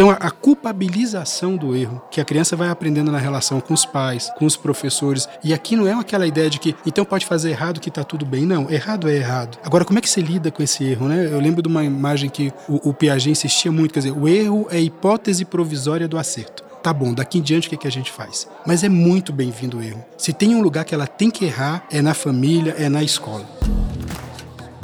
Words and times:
Então, 0.00 0.08
a, 0.18 0.30
culpabilização 0.30 1.56
do 1.58 1.76
erro, 1.76 2.00
que 2.10 2.22
a 2.22 2.24
criança 2.24 2.56
vai 2.56 2.70
aprendendo 2.70 3.12
na 3.12 3.18
relação 3.18 3.60
com 3.60 3.74
os 3.74 3.84
pais, 3.84 4.32
com 4.38 4.46
os 4.46 4.56
professores, 4.56 5.28
e 5.44 5.52
aqui 5.52 5.76
não 5.76 5.86
é 5.86 5.92
aquela 5.92 6.26
ideia 6.26 6.48
de 6.48 6.58
que 6.58 6.74
então 6.86 7.04
pode 7.04 7.26
fazer 7.26 7.50
errado 7.50 7.80
que 7.80 7.90
está 7.90 8.02
tudo 8.02 8.24
bem. 8.24 8.46
Não, 8.46 8.70
errado 8.70 9.10
é 9.10 9.16
errado. 9.16 9.58
Agora, 9.62 9.84
como 9.84 9.98
é 9.98 10.02
que 10.02 10.08
você 10.08 10.22
lida 10.22 10.50
com 10.50 10.62
esse 10.62 10.82
erro, 10.84 11.06
né? 11.06 11.28
Eu 11.30 11.38
lembro 11.38 11.60
de 11.60 11.68
uma 11.68 11.84
imagem 11.84 12.30
que 12.30 12.50
o, 12.66 12.88
o 12.88 12.94
Piaget 12.94 13.32
insistia 13.32 13.70
muito, 13.70 13.92
quer 13.92 14.00
dizer, 14.00 14.12
o 14.12 14.26
erro 14.26 14.66
é 14.70 14.78
a 14.78 14.80
hipótese 14.80 15.44
provisória 15.44 16.08
do 16.08 16.16
acerto 16.16 16.64
tá 16.82 16.94
bom, 16.94 17.12
daqui 17.12 17.36
em 17.36 17.42
diante 17.42 17.66
o 17.66 17.68
que, 17.68 17.74
é 17.74 17.78
que 17.78 17.86
a 17.86 17.92
gente 17.92 18.10
faz? 18.10 18.48
Mas 18.64 18.82
é 18.82 18.88
muito 18.88 19.34
bem-vindo 19.34 19.76
o 19.76 19.82
erro. 19.82 20.02
Se 20.16 20.32
tem 20.32 20.54
um 20.54 20.62
lugar 20.62 20.82
que 20.86 20.94
ela 20.94 21.06
tem 21.06 21.30
que 21.30 21.44
errar, 21.44 21.84
é 21.90 22.00
na 22.00 22.14
família, 22.14 22.74
é 22.78 22.88
na 22.88 23.02
escola. 23.02 23.44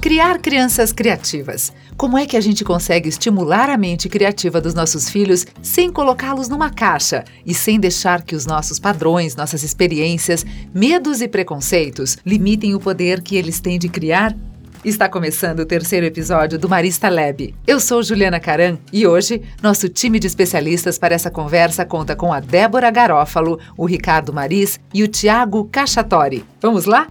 Criar 0.06 0.38
crianças 0.38 0.92
criativas. 0.92 1.72
Como 1.96 2.16
é 2.16 2.26
que 2.26 2.36
a 2.36 2.40
gente 2.40 2.64
consegue 2.64 3.08
estimular 3.08 3.68
a 3.68 3.76
mente 3.76 4.08
criativa 4.08 4.60
dos 4.60 4.72
nossos 4.72 5.10
filhos 5.10 5.44
sem 5.60 5.90
colocá-los 5.90 6.48
numa 6.48 6.70
caixa 6.70 7.24
e 7.44 7.52
sem 7.52 7.80
deixar 7.80 8.22
que 8.22 8.36
os 8.36 8.46
nossos 8.46 8.78
padrões, 8.78 9.34
nossas 9.34 9.64
experiências, 9.64 10.46
medos 10.72 11.20
e 11.20 11.26
preconceitos 11.26 12.18
limitem 12.24 12.72
o 12.72 12.78
poder 12.78 13.20
que 13.20 13.34
eles 13.34 13.58
têm 13.58 13.80
de 13.80 13.88
criar 13.88 14.32
Está 14.84 15.08
começando 15.08 15.58
o 15.58 15.66
terceiro 15.66 16.06
episódio 16.06 16.56
do 16.56 16.68
Marista 16.68 17.08
Lab. 17.08 17.52
Eu 17.66 17.80
sou 17.80 18.00
Juliana 18.00 18.38
Caran 18.38 18.78
e 18.92 19.08
hoje 19.08 19.42
nosso 19.60 19.88
time 19.88 20.20
de 20.20 20.28
especialistas 20.28 21.00
para 21.00 21.16
essa 21.16 21.32
conversa 21.32 21.84
conta 21.84 22.14
com 22.14 22.32
a 22.32 22.38
Débora 22.38 22.92
Garófalo, 22.92 23.58
o 23.76 23.84
Ricardo 23.84 24.32
Maris 24.32 24.78
e 24.94 25.02
o 25.02 25.08
Tiago 25.08 25.64
Cachatori. 25.64 26.44
Vamos 26.60 26.84
lá? 26.84 27.08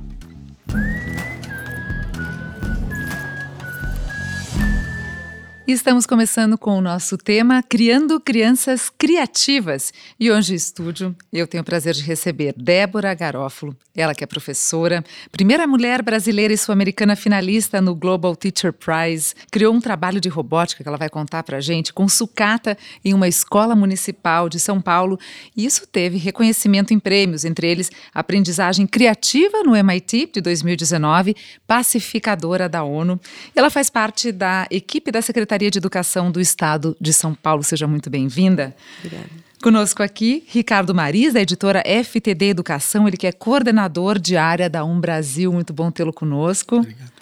Estamos 5.67 6.05
começando 6.05 6.59
com 6.59 6.77
o 6.77 6.81
nosso 6.81 7.17
tema 7.17 7.63
Criando 7.63 8.19
Crianças 8.19 8.87
Criativas. 8.87 9.91
E 10.19 10.29
hoje 10.29 10.51
no 10.51 10.55
estúdio 10.57 11.15
eu 11.33 11.47
tenho 11.47 11.63
o 11.63 11.65
prazer 11.65 11.95
de 11.95 12.03
receber 12.03 12.53
Débora 12.55 13.11
Garófalo, 13.15 13.75
ela 13.95 14.13
que 14.13 14.23
é 14.23 14.27
professora, 14.27 15.03
primeira 15.31 15.65
mulher 15.65 16.03
brasileira 16.03 16.53
e 16.53 16.57
sul-americana 16.57 17.15
finalista 17.15 17.81
no 17.81 17.95
Global 17.95 18.35
Teacher 18.35 18.71
Prize, 18.71 19.33
criou 19.49 19.73
um 19.73 19.81
trabalho 19.81 20.21
de 20.21 20.29
robótica 20.29 20.83
que 20.83 20.87
ela 20.87 20.99
vai 20.99 21.09
contar 21.09 21.41
pra 21.41 21.59
gente 21.59 21.91
com 21.91 22.07
sucata 22.07 22.77
em 23.03 23.15
uma 23.15 23.27
escola 23.27 23.75
municipal 23.75 24.47
de 24.47 24.59
São 24.59 24.79
Paulo. 24.79 25.19
E 25.57 25.65
isso 25.65 25.87
teve 25.87 26.19
reconhecimento 26.19 26.93
em 26.93 26.99
prêmios, 26.99 27.43
entre 27.43 27.67
eles 27.67 27.89
aprendizagem 28.13 28.85
criativa 28.85 29.63
no 29.63 29.75
MIT 29.75 30.29
de 30.31 30.41
2019, 30.41 31.35
pacificadora 31.65 32.69
da 32.69 32.83
ONU. 32.83 33.19
Ela 33.55 33.71
faz 33.71 33.89
parte 33.89 34.31
da 34.31 34.67
equipe 34.69 35.09
da 35.09 35.23
Secretaria 35.23 35.54
Secretaria 35.55 35.71
de 35.71 35.77
Educação 35.77 36.31
do 36.31 36.41
Estado 36.41 36.97
de 36.99 37.13
São 37.13 37.33
Paulo. 37.33 37.63
Seja 37.63 37.87
muito 37.87 38.09
bem-vinda. 38.09 38.75
Obrigada. 38.99 39.29
Conosco 39.63 40.03
aqui, 40.03 40.43
Ricardo 40.47 40.93
Maris, 40.93 41.33
da 41.33 41.41
editora 41.41 41.81
FTD 42.03 42.49
Educação, 42.49 43.07
ele 43.07 43.15
que 43.15 43.25
é 43.25 43.31
coordenador 43.31 44.19
de 44.19 44.35
área 44.35 44.69
da 44.69 44.83
Um 44.83 44.99
Brasil. 44.99 45.51
Muito 45.53 45.73
bom 45.73 45.89
tê-lo 45.89 46.11
conosco. 46.11 46.77
Obrigado. 46.77 47.15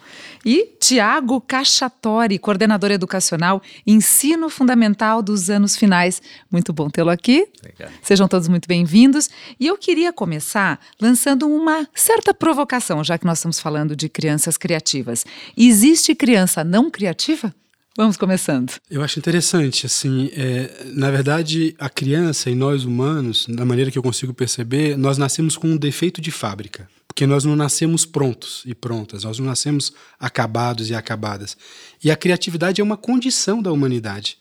E 0.46 0.76
Tiago 0.80 1.40
Cachatori, 1.40 2.38
coordenador 2.38 2.92
educacional 2.92 3.62
Ensino 3.86 4.50
Fundamental 4.50 5.22
dos 5.22 5.50
anos 5.50 5.78
finais. 5.78 6.22
Muito 6.52 6.74
bom 6.74 6.90
tê-lo 6.90 7.12
aqui. 7.12 7.48
Obrigado. 7.60 7.94
Sejam 8.02 8.28
todos 8.28 8.48
muito 8.48 8.68
bem-vindos. 8.68 9.30
E 9.60 9.68
eu 9.68 9.78
queria 9.78 10.12
começar 10.12 10.80
lançando 11.00 11.48
uma 11.48 11.88
certa 11.94 12.34
provocação, 12.34 13.04
já 13.04 13.18
que 13.18 13.26
nós 13.26 13.38
estamos 13.38 13.60
falando 13.60 13.96
de 13.96 14.10
crianças 14.10 14.58
criativas. 14.58 15.24
Existe 15.56 16.14
criança 16.16 16.64
não 16.64 16.90
criativa? 16.90 17.54
Vamos 17.96 18.18
começando. 18.18 18.74
Eu 18.90 19.04
acho 19.04 19.20
interessante, 19.20 19.86
assim, 19.86 20.32
é, 20.34 20.84
na 20.96 21.12
verdade, 21.12 21.76
a 21.78 21.88
criança 21.88 22.50
e 22.50 22.56
nós 22.56 22.86
humanos, 22.86 23.46
da 23.48 23.64
maneira 23.64 23.92
que 23.92 23.98
eu 24.00 24.02
consigo 24.02 24.34
perceber, 24.34 24.98
nós 24.98 25.20
nascemos 25.20 25.56
com 25.56 25.68
um 25.68 25.78
defeito 25.78 26.20
de 26.20 26.32
fábrica. 26.32 26.90
Porque 27.08 27.28
nós 27.28 27.44
não 27.44 27.56
nascemos 27.56 28.04
prontos 28.04 28.64
e 28.66 28.74
prontas, 28.74 29.24
nós 29.24 29.38
não 29.38 29.46
nascemos 29.46 29.94
acabados 30.20 30.90
e 30.90 30.96
acabadas. 30.96 31.56
E 32.04 32.10
a 32.10 32.16
criatividade 32.16 32.82
é 32.82 32.84
uma 32.84 32.98
condição 32.98 33.62
da 33.62 33.72
humanidade. 33.72 34.40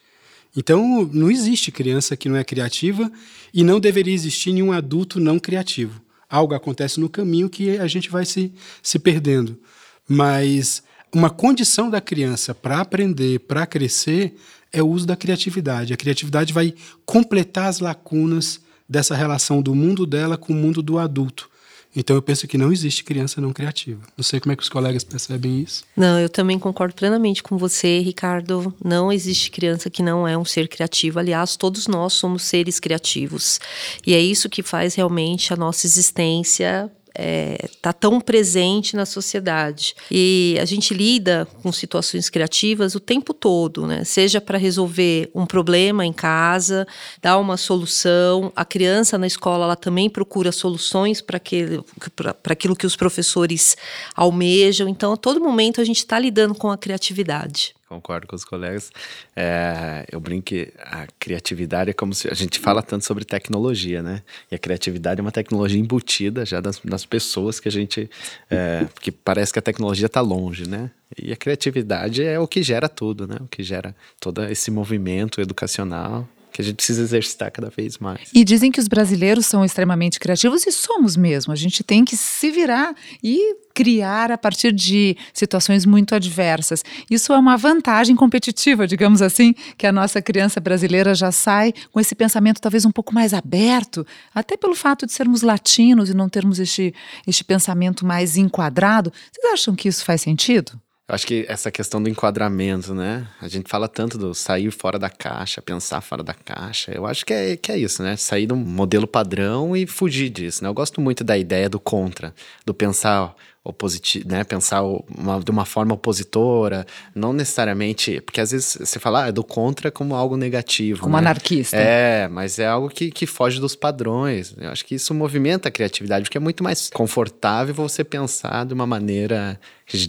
Então, 0.56 1.06
não 1.12 1.30
existe 1.30 1.70
criança 1.70 2.16
que 2.16 2.30
não 2.30 2.36
é 2.36 2.44
criativa 2.44 3.12
e 3.52 3.62
não 3.62 3.78
deveria 3.78 4.14
existir 4.14 4.52
nenhum 4.54 4.72
adulto 4.72 5.20
não 5.20 5.38
criativo. 5.38 6.00
Algo 6.26 6.54
acontece 6.54 6.98
no 6.98 7.10
caminho 7.10 7.50
que 7.50 7.76
a 7.76 7.86
gente 7.86 8.08
vai 8.08 8.24
se, 8.24 8.50
se 8.82 8.98
perdendo. 8.98 9.60
Mas 10.08 10.82
uma 11.14 11.30
condição 11.30 11.90
da 11.90 12.00
criança 12.00 12.54
para 12.54 12.80
aprender, 12.80 13.40
para 13.40 13.66
crescer, 13.66 14.34
é 14.72 14.82
o 14.82 14.88
uso 14.88 15.06
da 15.06 15.16
criatividade. 15.16 15.92
A 15.92 15.96
criatividade 15.96 16.52
vai 16.52 16.74
completar 17.04 17.66
as 17.66 17.80
lacunas 17.80 18.60
dessa 18.88 19.14
relação 19.14 19.60
do 19.60 19.74
mundo 19.74 20.06
dela 20.06 20.38
com 20.38 20.52
o 20.52 20.56
mundo 20.56 20.82
do 20.82 20.98
adulto. 20.98 21.50
Então 21.94 22.16
eu 22.16 22.22
penso 22.22 22.48
que 22.48 22.56
não 22.56 22.72
existe 22.72 23.04
criança 23.04 23.38
não 23.38 23.52
criativa. 23.52 24.00
Não 24.16 24.24
sei 24.24 24.40
como 24.40 24.52
é 24.52 24.56
que 24.56 24.62
os 24.62 24.68
colegas 24.70 25.04
percebem 25.04 25.60
isso. 25.60 25.84
Não, 25.94 26.18
eu 26.18 26.28
também 26.28 26.58
concordo 26.58 26.94
plenamente 26.94 27.42
com 27.42 27.58
você, 27.58 28.00
Ricardo. 28.00 28.74
Não 28.82 29.12
existe 29.12 29.50
criança 29.50 29.90
que 29.90 30.02
não 30.02 30.26
é 30.26 30.36
um 30.36 30.44
ser 30.44 30.68
criativo. 30.68 31.18
Aliás, 31.18 31.54
todos 31.54 31.86
nós 31.86 32.14
somos 32.14 32.44
seres 32.44 32.80
criativos. 32.80 33.60
E 34.06 34.14
é 34.14 34.20
isso 34.20 34.48
que 34.48 34.62
faz 34.62 34.94
realmente 34.94 35.52
a 35.52 35.56
nossa 35.56 35.86
existência 35.86 36.90
é, 37.14 37.68
tá 37.80 37.92
tão 37.92 38.20
presente 38.20 38.96
na 38.96 39.06
sociedade. 39.06 39.94
E 40.10 40.56
a 40.60 40.64
gente 40.64 40.94
lida 40.94 41.46
com 41.62 41.72
situações 41.72 42.30
criativas 42.30 42.94
o 42.94 43.00
tempo 43.00 43.34
todo, 43.34 43.86
né? 43.86 44.04
Seja 44.04 44.40
para 44.40 44.58
resolver 44.58 45.30
um 45.34 45.46
problema 45.46 46.04
em 46.04 46.12
casa, 46.12 46.86
dar 47.20 47.38
uma 47.38 47.56
solução. 47.56 48.52
A 48.56 48.64
criança 48.64 49.18
na 49.18 49.26
escola 49.26 49.64
ela 49.64 49.76
também 49.76 50.08
procura 50.08 50.52
soluções 50.52 51.20
para 51.20 51.36
aquilo 51.36 52.76
que 52.76 52.86
os 52.86 52.96
professores 52.96 53.76
almejam. 54.14 54.88
Então, 54.88 55.12
a 55.12 55.16
todo 55.16 55.40
momento 55.40 55.80
a 55.80 55.84
gente 55.84 55.98
está 55.98 56.18
lidando 56.18 56.54
com 56.54 56.70
a 56.70 56.78
criatividade 56.78 57.74
concordo 57.92 58.26
com 58.26 58.34
os 58.34 58.44
colegas. 58.44 58.90
É, 59.36 60.04
eu 60.10 60.18
brinco 60.20 60.46
que 60.46 60.72
a 60.78 61.06
criatividade 61.18 61.90
é 61.90 61.92
como 61.92 62.14
se 62.14 62.28
a 62.28 62.34
gente 62.34 62.58
fala 62.58 62.82
tanto 62.82 63.04
sobre 63.04 63.24
tecnologia, 63.24 64.02
né? 64.02 64.22
E 64.50 64.54
a 64.54 64.58
criatividade 64.58 65.20
é 65.20 65.22
uma 65.22 65.32
tecnologia 65.32 65.78
embutida 65.78 66.44
já 66.44 66.60
das, 66.60 66.78
das 66.80 67.04
pessoas 67.04 67.60
que 67.60 67.68
a 67.68 67.72
gente. 67.72 68.10
É, 68.50 68.86
que 69.00 69.12
parece 69.12 69.52
que 69.52 69.58
a 69.58 69.62
tecnologia 69.62 70.06
está 70.06 70.20
longe, 70.20 70.68
né? 70.68 70.90
E 71.16 71.32
a 71.32 71.36
criatividade 71.36 72.22
é 72.22 72.38
o 72.38 72.48
que 72.48 72.62
gera 72.62 72.88
tudo, 72.88 73.26
né? 73.26 73.36
O 73.40 73.46
que 73.46 73.62
gera 73.62 73.94
todo 74.18 74.42
esse 74.44 74.70
movimento 74.70 75.40
educacional 75.40 76.28
que 76.52 76.60
a 76.60 76.64
gente 76.64 76.76
precisa 76.76 77.02
exercitar 77.02 77.50
cada 77.50 77.70
vez 77.70 77.98
mais. 77.98 78.30
E 78.34 78.44
dizem 78.44 78.70
que 78.70 78.78
os 78.78 78.86
brasileiros 78.86 79.46
são 79.46 79.64
extremamente 79.64 80.20
criativos 80.20 80.66
e 80.66 80.72
somos 80.72 81.16
mesmo. 81.16 81.52
A 81.52 81.56
gente 81.56 81.82
tem 81.82 82.04
que 82.04 82.16
se 82.16 82.50
virar 82.50 82.94
e 83.22 83.56
criar 83.74 84.30
a 84.30 84.38
partir 84.38 84.72
de 84.72 85.16
situações 85.32 85.86
muito 85.86 86.14
adversas. 86.14 86.84
Isso 87.10 87.32
é 87.32 87.38
uma 87.38 87.56
vantagem 87.56 88.14
competitiva, 88.14 88.86
digamos 88.86 89.22
assim, 89.22 89.54
que 89.76 89.86
a 89.86 89.92
nossa 89.92 90.20
criança 90.20 90.60
brasileira 90.60 91.14
já 91.14 91.32
sai 91.32 91.72
com 91.90 91.98
esse 91.98 92.14
pensamento 92.14 92.60
talvez 92.60 92.84
um 92.84 92.92
pouco 92.92 93.14
mais 93.14 93.32
aberto, 93.32 94.06
até 94.34 94.56
pelo 94.56 94.74
fato 94.74 95.06
de 95.06 95.12
sermos 95.12 95.42
latinos 95.42 96.10
e 96.10 96.14
não 96.14 96.28
termos 96.28 96.58
este, 96.58 96.94
este 97.26 97.42
pensamento 97.42 98.04
mais 98.04 98.36
enquadrado. 98.36 99.12
Vocês 99.32 99.52
acham 99.54 99.74
que 99.74 99.88
isso 99.88 100.04
faz 100.04 100.20
sentido? 100.20 100.78
Acho 101.12 101.26
que 101.26 101.44
essa 101.46 101.70
questão 101.70 102.02
do 102.02 102.08
enquadramento, 102.08 102.94
né? 102.94 103.28
A 103.38 103.46
gente 103.46 103.68
fala 103.68 103.86
tanto 103.86 104.16
do 104.16 104.32
sair 104.32 104.70
fora 104.70 104.98
da 104.98 105.10
caixa, 105.10 105.60
pensar 105.60 106.00
fora 106.00 106.22
da 106.22 106.32
caixa. 106.32 106.90
Eu 106.90 107.04
acho 107.04 107.26
que 107.26 107.34
é, 107.34 107.54
que 107.54 107.70
é 107.70 107.76
isso, 107.76 108.02
né? 108.02 108.16
Sair 108.16 108.50
um 108.50 108.56
modelo 108.56 109.06
padrão 109.06 109.76
e 109.76 109.86
fugir 109.86 110.30
disso, 110.30 110.64
né? 110.64 110.70
Eu 110.70 110.74
gosto 110.74 111.02
muito 111.02 111.22
da 111.22 111.36
ideia 111.36 111.68
do 111.68 111.78
contra, 111.78 112.34
do 112.64 112.72
pensar 112.72 113.34
opositivo, 113.64 114.28
né? 114.28 114.42
Pensar 114.42 114.82
uma, 114.82 115.38
de 115.40 115.50
uma 115.50 115.64
forma 115.64 115.94
opositora, 115.94 116.84
não 117.14 117.32
necessariamente, 117.32 118.20
porque 118.20 118.40
às 118.40 118.50
vezes 118.50 118.76
você 118.80 118.98
fala 118.98 119.24
ah, 119.24 119.28
é 119.28 119.32
do 119.32 119.44
contra 119.44 119.90
como 119.90 120.16
algo 120.16 120.36
negativo, 120.36 121.00
como 121.00 121.12
né? 121.12 121.20
anarquista. 121.20 121.76
É, 121.76 122.26
mas 122.26 122.58
é 122.58 122.66
algo 122.66 122.88
que, 122.88 123.10
que 123.10 123.24
foge 123.24 123.60
dos 123.60 123.76
padrões. 123.76 124.52
Eu 124.58 124.70
acho 124.70 124.84
que 124.84 124.96
isso 124.96 125.14
movimenta 125.14 125.68
a 125.68 125.72
criatividade, 125.72 126.24
porque 126.24 126.36
é 126.36 126.40
muito 126.40 126.64
mais 126.64 126.90
confortável 126.90 127.72
você 127.72 128.02
pensar 128.02 128.66
de 128.66 128.74
uma 128.74 128.86
maneira 128.86 129.60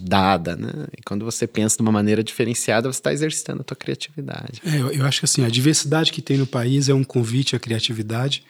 dada, 0.02 0.56
né? 0.56 0.88
E 0.98 1.04
quando 1.04 1.24
você 1.24 1.46
pensa 1.46 1.76
de 1.76 1.82
uma 1.84 1.92
maneira 1.92 2.24
diferenciada, 2.24 2.92
você 2.92 3.00
está 3.00 3.14
exercitando 3.14 3.62
a 3.62 3.64
tua 3.64 3.78
criatividade. 3.78 4.62
É, 4.66 4.80
eu, 4.80 4.92
eu 4.92 5.06
acho 5.06 5.20
que 5.20 5.26
assim, 5.26 5.46
a 5.46 5.50
diversidade 5.50 6.12
que 6.12 6.22
tem 6.22 6.38
no 6.38 6.48
país 6.48 6.90
é 6.90 6.94
um 6.94 7.04
convite 7.04 7.56
à 7.56 7.60
criatividade 7.60 8.44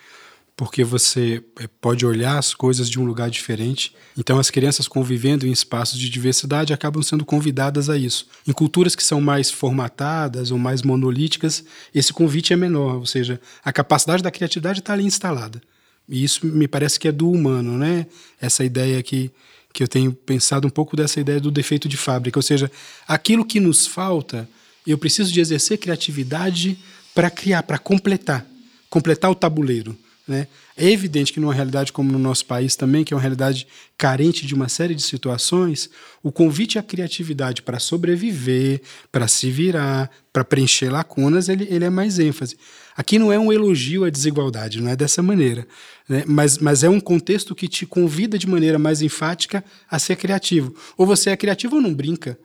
porque 0.55 0.83
você 0.83 1.43
eh, 1.59 1.67
pode 1.81 2.05
olhar 2.05 2.37
as 2.37 2.53
coisas 2.53 2.89
de 2.89 2.99
um 2.99 3.05
lugar 3.05 3.29
diferente. 3.29 3.93
Então, 4.17 4.37
as 4.37 4.51
crianças 4.51 4.87
convivendo 4.87 5.47
em 5.47 5.51
espaços 5.51 5.97
de 5.97 6.09
diversidade 6.09 6.73
acabam 6.73 7.01
sendo 7.01 7.25
convidadas 7.25 7.89
a 7.89 7.97
isso. 7.97 8.27
Em 8.47 8.53
culturas 8.53 8.95
que 8.95 9.03
são 9.03 9.19
mais 9.19 9.49
formatadas 9.49 10.51
ou 10.51 10.59
mais 10.59 10.83
monolíticas, 10.83 11.63
esse 11.93 12.13
convite 12.13 12.53
é 12.53 12.55
menor, 12.55 12.97
ou 12.97 13.05
seja, 13.05 13.41
a 13.63 13.73
capacidade 13.73 14.21
da 14.21 14.29
criatividade 14.29 14.79
está 14.79 14.93
ali 14.93 15.03
instalada. 15.03 15.61
E 16.07 16.23
isso 16.23 16.45
me 16.45 16.67
parece 16.67 16.99
que 16.99 17.07
é 17.07 17.11
do 17.11 17.31
humano, 17.31 17.77
né? 17.77 18.05
Essa 18.39 18.63
ideia 18.63 19.01
que, 19.01 19.31
que 19.73 19.81
eu 19.81 19.87
tenho 19.87 20.13
pensado 20.13 20.67
um 20.67 20.69
pouco 20.69 20.95
dessa 20.95 21.19
ideia 21.19 21.39
do 21.39 21.49
defeito 21.49 21.87
de 21.87 21.97
fábrica, 21.97 22.37
ou 22.37 22.43
seja, 22.43 22.69
aquilo 23.07 23.45
que 23.45 23.59
nos 23.59 23.87
falta, 23.87 24.47
eu 24.85 24.97
preciso 24.97 25.31
de 25.31 25.39
exercer 25.39 25.77
criatividade 25.79 26.77
para 27.15 27.29
criar, 27.29 27.63
para 27.63 27.79
completar, 27.79 28.45
completar 28.89 29.31
o 29.31 29.35
tabuleiro. 29.35 29.97
Né? 30.25 30.47
É 30.77 30.89
evidente 30.89 31.33
que 31.33 31.39
numa 31.39 31.53
realidade 31.53 31.91
como 31.91 32.09
no 32.09 32.17
nosso 32.17 32.45
país 32.45 32.77
também, 32.77 33.03
que 33.03 33.13
é 33.13 33.15
uma 33.15 33.21
realidade 33.21 33.67
carente 33.97 34.47
de 34.47 34.55
uma 34.55 34.69
série 34.69 34.95
de 34.95 35.01
situações, 35.01 35.89
o 36.21 36.31
convite 36.31 36.79
à 36.79 36.83
criatividade 36.83 37.61
para 37.61 37.77
sobreviver, 37.77 38.81
para 39.11 39.27
se 39.27 39.51
virar, 39.51 40.09
para 40.31 40.45
preencher 40.45 40.89
lacunas, 40.89 41.49
ele, 41.49 41.67
ele 41.69 41.83
é 41.83 41.89
mais 41.89 42.19
ênfase. 42.19 42.55
Aqui 42.95 43.19
não 43.19 43.33
é 43.33 43.39
um 43.39 43.51
elogio 43.51 44.05
à 44.05 44.09
desigualdade, 44.09 44.81
não 44.81 44.89
é 44.89 44.95
dessa 44.95 45.21
maneira, 45.21 45.67
né? 46.07 46.23
mas, 46.25 46.57
mas 46.57 46.83
é 46.83 46.89
um 46.89 47.01
contexto 47.01 47.53
que 47.53 47.67
te 47.67 47.85
convida 47.85 48.37
de 48.37 48.47
maneira 48.47 48.79
mais 48.79 49.01
enfática 49.01 49.63
a 49.91 49.99
ser 49.99 50.15
criativo. 50.15 50.73
Ou 50.97 51.05
você 51.05 51.31
é 51.31 51.37
criativo 51.37 51.75
ou 51.75 51.81
não 51.81 51.93
brinca. 51.93 52.39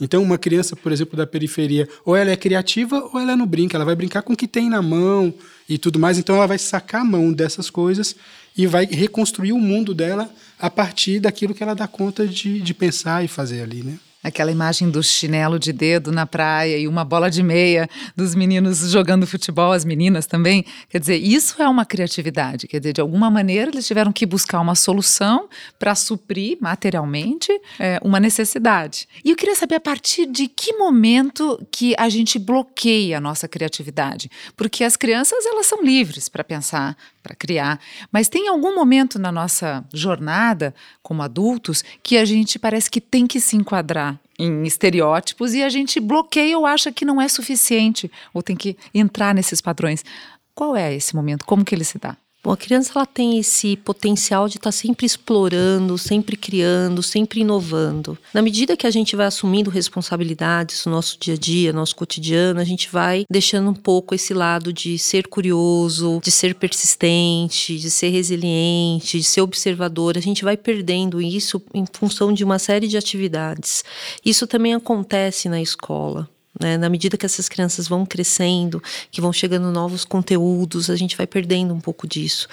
Então, 0.00 0.22
uma 0.22 0.38
criança, 0.38 0.76
por 0.76 0.92
exemplo, 0.92 1.16
da 1.16 1.26
periferia, 1.26 1.88
ou 2.04 2.14
ela 2.14 2.30
é 2.30 2.36
criativa 2.36 3.08
ou 3.12 3.18
ela 3.18 3.36
não 3.36 3.46
brinca, 3.46 3.76
ela 3.76 3.84
vai 3.84 3.96
brincar 3.96 4.22
com 4.22 4.32
o 4.32 4.36
que 4.36 4.46
tem 4.46 4.68
na 4.68 4.80
mão 4.80 5.34
e 5.68 5.78
tudo 5.78 5.98
mais. 5.98 6.18
Então, 6.18 6.36
ela 6.36 6.46
vai 6.46 6.58
sacar 6.58 7.02
a 7.02 7.04
mão 7.04 7.32
dessas 7.32 7.68
coisas 7.70 8.16
e 8.56 8.66
vai 8.66 8.86
reconstruir 8.86 9.52
o 9.52 9.58
mundo 9.58 9.94
dela 9.94 10.32
a 10.58 10.68
partir 10.68 11.20
daquilo 11.20 11.54
que 11.54 11.62
ela 11.62 11.74
dá 11.74 11.86
conta 11.86 12.26
de, 12.26 12.60
de 12.60 12.74
pensar 12.74 13.24
e 13.24 13.28
fazer 13.28 13.62
ali, 13.62 13.82
né? 13.82 13.98
Aquela 14.20 14.50
imagem 14.50 14.90
do 14.90 15.00
chinelo 15.00 15.60
de 15.60 15.72
dedo 15.72 16.10
na 16.10 16.26
praia 16.26 16.76
e 16.76 16.88
uma 16.88 17.04
bola 17.04 17.30
de 17.30 17.40
meia 17.40 17.88
dos 18.16 18.34
meninos 18.34 18.90
jogando 18.90 19.28
futebol, 19.28 19.70
as 19.70 19.84
meninas 19.84 20.26
também. 20.26 20.64
Quer 20.88 20.98
dizer, 20.98 21.16
isso 21.18 21.62
é 21.62 21.68
uma 21.68 21.84
criatividade. 21.84 22.66
Quer 22.66 22.80
dizer, 22.80 22.94
de 22.94 23.00
alguma 23.00 23.30
maneira 23.30 23.70
eles 23.70 23.86
tiveram 23.86 24.12
que 24.12 24.26
buscar 24.26 24.60
uma 24.60 24.74
solução 24.74 25.48
para 25.78 25.94
suprir 25.94 26.58
materialmente 26.60 27.48
é, 27.78 28.00
uma 28.02 28.18
necessidade. 28.18 29.06
E 29.24 29.30
eu 29.30 29.36
queria 29.36 29.54
saber 29.54 29.76
a 29.76 29.80
partir 29.80 30.26
de 30.26 30.48
que 30.48 30.72
momento 30.72 31.64
que 31.70 31.94
a 31.96 32.08
gente 32.08 32.40
bloqueia 32.40 33.18
a 33.18 33.20
nossa 33.20 33.46
criatividade. 33.46 34.28
Porque 34.56 34.82
as 34.82 34.96
crianças, 34.96 35.46
elas 35.46 35.66
são 35.66 35.80
livres 35.80 36.28
para 36.28 36.42
pensar, 36.42 36.96
para 37.22 37.36
criar. 37.36 37.78
Mas 38.10 38.28
tem 38.28 38.48
algum 38.48 38.74
momento 38.74 39.16
na 39.16 39.30
nossa 39.30 39.84
jornada 39.94 40.74
como 41.02 41.22
adultos 41.22 41.84
que 42.02 42.16
a 42.16 42.24
gente 42.24 42.58
parece 42.58 42.90
que 42.90 43.00
tem 43.00 43.24
que 43.24 43.38
se 43.38 43.54
enquadrar 43.54 44.07
em 44.38 44.64
estereótipos 44.64 45.54
e 45.54 45.62
a 45.62 45.68
gente 45.68 45.98
bloqueia 45.98 46.56
ou 46.56 46.64
acha 46.64 46.92
que 46.92 47.04
não 47.04 47.20
é 47.20 47.28
suficiente 47.28 48.10
ou 48.32 48.42
tem 48.42 48.54
que 48.54 48.76
entrar 48.94 49.34
nesses 49.34 49.60
padrões. 49.60 50.04
Qual 50.54 50.76
é 50.76 50.94
esse 50.94 51.16
momento? 51.16 51.44
Como 51.44 51.64
que 51.64 51.74
ele 51.74 51.84
se 51.84 51.98
dá? 51.98 52.16
Bom, 52.42 52.52
a 52.52 52.56
criança 52.56 52.92
ela 52.94 53.04
tem 53.04 53.36
esse 53.36 53.76
potencial 53.76 54.48
de 54.48 54.58
estar 54.58 54.68
tá 54.68 54.72
sempre 54.72 55.04
explorando, 55.04 55.98
sempre 55.98 56.36
criando, 56.36 57.02
sempre 57.02 57.40
inovando. 57.40 58.16
Na 58.32 58.40
medida 58.40 58.76
que 58.76 58.86
a 58.86 58.90
gente 58.90 59.16
vai 59.16 59.26
assumindo 59.26 59.70
responsabilidades 59.70 60.86
no 60.86 60.92
nosso 60.92 61.18
dia 61.18 61.34
a 61.34 61.36
dia, 61.36 61.72
nosso 61.72 61.96
cotidiano, 61.96 62.60
a 62.60 62.64
gente 62.64 62.88
vai 62.90 63.24
deixando 63.28 63.68
um 63.70 63.74
pouco 63.74 64.14
esse 64.14 64.32
lado 64.32 64.72
de 64.72 64.96
ser 64.98 65.26
curioso, 65.26 66.20
de 66.22 66.30
ser 66.30 66.54
persistente, 66.54 67.76
de 67.76 67.90
ser 67.90 68.10
resiliente, 68.10 69.18
de 69.18 69.24
ser 69.24 69.40
observador. 69.40 70.16
A 70.16 70.20
gente 70.20 70.44
vai 70.44 70.56
perdendo 70.56 71.20
isso 71.20 71.60
em 71.74 71.84
função 71.92 72.32
de 72.32 72.44
uma 72.44 72.60
série 72.60 72.86
de 72.86 72.96
atividades. 72.96 73.84
Isso 74.24 74.46
também 74.46 74.74
acontece 74.74 75.48
na 75.48 75.60
escola. 75.60 76.28
Né? 76.60 76.76
Na 76.76 76.88
medida 76.88 77.16
que 77.16 77.26
essas 77.26 77.48
crianças 77.48 77.86
vão 77.86 78.04
crescendo, 78.04 78.82
que 79.10 79.20
vão 79.20 79.32
chegando 79.32 79.70
novos 79.70 80.04
conteúdos, 80.04 80.90
a 80.90 80.96
gente 80.96 81.16
vai 81.16 81.26
perdendo 81.26 81.72
um 81.72 81.80
pouco 81.80 82.06
disso. 82.06 82.48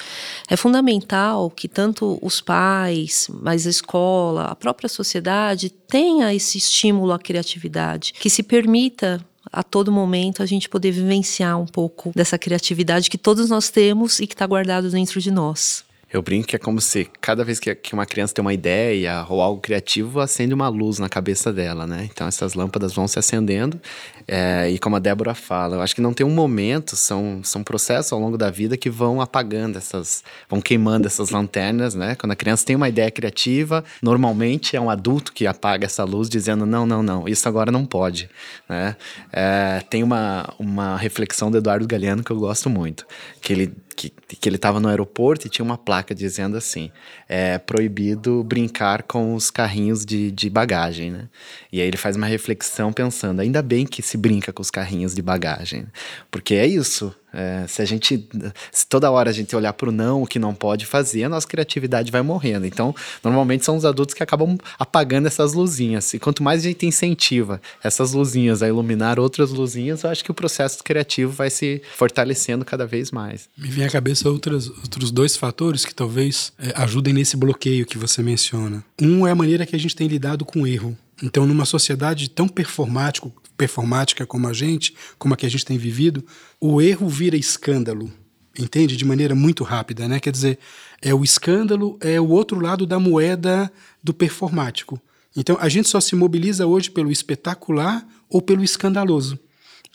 É 0.48 0.56
fundamental 0.56 1.50
que 1.50 1.68
tanto 1.68 2.20
os 2.22 2.42
pais, 2.42 3.28
mas 3.42 3.66
a 3.66 3.70
escola, 3.70 4.46
a 4.46 4.56
própria 4.56 4.90
sociedade 4.90 5.70
tenha 5.70 6.34
esse 6.34 6.58
estímulo 6.58 7.12
à 7.12 7.20
criatividade, 7.20 8.14
que 8.14 8.30
se 8.30 8.44
permita 8.44 9.26
a 9.52 9.64
todo 9.64 9.92
momento 9.92 10.44
a 10.44 10.46
gente 10.46 10.68
poder 10.68 10.92
vivenciar 10.92 11.60
um 11.60 11.66
pouco 11.66 12.12
dessa 12.16 12.38
criatividade 12.38 13.10
que 13.10 13.18
todos 13.18 13.50
nós 13.50 13.70
temos 13.70 14.20
e 14.20 14.28
que 14.28 14.34
está 14.34 14.46
guardado 14.46 14.90
dentro 14.90 15.22
de 15.22 15.32
nós. 15.32 15.86
Eu 16.16 16.22
brinco 16.22 16.48
que 16.48 16.56
é 16.56 16.60
como 16.60 16.80
se 16.80 17.10
cada 17.20 17.44
vez 17.44 17.60
que 17.60 17.94
uma 17.94 18.06
criança 18.06 18.34
tem 18.34 18.42
uma 18.42 18.54
ideia 18.54 19.26
ou 19.28 19.42
algo 19.42 19.60
criativo, 19.60 20.22
acende 20.22 20.54
uma 20.54 20.70
luz 20.70 20.98
na 20.98 21.10
cabeça 21.10 21.52
dela, 21.52 21.86
né? 21.86 22.08
Então 22.10 22.26
essas 22.26 22.54
lâmpadas 22.54 22.94
vão 22.94 23.06
se 23.06 23.20
acendendo. 23.20 23.82
É, 24.26 24.72
e 24.72 24.80
como 24.80 24.96
a 24.96 25.00
Débora 25.00 25.36
fala, 25.36 25.76
eu 25.76 25.82
acho 25.82 25.94
que 25.94 26.00
não 26.00 26.14
tem 26.14 26.26
um 26.26 26.32
momento, 26.32 26.96
são, 26.96 27.42
são 27.44 27.62
processos 27.62 28.14
ao 28.14 28.20
longo 28.20 28.38
da 28.38 28.50
vida 28.50 28.78
que 28.78 28.90
vão 28.90 29.20
apagando 29.20 29.78
essas, 29.78 30.24
vão 30.50 30.62
queimando 30.62 31.06
essas 31.06 31.32
lanternas, 31.32 31.94
né? 31.96 32.16
Quando 32.16 32.32
a 32.32 32.36
criança 32.36 32.66
tem 32.66 32.78
uma 32.78 32.88
ideia 32.88 33.12
criativa, 33.12 33.84
normalmente 34.02 34.78
é 34.78 34.80
um 34.80 34.90
adulto 34.90 35.34
que 35.34 35.46
apaga 35.46 35.86
essa 35.86 36.06
luz 36.06 36.30
dizendo: 36.30 36.66
não, 36.66 36.86
não, 36.86 37.04
não, 37.04 37.28
isso 37.28 37.46
agora 37.50 37.74
não 37.74 37.86
pode, 37.86 38.30
né? 38.70 38.96
É, 39.34 39.84
tem 39.90 40.02
uma, 40.02 40.48
uma 40.58 40.96
reflexão 40.96 41.52
do 41.52 41.58
Eduardo 41.58 41.86
Galeano 41.86 42.24
que 42.24 42.32
eu 42.32 42.38
gosto 42.38 42.70
muito, 42.70 43.06
que 43.42 43.52
ele 43.52 43.76
que, 43.96 44.10
que 44.10 44.50
ele 44.50 44.58
estava 44.58 44.80
no 44.80 44.90
aeroporto 44.90 45.48
e 45.48 45.50
tinha 45.50 45.64
uma 45.64 45.78
placa 45.78 46.14
dizendo 46.14 46.58
assim: 46.58 46.92
é 47.28 47.58
proibido 47.58 48.44
brincar 48.44 49.04
com 49.04 49.34
os 49.34 49.50
carrinhos 49.50 50.06
de, 50.06 50.32
de 50.32 50.50
bagagem, 50.50 51.12
né? 51.12 51.30
E 51.72 51.82
aí 51.82 51.88
ele 51.88 51.98
faz 51.98 52.16
uma 52.16 52.28
reflexão 52.28 52.92
pensando: 52.92 53.40
ainda 53.40 53.62
bem 53.62 53.86
que 53.86 54.02
se 54.02 54.18
brinca 54.18 54.52
com 54.52 54.62
os 54.62 54.70
carrinhos 54.70 55.16
de 55.16 55.22
bagagem, 55.22 55.88
porque 56.30 56.56
é 56.56 56.68
isso. 56.68 57.16
É, 57.36 57.68
se 57.68 57.82
a 57.82 57.86
gente, 57.86 58.28
se 58.72 58.88
toda 58.88 59.12
hora 59.12 59.30
a 59.30 59.34
gente 59.34 59.54
olhar 59.56 59.74
para 59.74 59.90
o 59.90 59.92
não, 59.92 60.24
o 60.24 60.26
que 60.26 60.40
não 60.40 60.56
pode 60.56 60.86
fazer, 60.86 61.26
a 61.26 61.30
nossa 61.30 61.46
criatividade 61.46 62.10
vai 62.10 62.22
morrendo. 62.22 62.66
Então, 62.66 62.96
normalmente 63.22 63.66
são 63.66 63.76
os 63.76 63.84
adultos 63.84 64.16
que 64.16 64.24
acabam 64.24 64.58
apagando 64.80 65.28
essas 65.28 65.54
luzinhas. 65.54 66.14
E 66.14 66.20
quanto 66.20 66.42
mais 66.42 66.62
a 66.62 66.70
gente 66.70 66.86
incentiva 66.86 67.62
essas 67.84 68.14
luzinhas 68.14 68.64
a 68.64 68.68
iluminar 68.70 69.20
outras 69.20 69.52
luzinhas, 69.52 70.04
eu 70.04 70.10
acho 70.10 70.24
que 70.24 70.32
o 70.32 70.34
processo 70.34 70.82
criativo 70.82 71.32
vai 71.34 71.50
se 71.50 71.82
fortalecendo 71.98 72.64
cada 72.64 72.86
vez 72.86 73.12
mais. 73.12 73.50
Me 73.58 73.70
vem 73.70 73.86
à 73.86 73.90
cabeça 73.90 74.30
outras, 74.30 74.70
outros 74.70 75.12
dois 75.12 75.36
fatores 75.36 75.84
que 75.84 75.94
talvez 75.94 76.54
é, 76.58 76.72
ajudem 76.76 77.14
nesse 77.14 77.36
bloqueio 77.36 77.86
que 77.86 77.98
você 77.98 78.24
menciona. 78.24 78.84
Um 79.02 79.28
é 79.28 79.32
a 79.32 79.36
maneira 79.36 79.66
que 79.66 79.76
a 79.76 79.80
gente 79.80 79.96
tem 79.96 80.08
lidado 80.08 80.46
com 80.46 80.62
o 80.62 80.68
erro. 80.68 80.98
Então, 81.24 81.46
numa 81.46 81.66
sociedade 81.66 82.30
tão 82.30 82.48
performático, 82.48 83.34
performática 83.58 84.26
como 84.26 84.48
a 84.48 84.54
gente, 84.54 84.96
como 85.18 85.34
a 85.34 85.38
que 85.38 85.46
a 85.46 85.50
gente 85.50 85.66
tem 85.66 85.78
vivido, 85.78 86.26
o 86.60 86.82
erro 86.82 87.08
vira 87.08 87.38
escândalo, 87.38 88.12
entende? 88.58 88.96
De 88.96 89.06
maneira 89.06 89.36
muito 89.36 89.64
rápida, 89.64 90.08
né? 90.08 90.20
Quer 90.20 90.32
dizer, 90.32 90.60
é 91.02 91.14
o 91.14 91.24
escândalo, 91.24 91.98
é 92.02 92.20
o 92.20 92.30
outro 92.30 92.60
lado 92.60 92.86
da 92.86 93.00
moeda 93.00 93.72
do 94.04 94.14
performático. 94.14 95.00
Então, 95.36 95.58
a 95.60 95.68
gente 95.68 95.90
só 95.90 96.00
se 96.00 96.16
mobiliza 96.16 96.66
hoje 96.66 96.90
pelo 96.90 97.12
espetacular 97.12 98.08
ou 98.30 98.42
pelo 98.42 98.64
escandaloso. 98.64 99.38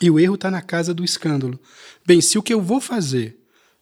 E 0.01 0.11
o 0.11 0.19
erro 0.19 0.35
está 0.35 0.51
na 0.51 0.63
casa 0.63 0.93
do 0.93 1.05
escândalo. 1.05 1.59
Bem, 2.07 2.21
se 2.21 2.39
o 2.39 2.43
que 2.43 2.53
eu 2.53 2.61
vou 2.61 2.81
fazer 2.81 3.39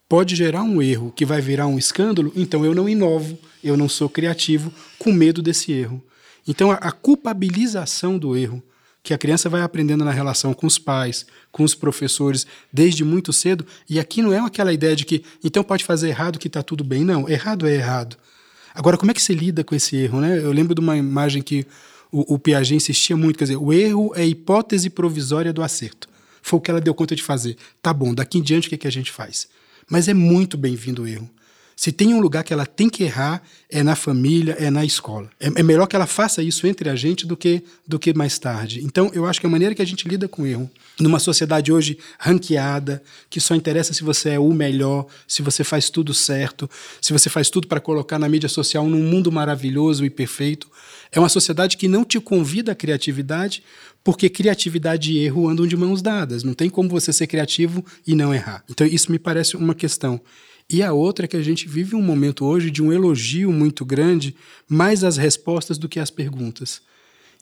pode 0.08 0.35
gerar 0.35 0.62
um 0.62 0.80
erro 0.80 1.12
que 1.14 1.26
vai 1.26 1.40
virar 1.40 1.66
um 1.66 1.78
escândalo, 1.78 2.32
então 2.35 2.64
eu 2.64 2.75
não 2.75 2.88
inovo, 2.88 3.38
eu 3.62 3.76
não 3.76 3.88
sou 3.88 4.08
criativo 4.08 4.73
com 4.99 5.12
medo 5.12 5.42
desse 5.42 5.73
erro. 5.73 6.02
Então, 6.47 6.70
a, 6.70 6.75
a 6.75 6.92
culpabilização 6.92 8.18
do 8.18 8.37
erro 8.37 8.62
que 9.08 9.14
a 9.14 9.18
criança 9.18 9.48
vai 9.48 9.62
aprendendo 9.62 10.04
na 10.04 10.10
relação 10.10 10.52
com 10.52 10.66
os 10.66 10.78
pais, 10.78 11.24
com 11.50 11.62
os 11.62 11.74
professores, 11.74 12.46
desde 12.70 13.02
muito 13.02 13.32
cedo. 13.32 13.64
E 13.88 13.98
aqui 13.98 14.20
não 14.20 14.34
é 14.34 14.38
aquela 14.38 14.70
ideia 14.70 14.94
de 14.94 15.06
que 15.06 15.24
então 15.42 15.64
pode 15.64 15.82
fazer 15.82 16.08
errado 16.08 16.38
que 16.38 16.46
está 16.46 16.62
tudo 16.62 16.84
bem. 16.84 17.06
Não, 17.06 17.26
errado 17.26 17.66
é 17.66 17.74
errado. 17.74 18.18
Agora, 18.74 18.98
como 18.98 19.10
é 19.10 19.14
que 19.14 19.22
se 19.22 19.32
lida 19.32 19.64
com 19.64 19.74
esse 19.74 19.96
erro? 19.96 20.20
Né? 20.20 20.36
Eu 20.40 20.52
lembro 20.52 20.74
de 20.74 20.80
uma 20.82 20.94
imagem 20.94 21.40
que 21.40 21.66
o, 22.12 22.34
o 22.34 22.38
Piaget 22.38 22.74
insistia 22.74 23.16
muito, 23.16 23.38
quer 23.38 23.44
dizer, 23.44 23.56
o 23.56 23.72
erro 23.72 24.12
é 24.14 24.20
a 24.20 24.26
hipótese 24.26 24.90
provisória 24.90 25.54
do 25.54 25.62
acerto. 25.62 26.06
Foi 26.42 26.58
o 26.58 26.60
que 26.60 26.70
ela 26.70 26.78
deu 26.78 26.92
conta 26.92 27.16
de 27.16 27.22
fazer. 27.22 27.56
Tá 27.80 27.94
bom, 27.94 28.12
daqui 28.12 28.36
em 28.36 28.42
diante 28.42 28.66
o 28.66 28.68
que, 28.68 28.74
é 28.74 28.78
que 28.78 28.86
a 28.88 28.92
gente 28.92 29.10
faz? 29.10 29.48
Mas 29.88 30.06
é 30.06 30.12
muito 30.12 30.58
bem-vindo 30.58 31.04
o 31.04 31.08
erro. 31.08 31.30
Se 31.78 31.92
tem 31.92 32.12
um 32.12 32.18
lugar 32.18 32.42
que 32.42 32.52
ela 32.52 32.66
tem 32.66 32.90
que 32.90 33.04
errar, 33.04 33.40
é 33.70 33.85
na 33.85 33.94
família, 33.94 34.56
é 34.58 34.68
na 34.68 34.85
escola. 34.85 35.30
É, 35.38 35.47
é, 35.47 35.62
melhor 35.62 35.87
que 35.87 35.94
ela 35.94 36.08
faça 36.08 36.42
isso 36.42 36.66
entre 36.66 36.90
a 36.90 36.97
gente 36.97 37.25
do 37.25 37.37
que, 37.37 37.62
do 37.87 38.00
que 38.00 38.12
mais 38.12 38.37
tarde. 38.37 38.82
Então, 38.85 39.12
eu 39.14 39.25
acho 39.25 39.40
que 39.40 39.47
a 39.47 39.49
maneira 39.49 39.73
que 39.76 39.80
a 39.80 39.85
gente 39.85 40.08
lida 40.08 40.26
com 40.26 40.44
erro, 40.44 40.68
numa 40.99 41.20
sociedade 41.20 41.70
hoje 41.73 41.97
ranqueada, 42.18 43.00
que 43.30 43.40
só 43.40 43.54
interessa 43.54 43.94
se 43.94 44.02
você 44.02 44.30
é 44.30 44.40
o 44.40 44.52
melhor, 44.52 45.06
se 45.25 45.40
você 45.40 45.62
faz 45.62 45.88
tudo 45.88 46.12
certo, 46.12 46.68
se 47.00 47.12
você 47.12 47.30
faz 47.30 47.49
tudo 47.49 47.68
para 47.68 47.78
colocar 47.78 48.18
na 48.18 48.28
mídia 48.28 48.49
social 48.49 48.85
num 48.88 49.04
mundo 49.04 49.30
maravilhoso 49.30 50.04
e 50.04 50.11
perfeito, 50.11 50.68
é 51.12 51.20
uma 51.20 51.28
sociedade 51.28 51.76
que 51.76 51.87
não 51.87 52.04
te 52.04 52.18
convida 52.18 52.73
à 52.73 52.75
criatividade, 52.75 53.62
porque 54.02 54.28
criatividade 54.28 55.12
e 55.12 55.18
erro 55.20 55.49
andam 55.49 55.64
de 55.64 55.76
mãos 55.76 56.02
dadas. 56.02 56.42
Não 56.42 56.54
tem 56.54 56.68
como 56.68 56.88
você 56.88 57.12
ser 57.12 57.28
criativo 57.28 57.85
e 58.04 58.16
não 58.16 58.35
errar. 58.35 58.64
Então, 58.68 58.85
isso 58.85 59.12
me 59.12 59.18
parece 59.20 59.56
uma 59.56 59.76
questão. 59.76 60.20
E 60.70 60.82
a 60.82 60.92
outra 60.92 61.25
é 61.25 61.28
que 61.28 61.37
a 61.37 61.42
gente 61.42 61.66
vive 61.66 61.96
um 61.96 62.02
momento 62.02 62.44
hoje 62.44 62.70
de 62.70 62.82
um 62.82 62.92
elogio 62.92 63.50
muito 63.50 63.87
grande, 63.87 64.37
mais 64.68 65.02
as 65.02 65.16
respostas 65.16 65.78
do 65.78 65.88
que 65.88 65.98
as 65.98 66.10
perguntas. 66.10 66.82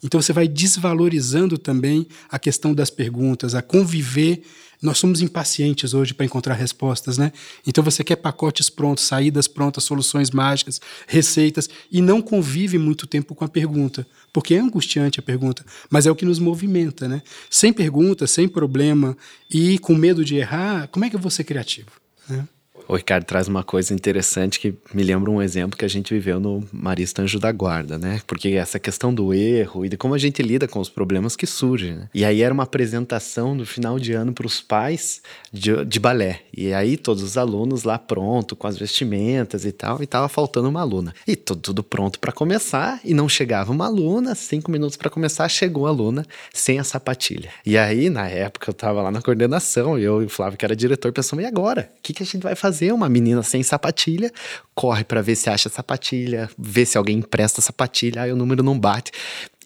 Então 0.01 0.23
você 0.23 0.33
vai 0.33 0.47
desvalorizando 0.47 1.59
também 1.59 2.07
a 2.29 2.39
questão 2.39 2.73
das 2.73 2.89
perguntas, 2.89 3.57
a 3.57 3.63
conviver. 3.63 4.43
Nós 4.81 4.99
somos 4.99 5.23
impacientes 5.23 5.93
hoje 5.93 6.15
para 6.15 6.25
encontrar 6.25 6.55
respostas, 6.55 7.19
né? 7.19 7.33
Então 7.67 7.83
você 7.83 8.05
quer 8.05 8.15
pacotes 8.15 8.71
prontos, 8.71 9.03
saídas 9.03 9.49
prontas, 9.49 9.83
soluções 9.83 10.31
mágicas, 10.31 10.81
receitas 11.09 11.69
e 11.91 12.01
não 12.01 12.23
convive 12.23 12.79
muito 12.79 13.09
tempo 13.09 13.35
com 13.35 13.45
a 13.45 13.49
pergunta, 13.49 14.07
porque 14.33 14.55
é 14.55 14.61
angustiante 14.61 15.19
a 15.19 15.23
pergunta, 15.23 15.67
mas 15.91 16.07
é 16.07 16.11
o 16.13 16.15
que 16.15 16.25
nos 16.25 16.39
movimenta, 16.39 17.09
né? 17.09 17.23
Sem 17.51 17.73
pergunta, 17.73 18.25
sem 18.29 18.47
problema 18.47 19.17
e 19.51 19.81
com 19.81 19.97
medo 19.97 20.25
de 20.25 20.37
errar, 20.37 20.87
como 20.89 21.05
é 21.05 21.11
que 21.11 21.17
eu 21.17 21.21
vou 21.21 21.31
ser 21.31 21.43
criativo? 21.43 21.91
Né? 22.29 22.47
O 22.89 22.95
Ricardo 22.95 23.25
traz 23.25 23.49
uma 23.49 23.65
coisa 23.65 23.93
interessante 23.93 24.61
que 24.61 24.75
me 24.95 25.03
lembra 25.03 25.31
um 25.31 25.43
exemplo 25.43 25.77
que 25.77 25.85
a 25.85 25.89
gente 25.89 26.15
viveu 26.15 26.39
no 26.39 26.63
Marista 26.73 27.23
Anjo 27.23 27.39
da 27.39 27.51
Guarda, 27.51 27.99
né? 27.99 28.21
Porque 28.27 28.51
essa 28.51 28.79
questão 28.79 29.13
do 29.13 29.35
erro 29.35 29.85
e 29.85 29.89
de 29.89 29.97
como 29.97 30.15
a 30.15 30.19
gente 30.19 30.41
lida 30.41 30.69
com 30.69 30.79
os 30.79 30.89
problemas 30.89 31.35
que 31.35 31.47
surgem, 31.47 31.97
né? 31.97 32.09
E 32.15 32.25
aí 32.25 32.43
era 32.43 32.55
uma 32.55 32.63
apresentação 32.63 33.57
do 33.57 33.67
final 33.67 33.99
de 33.99 34.13
ano 34.13 34.33
para 34.33 34.47
os 34.47 34.61
pais 34.61 35.21
de, 35.53 35.85
de, 35.85 35.99
balé. 35.99 36.43
E 36.57 36.73
aí 36.73 36.97
todos 36.97 37.25
os 37.25 37.37
alunos 37.37 37.83
lá 37.83 37.99
pronto, 37.99 38.55
com 38.55 38.69
as 38.69 38.79
vestimentas 38.79 39.65
e 39.65 39.73
tal, 39.73 40.01
e 40.01 40.07
tava 40.07 40.29
faltando 40.29 40.69
uma 40.69 40.81
aluna. 40.81 41.13
E 41.27 41.35
tudo, 41.35 41.61
tudo 41.61 41.83
pronto 41.83 42.21
para 42.21 42.31
começar, 42.31 43.01
e 43.05 43.13
não 43.13 43.29
chegava 43.29 43.73
uma 43.73 43.87
aluna, 43.87 44.35
cinco 44.37 44.71
minutos 44.71 44.97
para 44.97 45.11
começar, 45.11 45.49
chegou 45.49 45.87
a 45.87 45.91
aluna 45.91 46.25
sem 46.53 46.79
a 46.79 46.85
sapatilha. 46.85 47.51
E 47.65 47.77
aí, 47.77 48.09
na 48.09 48.29
época, 48.29 48.71
eu 48.71 48.75
tava 48.75 49.03
lá 49.03 49.11
na 49.11 49.21
coordenação, 49.21 49.99
e 49.99 50.05
eu 50.05 50.23
e 50.23 50.27
o 50.27 50.29
Flávio, 50.29 50.57
que 50.57 50.65
era 50.65 50.77
diretor, 50.77 51.13
pensamos, 51.13 51.45
e 51.45 51.49
agora? 51.49 51.91
O 51.99 52.03
que, 52.03 52.13
que 52.13 52.23
a 52.23 52.27
gente 52.27 52.43
vai 52.43 52.55
fazer? 52.55 52.76
Fazer, 52.77 52.93
uma 52.93 53.09
menina 53.09 53.43
sem 53.43 53.63
sapatilha, 53.63 54.31
corre 54.75 55.03
para 55.03 55.23
ver 55.23 55.35
se 55.35 55.49
acha 55.49 55.69
sapatilha, 55.69 56.51
vê 56.59 56.85
se 56.85 56.99
alguém 56.99 57.19
empresta 57.19 57.63
sapatilha, 57.63 58.23
aí 58.23 58.33
o 58.33 58.37
número 58.37 58.63
não 58.63 58.79
bate. 58.79 59.11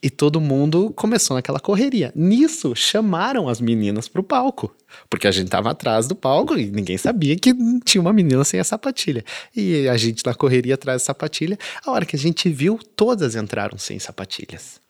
E 0.02 0.08
todo 0.08 0.40
mundo 0.40 0.90
começou 0.96 1.36
naquela 1.36 1.60
correria. 1.60 2.10
Nisso, 2.16 2.74
chamaram 2.74 3.50
as 3.50 3.60
meninas 3.60 4.08
pro 4.08 4.22
palco. 4.22 4.74
Porque 5.10 5.28
a 5.28 5.30
gente 5.30 5.50
tava 5.50 5.70
atrás 5.70 6.08
do 6.08 6.14
palco 6.14 6.56
e 6.56 6.70
ninguém 6.70 6.96
sabia 6.96 7.36
que 7.36 7.52
tinha 7.84 8.00
uma 8.00 8.12
menina 8.12 8.42
sem 8.42 8.58
a 8.58 8.64
sapatilha. 8.64 9.22
E 9.54 9.86
a 9.88 9.96
gente 9.98 10.24
na 10.24 10.32
correria 10.32 10.74
atrás 10.74 11.02
da 11.02 11.06
sapatilha. 11.06 11.58
A 11.84 11.90
hora 11.90 12.06
que 12.06 12.16
a 12.16 12.18
gente 12.18 12.48
viu, 12.48 12.80
todas 12.96 13.36
entraram 13.36 13.76
sem 13.76 13.98
sapatilhas. 13.98 14.80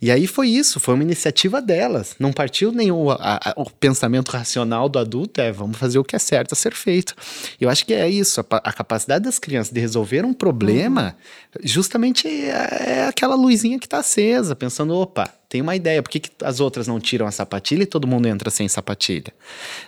E 0.00 0.10
aí 0.10 0.26
foi 0.26 0.48
isso, 0.48 0.80
foi 0.80 0.94
uma 0.94 1.02
iniciativa 1.02 1.60
delas. 1.60 2.14
Não 2.18 2.32
partiu 2.32 2.70
o, 2.70 3.10
a, 3.10 3.16
a, 3.18 3.54
o 3.56 3.70
pensamento 3.70 4.30
racional 4.30 4.88
do 4.88 4.98
adulto, 4.98 5.40
é 5.40 5.52
vamos 5.52 5.76
fazer 5.76 5.98
o 5.98 6.04
que 6.04 6.16
é 6.16 6.18
certo 6.18 6.52
a 6.52 6.56
ser 6.56 6.74
feito. 6.74 7.14
Eu 7.60 7.68
acho 7.68 7.84
que 7.86 7.92
é 7.92 8.08
isso, 8.08 8.40
a, 8.40 8.56
a 8.56 8.72
capacidade 8.72 9.24
das 9.24 9.38
crianças 9.38 9.72
de 9.72 9.80
resolver 9.80 10.24
um 10.24 10.34
problema, 10.34 11.16
uhum. 11.54 11.60
justamente 11.64 12.26
é, 12.26 12.48
é 12.86 13.06
aquela 13.06 13.34
luzinha 13.34 13.78
que 13.78 13.86
está 13.86 13.98
acesa, 13.98 14.56
pensando, 14.56 14.94
opa, 14.94 15.32
tem 15.52 15.60
uma 15.60 15.76
ideia, 15.76 16.02
por 16.02 16.08
que, 16.08 16.18
que, 16.18 16.30
as 16.42 16.60
outras 16.60 16.88
não 16.88 16.98
tiram 16.98 17.26
a 17.26 17.30
sapatilha 17.30 17.82
e 17.82 17.86
todo 17.86 18.06
mundo 18.06 18.26
entra 18.26 18.48
sem 18.48 18.66
sapatilha? 18.68 19.34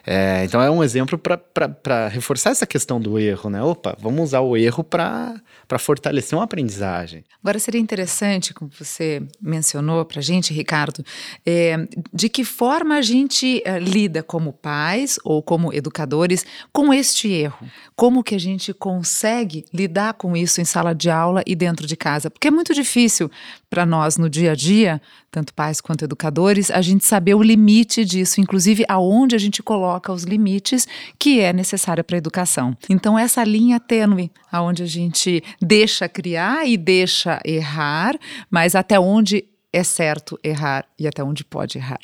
É, 0.07 0.45
então 0.45 0.61
é 0.61 0.71
um 0.71 0.85
exemplo 0.85 1.19
para 1.19 2.07
reforçar 2.09 2.51
essa 2.51 2.67
questão 2.67 3.01
do 3.01 3.19
erro, 3.19 3.49
né? 3.49 3.63
Opa, 3.63 3.97
vamos 3.99 4.25
usar 4.25 4.41
o 4.41 4.59
erro 4.59 4.85
para 4.85 5.41
fortalecer 5.79 6.39
uma 6.39 6.45
aprendizagem. 6.45 7.25
Agora 7.43 7.59
seria 7.59 7.81
interessante, 7.81 8.53
como 8.53 8.71
você 8.79 9.23
mencionou 9.41 10.05
para 10.05 10.19
a 10.19 10.23
gente, 10.23 10.53
Ricardo, 10.53 11.03
é, 11.47 11.89
de 12.13 12.29
que 12.29 12.45
forma 12.45 12.97
a 12.97 13.03
gente 13.03 13.63
é, 13.65 13.79
lida 13.79 14.23
como 14.23 14.53
pais 14.53 15.19
ou 15.25 15.43
como 15.43 15.73
educadores 15.73 16.45
com 16.75 16.93
este 16.93 17.33
erro? 17.33 17.67
Como 17.97 18.23
que 18.23 18.35
a 18.35 18.41
gente 18.41 18.75
consegue 18.75 19.65
lidar 19.73 20.13
com 20.13 20.37
isso 20.37 20.61
em 20.61 20.65
sala 20.67 20.95
de 20.95 21.09
aula 21.09 21.43
e 21.47 21.57
dentro 21.57 21.87
de 21.87 21.97
casa? 21.97 22.29
Porque 22.29 22.49
é 22.49 22.51
muito 22.51 22.75
difícil 22.75 23.31
para 23.71 23.87
nós 23.87 24.19
no 24.19 24.29
dia 24.29 24.53
a 24.53 24.55
dia, 24.55 25.01
tanto 25.35 25.53
pais 25.53 25.81
quanto 25.81 26.05
educadores, 26.05 26.71
a 26.71 26.81
gente 26.81 27.05
saber 27.05 27.35
o 27.35 27.43
limite 27.43 28.05
disso, 28.05 28.41
inclusive 28.41 28.85
aonde 28.89 29.35
a 29.35 29.39
gente 29.39 29.65
coloca 29.65 30.13
os 30.13 30.23
limites 30.23 30.87
que 31.19 31.41
é 31.41 31.53
necessário 31.53 32.05
para 32.05 32.17
a 32.17 32.19
educação. 32.19 32.77
Então 32.89 33.19
essa 33.19 33.43
linha 33.43 33.81
tênue, 33.81 34.31
aonde 34.53 34.85
a 34.85 34.87
gente 34.87 35.43
deixa 35.61 36.09
criar 36.09 36.69
e 36.69 36.77
deixa 36.77 37.41
errar, 37.45 38.17
mas 38.49 38.77
até 38.77 39.01
onde 39.01 39.45
é 39.73 39.83
certo 39.83 40.39
errar 40.45 40.87
e 40.97 41.09
até 41.09 41.25
onde 41.25 41.45
pode 41.45 41.79
errar. 41.79 41.99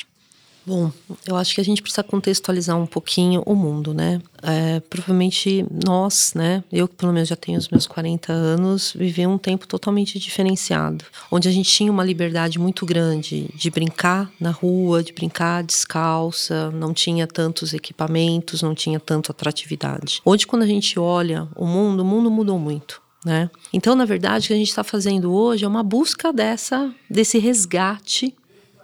Bom, 0.70 0.92
eu 1.26 1.34
acho 1.34 1.52
que 1.52 1.60
a 1.60 1.64
gente 1.64 1.82
precisa 1.82 2.04
contextualizar 2.04 2.78
um 2.78 2.86
pouquinho 2.86 3.42
o 3.44 3.56
mundo, 3.56 3.92
né? 3.92 4.22
É, 4.40 4.78
provavelmente 4.78 5.66
nós, 5.84 6.32
né? 6.32 6.62
Eu 6.70 6.86
pelo 6.86 7.12
menos 7.12 7.28
já 7.28 7.34
tenho 7.34 7.58
os 7.58 7.68
meus 7.68 7.88
40 7.88 8.32
anos, 8.32 8.92
vivi 8.96 9.26
um 9.26 9.36
tempo 9.36 9.66
totalmente 9.66 10.16
diferenciado, 10.16 11.04
onde 11.28 11.48
a 11.48 11.50
gente 11.50 11.68
tinha 11.68 11.90
uma 11.90 12.04
liberdade 12.04 12.56
muito 12.56 12.86
grande 12.86 13.50
de 13.52 13.68
brincar 13.68 14.30
na 14.38 14.52
rua, 14.52 15.02
de 15.02 15.12
brincar 15.12 15.64
descalça, 15.64 16.70
não 16.70 16.94
tinha 16.94 17.26
tantos 17.26 17.74
equipamentos, 17.74 18.62
não 18.62 18.72
tinha 18.72 19.00
tanta 19.00 19.32
atratividade. 19.32 20.22
Hoje, 20.24 20.46
quando 20.46 20.62
a 20.62 20.68
gente 20.68 21.00
olha 21.00 21.48
o 21.56 21.66
mundo, 21.66 22.04
o 22.04 22.06
mundo 22.06 22.30
mudou 22.30 22.60
muito. 22.60 23.02
Né? 23.26 23.50
Então, 23.72 23.96
na 23.96 24.04
verdade, 24.04 24.44
o 24.44 24.46
que 24.46 24.54
a 24.54 24.56
gente 24.56 24.68
está 24.68 24.84
fazendo 24.84 25.34
hoje 25.34 25.64
é 25.64 25.68
uma 25.68 25.82
busca 25.82 26.32
dessa, 26.32 26.94
desse 27.10 27.40
resgate 27.40 28.32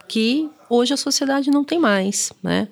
que 0.08 0.50
hoje 0.68 0.94
a 0.94 0.96
sociedade 0.96 1.50
não 1.50 1.64
tem 1.64 1.78
mais, 1.78 2.32
né? 2.42 2.68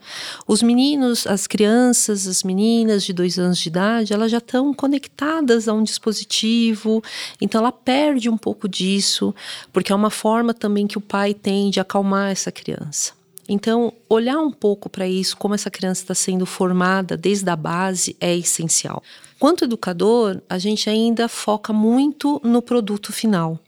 Os 0.47 0.63
meninos, 0.63 1.27
as 1.27 1.47
crianças, 1.47 2.27
as 2.27 2.43
meninas 2.43 3.05
de 3.05 3.13
dois 3.13 3.39
anos 3.39 3.59
de 3.59 3.69
idade, 3.69 4.13
elas 4.13 4.31
já 4.31 4.39
estão 4.39 4.73
conectadas 4.73 5.69
a 5.69 5.73
um 5.73 5.83
dispositivo, 5.83 7.03
então 7.41 7.61
ela 7.61 7.73
perde 7.73 8.29
um 8.29 8.37
pouco 8.37 8.69
disso, 8.69 9.35
porque 9.73 9.93
é 9.93 9.95
uma 9.95 10.11
forma 10.11 10.55
também 10.55 10.87
que 10.87 10.99
o 10.99 11.01
pai 11.01 11.35
tem 11.35 11.71
de 11.71 11.81
acalmar 11.81 12.31
essa 12.31 12.51
criança. 12.51 13.13
Então, 13.49 13.93
olhar 14.09 14.39
um 14.39 14.51
pouco 14.51 14.89
para 14.89 15.07
isso, 15.07 15.37
como 15.37 15.55
essa 15.55 15.71
criança 15.71 16.03
está 16.03 16.15
sendo 16.15 16.47
formada 16.47 17.17
desde 17.17 17.49
a 17.51 17.57
base, 17.57 18.17
é 18.19 18.35
essencial. 18.35 19.03
Quanto 19.39 19.65
educador, 19.65 20.41
a 20.49 20.59
gente 20.59 20.89
ainda 20.89 21.29
foca 21.29 21.73
muito 21.73 22.41
no 22.43 22.63
produto 22.63 23.13
final 23.13 23.59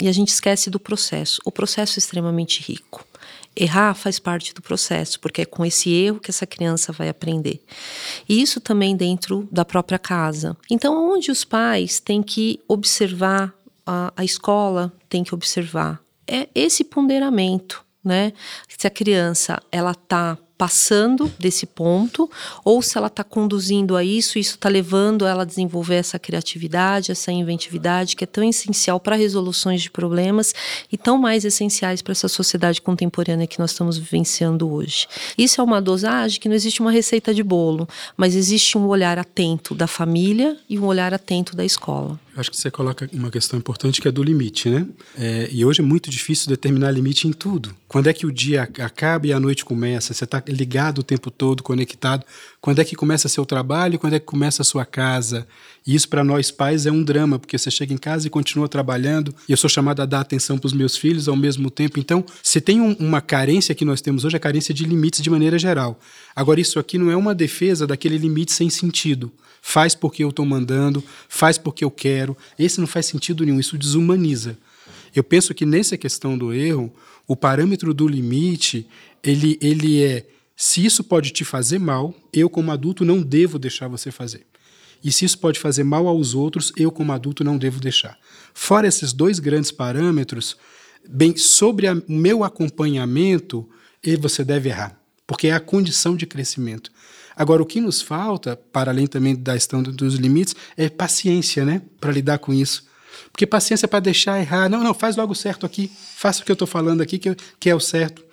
e 0.00 0.08
a 0.08 0.12
gente 0.12 0.28
esquece 0.28 0.70
do 0.70 0.80
processo. 0.80 1.40
O 1.44 1.52
processo 1.52 1.98
é 1.98 2.00
extremamente 2.00 2.62
rico. 2.62 3.04
Errar 3.56 3.94
faz 3.94 4.18
parte 4.18 4.52
do 4.52 4.60
processo, 4.60 5.18
porque 5.18 5.42
é 5.42 5.44
com 5.46 5.64
esse 5.64 5.90
erro 5.90 6.20
que 6.20 6.30
essa 6.30 6.46
criança 6.46 6.92
vai 6.92 7.08
aprender. 7.08 7.64
E 8.28 8.42
isso 8.42 8.60
também 8.60 8.94
dentro 8.94 9.48
da 9.50 9.64
própria 9.64 9.98
casa. 9.98 10.56
Então, 10.70 11.12
onde 11.12 11.30
os 11.30 11.44
pais 11.44 11.98
têm 11.98 12.22
que 12.22 12.60
observar, 12.68 13.54
a, 13.86 14.12
a 14.16 14.24
escola 14.24 14.92
tem 15.08 15.24
que 15.24 15.34
observar, 15.34 16.00
é 16.26 16.48
esse 16.54 16.84
ponderamento, 16.84 17.84
né? 18.04 18.32
Se 18.68 18.86
a 18.86 18.90
criança 18.90 19.60
ela 19.72 19.92
está 19.92 20.36
passando 20.58 21.30
desse 21.38 21.66
ponto, 21.66 22.30
ou 22.64 22.80
se 22.80 22.96
ela 22.96 23.08
está 23.08 23.22
conduzindo 23.22 23.96
a 23.96 24.02
isso, 24.02 24.38
isso 24.38 24.54
está 24.54 24.68
levando 24.68 25.26
ela 25.26 25.42
a 25.42 25.46
desenvolver 25.46 25.96
essa 25.96 26.18
criatividade, 26.18 27.12
essa 27.12 27.30
inventividade 27.30 28.16
que 28.16 28.24
é 28.24 28.26
tão 28.26 28.42
essencial 28.42 28.98
para 28.98 29.16
resoluções 29.16 29.82
de 29.82 29.90
problemas 29.90 30.54
e 30.90 30.96
tão 30.96 31.18
mais 31.18 31.44
essenciais 31.44 32.00
para 32.00 32.12
essa 32.12 32.28
sociedade 32.28 32.80
contemporânea 32.80 33.46
que 33.46 33.58
nós 33.58 33.72
estamos 33.72 33.98
vivenciando 33.98 34.72
hoje. 34.72 35.06
Isso 35.36 35.60
é 35.60 35.64
uma 35.64 35.80
dosagem 35.80 36.40
que 36.40 36.48
não 36.48 36.56
existe 36.56 36.80
uma 36.80 36.90
receita 36.90 37.34
de 37.34 37.42
bolo, 37.42 37.86
mas 38.16 38.34
existe 38.34 38.78
um 38.78 38.86
olhar 38.86 39.18
atento 39.18 39.74
da 39.74 39.86
família 39.86 40.56
e 40.68 40.78
um 40.78 40.86
olhar 40.86 41.12
atento 41.12 41.54
da 41.54 41.64
escola. 41.64 42.18
Acho 42.36 42.50
que 42.50 42.56
você 42.56 42.70
coloca 42.70 43.08
uma 43.12 43.30
questão 43.30 43.58
importante 43.58 44.00
que 44.00 44.06
é 44.06 44.12
do 44.12 44.22
limite, 44.22 44.68
né? 44.68 44.86
É, 45.18 45.48
e 45.50 45.64
hoje 45.64 45.80
é 45.80 45.84
muito 45.84 46.10
difícil 46.10 46.48
determinar 46.48 46.90
limite 46.90 47.26
em 47.26 47.32
tudo. 47.32 47.74
Quando 47.88 48.08
é 48.08 48.12
que 48.12 48.26
o 48.26 48.32
dia 48.32 48.62
acaba 48.62 49.26
e 49.26 49.32
a 49.32 49.40
noite 49.40 49.64
começa? 49.64 50.12
Você 50.12 50.24
está 50.24 50.42
ligado 50.46 50.98
o 50.98 51.02
tempo 51.02 51.30
todo, 51.30 51.62
conectado. 51.62 52.26
Quando 52.60 52.80
é 52.80 52.84
que 52.84 52.96
começa 52.96 53.28
seu 53.28 53.46
trabalho? 53.46 53.98
Quando 53.98 54.14
é 54.14 54.18
que 54.18 54.26
começa 54.26 54.64
sua 54.64 54.84
casa? 54.84 55.46
E 55.86 55.94
isso 55.94 56.08
para 56.08 56.24
nós 56.24 56.50
pais 56.50 56.86
é 56.86 56.90
um 56.90 57.02
drama, 57.02 57.38
porque 57.38 57.56
você 57.56 57.70
chega 57.70 57.94
em 57.94 57.98
casa 57.98 58.26
e 58.26 58.30
continua 58.30 58.68
trabalhando. 58.68 59.34
E 59.48 59.52
eu 59.52 59.56
sou 59.56 59.70
chamado 59.70 60.02
a 60.02 60.06
dar 60.06 60.20
atenção 60.20 60.58
para 60.58 60.66
os 60.66 60.72
meus 60.72 60.96
filhos 60.96 61.28
ao 61.28 61.36
mesmo 61.36 61.70
tempo. 61.70 62.00
Então, 62.00 62.24
se 62.42 62.60
tem 62.60 62.80
um, 62.80 62.92
uma 62.94 63.20
carência 63.20 63.74
que 63.74 63.84
nós 63.84 64.00
temos 64.00 64.24
hoje, 64.24 64.36
é 64.36 64.38
a 64.38 64.40
carência 64.40 64.74
de 64.74 64.84
limites 64.84 65.20
de 65.20 65.30
maneira 65.30 65.58
geral. 65.58 66.00
Agora, 66.34 66.60
isso 66.60 66.78
aqui 66.78 66.98
não 66.98 67.10
é 67.10 67.16
uma 67.16 67.34
defesa 67.34 67.86
daquele 67.86 68.18
limite 68.18 68.52
sem 68.52 68.68
sentido 68.70 69.32
faz 69.66 69.96
porque 69.96 70.22
eu 70.22 70.28
estou 70.28 70.46
mandando, 70.46 71.02
faz 71.28 71.58
porque 71.58 71.84
eu 71.84 71.90
quero. 71.90 72.36
Esse 72.56 72.78
não 72.78 72.86
faz 72.86 73.06
sentido 73.06 73.44
nenhum, 73.44 73.58
isso 73.58 73.76
desumaniza. 73.76 74.56
Eu 75.12 75.24
penso 75.24 75.52
que 75.52 75.66
nessa 75.66 75.96
questão 75.96 76.38
do 76.38 76.52
erro, 76.52 76.94
o 77.26 77.34
parâmetro 77.34 77.92
do 77.92 78.06
limite, 78.06 78.86
ele, 79.24 79.58
ele 79.60 80.04
é 80.04 80.24
se 80.56 80.84
isso 80.84 81.04
pode 81.04 81.30
te 81.30 81.44
fazer 81.44 81.78
mal, 81.78 82.14
eu 82.32 82.48
como 82.48 82.72
adulto 82.72 83.04
não 83.04 83.22
devo 83.22 83.58
deixar 83.58 83.88
você 83.88 84.10
fazer. 84.10 84.46
E 85.04 85.12
se 85.12 85.26
isso 85.26 85.38
pode 85.38 85.60
fazer 85.60 85.84
mal 85.84 86.08
aos 86.08 86.34
outros, 86.34 86.72
eu 86.76 86.90
como 86.90 87.12
adulto 87.12 87.44
não 87.44 87.58
devo 87.58 87.78
deixar. 87.78 88.18
Fora 88.54 88.88
esses 88.88 89.12
dois 89.12 89.38
grandes 89.38 89.70
parâmetros, 89.70 90.56
bem 91.06 91.36
sobre 91.36 91.88
o 91.88 92.02
meu 92.08 92.42
acompanhamento, 92.42 93.68
você 94.18 94.42
deve 94.42 94.70
errar, 94.70 94.98
porque 95.26 95.48
é 95.48 95.52
a 95.52 95.60
condição 95.60 96.16
de 96.16 96.26
crescimento. 96.26 96.90
Agora, 97.36 97.62
o 97.62 97.66
que 97.66 97.80
nos 97.80 98.00
falta, 98.00 98.56
para 98.56 98.90
além 98.90 99.06
também 99.06 99.36
da 99.36 99.52
questão 99.52 99.82
dos 99.82 100.14
limites, 100.14 100.56
é 100.74 100.88
paciência, 100.88 101.66
né? 101.66 101.82
Para 102.00 102.12
lidar 102.12 102.38
com 102.38 102.54
isso. 102.54 102.86
Porque 103.30 103.46
paciência 103.46 103.84
é 103.84 103.88
para 103.88 104.00
deixar 104.00 104.40
errar. 104.40 104.70
Não, 104.70 104.82
não, 104.82 104.94
faz 104.94 105.16
logo 105.16 105.34
certo 105.34 105.66
aqui. 105.66 105.90
Faça 106.16 106.40
o 106.40 106.44
que 106.46 106.50
eu 106.50 106.54
estou 106.54 106.66
falando 106.66 107.02
aqui, 107.02 107.18
que, 107.18 107.36
que 107.60 107.68
é 107.68 107.74
o 107.74 107.80
certo. 107.80 108.24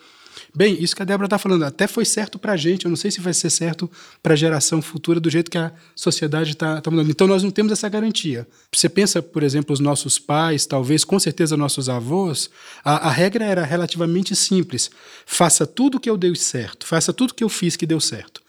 Bem, 0.55 0.77
isso 0.79 0.95
que 0.95 1.01
a 1.01 1.05
Débora 1.05 1.25
está 1.25 1.39
falando, 1.39 1.63
até 1.63 1.87
foi 1.87 2.05
certo 2.05 2.37
para 2.37 2.53
a 2.53 2.57
gente, 2.57 2.85
eu 2.85 2.89
não 2.89 2.95
sei 2.95 3.09
se 3.09 3.19
vai 3.19 3.33
ser 3.33 3.49
certo 3.49 3.89
para 4.21 4.33
a 4.33 4.35
geração 4.35 4.83
futura 4.83 5.19
do 5.19 5.27
jeito 5.27 5.49
que 5.49 5.57
a 5.57 5.71
sociedade 5.95 6.51
está 6.51 6.79
tá 6.79 6.91
mudando. 6.91 7.09
Então, 7.09 7.25
nós 7.25 7.41
não 7.41 7.49
temos 7.49 7.71
essa 7.71 7.89
garantia. 7.89 8.47
Você 8.71 8.87
pensa, 8.87 9.19
por 9.19 9.41
exemplo, 9.41 9.73
os 9.73 9.79
nossos 9.79 10.19
pais, 10.19 10.67
talvez, 10.67 11.03
com 11.03 11.17
certeza, 11.17 11.57
nossos 11.57 11.89
avós, 11.89 12.51
a, 12.85 13.07
a 13.07 13.11
regra 13.11 13.43
era 13.43 13.63
relativamente 13.63 14.35
simples. 14.35 14.91
Faça 15.25 15.65
tudo 15.65 15.99
que 15.99 16.09
eu 16.09 16.17
dei 16.17 16.35
certo, 16.35 16.85
faça 16.85 17.11
tudo 17.11 17.33
que 17.33 17.43
eu 17.43 17.49
fiz 17.49 17.75
que 17.75 17.87
deu 17.87 17.99
certo. 17.99 18.39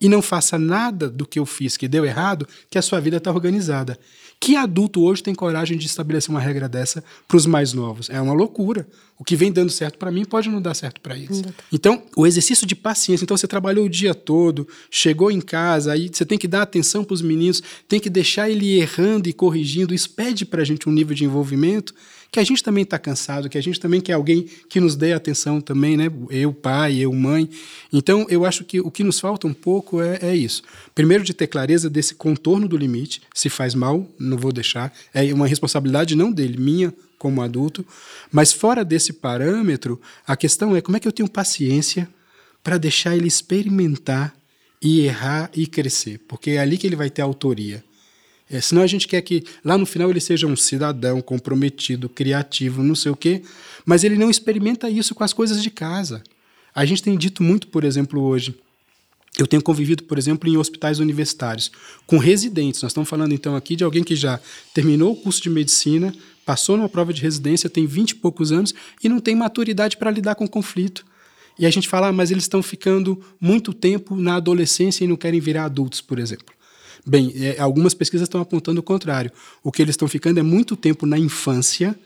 E 0.00 0.08
não 0.08 0.20
faça 0.20 0.58
nada 0.58 1.08
do 1.08 1.24
que 1.24 1.38
eu 1.38 1.46
fiz 1.46 1.76
que 1.76 1.86
deu 1.86 2.04
errado, 2.04 2.44
que 2.68 2.76
a 2.76 2.82
sua 2.82 2.98
vida 2.98 3.18
está 3.18 3.30
organizada. 3.30 3.96
Que 4.42 4.56
adulto 4.56 5.00
hoje 5.04 5.22
tem 5.22 5.36
coragem 5.36 5.78
de 5.78 5.86
estabelecer 5.86 6.28
uma 6.28 6.40
regra 6.40 6.68
dessa 6.68 7.04
para 7.28 7.36
os 7.36 7.46
mais 7.46 7.72
novos? 7.72 8.10
É 8.10 8.20
uma 8.20 8.32
loucura. 8.32 8.88
O 9.16 9.22
que 9.22 9.36
vem 9.36 9.52
dando 9.52 9.70
certo 9.70 9.96
para 9.98 10.10
mim 10.10 10.24
pode 10.24 10.48
não 10.48 10.60
dar 10.60 10.74
certo 10.74 11.00
para 11.00 11.16
eles. 11.16 11.44
Então, 11.72 12.02
o 12.16 12.26
exercício 12.26 12.66
de 12.66 12.74
paciência. 12.74 13.22
Então, 13.22 13.36
você 13.36 13.46
trabalhou 13.46 13.86
o 13.86 13.88
dia 13.88 14.12
todo, 14.16 14.66
chegou 14.90 15.30
em 15.30 15.40
casa, 15.40 15.92
aí 15.92 16.10
você 16.12 16.26
tem 16.26 16.36
que 16.36 16.48
dar 16.48 16.62
atenção 16.62 17.04
para 17.04 17.14
os 17.14 17.22
meninos, 17.22 17.62
tem 17.86 18.00
que 18.00 18.10
deixar 18.10 18.50
ele 18.50 18.80
errando 18.80 19.28
e 19.28 19.32
corrigindo. 19.32 19.94
Isso 19.94 20.10
pede 20.10 20.44
para 20.44 20.62
a 20.62 20.64
gente 20.64 20.88
um 20.88 20.92
nível 20.92 21.14
de 21.14 21.24
envolvimento 21.24 21.94
que 22.32 22.40
a 22.40 22.44
gente 22.44 22.62
também 22.62 22.82
está 22.82 22.98
cansado, 22.98 23.50
que 23.50 23.58
a 23.58 23.62
gente 23.62 23.78
também 23.78 24.00
quer 24.00 24.14
alguém 24.14 24.48
que 24.66 24.80
nos 24.80 24.96
dê 24.96 25.12
atenção 25.12 25.60
também, 25.60 25.98
né? 25.98 26.10
Eu, 26.30 26.50
pai, 26.50 26.96
eu, 26.96 27.12
mãe. 27.12 27.46
Então, 27.92 28.24
eu 28.30 28.46
acho 28.46 28.64
que 28.64 28.80
o 28.80 28.90
que 28.90 29.04
nos 29.04 29.20
falta 29.20 29.46
um 29.46 29.52
pouco 29.52 30.00
é, 30.00 30.18
é 30.22 30.34
isso. 30.34 30.62
Primeiro, 30.94 31.22
de 31.22 31.34
ter 31.34 31.46
clareza 31.46 31.90
desse 31.90 32.14
contorno 32.14 32.66
do 32.66 32.74
limite. 32.74 33.20
Se 33.34 33.50
faz 33.50 33.74
mal, 33.74 34.08
não 34.18 34.38
vou 34.38 34.50
deixar. 34.50 34.90
É 35.12 35.30
uma 35.34 35.46
responsabilidade 35.46 36.16
não 36.16 36.32
dele, 36.32 36.56
minha 36.56 36.94
como 37.18 37.42
adulto. 37.42 37.86
Mas 38.32 38.50
fora 38.50 38.82
desse 38.82 39.12
parâmetro, 39.12 40.00
a 40.26 40.34
questão 40.34 40.74
é 40.74 40.80
como 40.80 40.96
é 40.96 41.00
que 41.00 41.06
eu 41.06 41.12
tenho 41.12 41.28
paciência 41.28 42.08
para 42.64 42.78
deixar 42.78 43.14
ele 43.14 43.28
experimentar 43.28 44.34
e 44.80 45.02
errar 45.02 45.50
e 45.54 45.66
crescer, 45.66 46.18
porque 46.26 46.52
é 46.52 46.58
ali 46.60 46.78
que 46.78 46.86
ele 46.86 46.96
vai 46.96 47.10
ter 47.10 47.20
autoria. 47.20 47.84
É, 48.52 48.60
senão 48.60 48.82
a 48.82 48.86
gente 48.86 49.08
quer 49.08 49.22
que 49.22 49.42
lá 49.64 49.78
no 49.78 49.86
final 49.86 50.10
ele 50.10 50.20
seja 50.20 50.46
um 50.46 50.54
cidadão 50.54 51.22
comprometido, 51.22 52.06
criativo, 52.06 52.82
não 52.82 52.94
sei 52.94 53.10
o 53.10 53.16
quê, 53.16 53.42
mas 53.86 54.04
ele 54.04 54.16
não 54.16 54.30
experimenta 54.30 54.90
isso 54.90 55.14
com 55.14 55.24
as 55.24 55.32
coisas 55.32 55.62
de 55.62 55.70
casa. 55.70 56.22
A 56.74 56.84
gente 56.84 57.02
tem 57.02 57.16
dito 57.16 57.42
muito, 57.42 57.66
por 57.68 57.82
exemplo, 57.82 58.20
hoje. 58.20 58.54
Eu 59.38 59.46
tenho 59.46 59.62
convivido, 59.62 60.02
por 60.02 60.18
exemplo, 60.18 60.46
em 60.50 60.58
hospitais 60.58 60.98
universitários, 60.98 61.72
com 62.06 62.18
residentes. 62.18 62.82
Nós 62.82 62.90
estamos 62.90 63.08
falando 63.08 63.32
então 63.32 63.56
aqui 63.56 63.74
de 63.74 63.84
alguém 63.84 64.04
que 64.04 64.14
já 64.14 64.38
terminou 64.74 65.12
o 65.12 65.16
curso 65.16 65.40
de 65.40 65.48
medicina, 65.48 66.14
passou 66.44 66.76
numa 66.76 66.90
prova 66.90 67.10
de 67.10 67.22
residência, 67.22 67.70
tem 67.70 67.86
20 67.86 68.10
e 68.10 68.14
poucos 68.16 68.52
anos 68.52 68.74
e 69.02 69.08
não 69.08 69.18
tem 69.18 69.34
maturidade 69.34 69.96
para 69.96 70.10
lidar 70.10 70.34
com 70.34 70.46
conflito. 70.46 71.06
E 71.58 71.64
a 71.64 71.70
gente 71.70 71.88
fala, 71.88 72.08
ah, 72.08 72.12
mas 72.12 72.30
eles 72.30 72.44
estão 72.44 72.62
ficando 72.62 73.18
muito 73.40 73.72
tempo 73.72 74.14
na 74.14 74.36
adolescência 74.36 75.04
e 75.04 75.08
não 75.08 75.16
querem 75.16 75.40
virar 75.40 75.64
adultos, 75.64 76.02
por 76.02 76.18
exemplo. 76.18 76.54
Bem, 77.04 77.32
é, 77.36 77.60
algumas 77.60 77.94
pesquisas 77.94 78.26
estão 78.26 78.40
apontando 78.40 78.80
o 78.80 78.82
contrário. 78.82 79.32
O 79.62 79.72
que 79.72 79.82
eles 79.82 79.94
estão 79.94 80.06
ficando 80.06 80.38
é 80.38 80.42
muito 80.42 80.76
tempo 80.76 81.04
na 81.04 81.18
infância, 81.18 81.98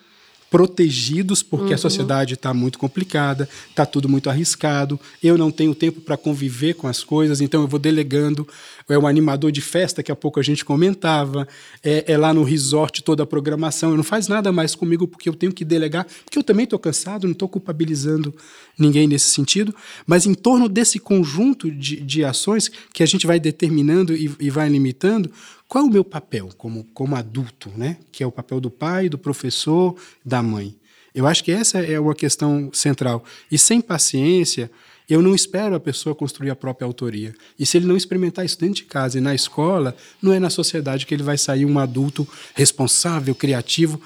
protegidos 0.50 1.42
porque 1.42 1.68
uhum. 1.68 1.74
a 1.74 1.78
sociedade 1.78 2.34
está 2.34 2.54
muito 2.54 2.78
complicada, 2.78 3.48
está 3.68 3.84
tudo 3.84 4.08
muito 4.08 4.30
arriscado, 4.30 4.98
eu 5.22 5.36
não 5.36 5.50
tenho 5.50 5.74
tempo 5.74 6.00
para 6.00 6.16
conviver 6.16 6.74
com 6.74 6.86
as 6.86 7.02
coisas, 7.02 7.40
então 7.40 7.62
eu 7.62 7.68
vou 7.68 7.78
delegando. 7.78 8.46
É 8.88 8.96
o 8.96 9.06
animador 9.06 9.50
de 9.50 9.60
festa, 9.60 10.00
que 10.00 10.12
há 10.12 10.16
pouco 10.16 10.38
a 10.38 10.42
gente 10.44 10.64
comentava, 10.64 11.48
é, 11.82 12.12
é 12.12 12.16
lá 12.16 12.32
no 12.32 12.44
resort 12.44 13.02
toda 13.02 13.24
a 13.24 13.26
programação, 13.26 13.90
eu 13.90 13.96
não 13.96 14.04
faz 14.04 14.28
nada 14.28 14.52
mais 14.52 14.76
comigo 14.76 15.08
porque 15.08 15.28
eu 15.28 15.34
tenho 15.34 15.52
que 15.52 15.64
delegar, 15.64 16.06
porque 16.24 16.38
eu 16.38 16.42
também 16.42 16.64
estou 16.64 16.78
cansado, 16.78 17.24
não 17.24 17.32
estou 17.32 17.48
culpabilizando 17.48 18.32
ninguém 18.78 19.08
nesse 19.08 19.30
sentido, 19.30 19.74
mas 20.06 20.26
em 20.26 20.34
torno 20.34 20.68
desse 20.68 21.00
conjunto 21.00 21.70
de, 21.70 22.00
de 22.00 22.24
ações 22.24 22.70
que 22.92 23.02
a 23.02 23.06
gente 23.06 23.26
vai 23.26 23.40
determinando 23.40 24.14
e, 24.14 24.30
e 24.38 24.50
vai 24.50 24.68
limitando, 24.68 25.30
qual 25.68 25.84
é 25.84 25.86
o 25.86 25.90
meu 25.90 26.04
papel 26.04 26.50
como, 26.56 26.84
como 26.94 27.16
adulto, 27.16 27.70
né? 27.76 27.98
que 28.12 28.22
é 28.22 28.26
o 28.26 28.32
papel 28.32 28.60
do 28.60 28.70
pai, 28.70 29.08
do 29.08 29.18
professor, 29.18 29.96
da 30.24 30.42
mãe? 30.42 30.76
Eu 31.14 31.26
acho 31.26 31.42
que 31.42 31.50
essa 31.50 31.78
é 31.78 31.98
uma 31.98 32.14
questão 32.14 32.70
central. 32.72 33.24
E 33.50 33.56
sem 33.56 33.80
paciência, 33.80 34.70
eu 35.08 35.22
não 35.22 35.34
espero 35.34 35.74
a 35.74 35.80
pessoa 35.80 36.14
construir 36.14 36.50
a 36.50 36.56
própria 36.56 36.84
autoria. 36.84 37.34
E 37.58 37.64
se 37.64 37.78
ele 37.78 37.86
não 37.86 37.96
experimentar 37.96 38.44
isso 38.44 38.58
dentro 38.58 38.76
de 38.76 38.84
casa 38.84 39.18
e 39.18 39.20
na 39.20 39.34
escola, 39.34 39.96
não 40.20 40.32
é 40.32 40.38
na 40.38 40.50
sociedade 40.50 41.06
que 41.06 41.14
ele 41.14 41.22
vai 41.22 41.38
sair 41.38 41.64
um 41.64 41.78
adulto 41.78 42.28
responsável, 42.54 43.34
criativo. 43.34 44.00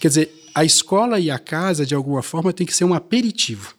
Quer 0.00 0.08
dizer, 0.08 0.42
a 0.54 0.64
escola 0.64 1.20
e 1.20 1.30
a 1.30 1.38
casa, 1.38 1.86
de 1.86 1.94
alguma 1.94 2.22
forma, 2.22 2.52
tem 2.52 2.66
que 2.66 2.74
ser 2.74 2.84
um 2.84 2.94
aperitivo 2.94 3.74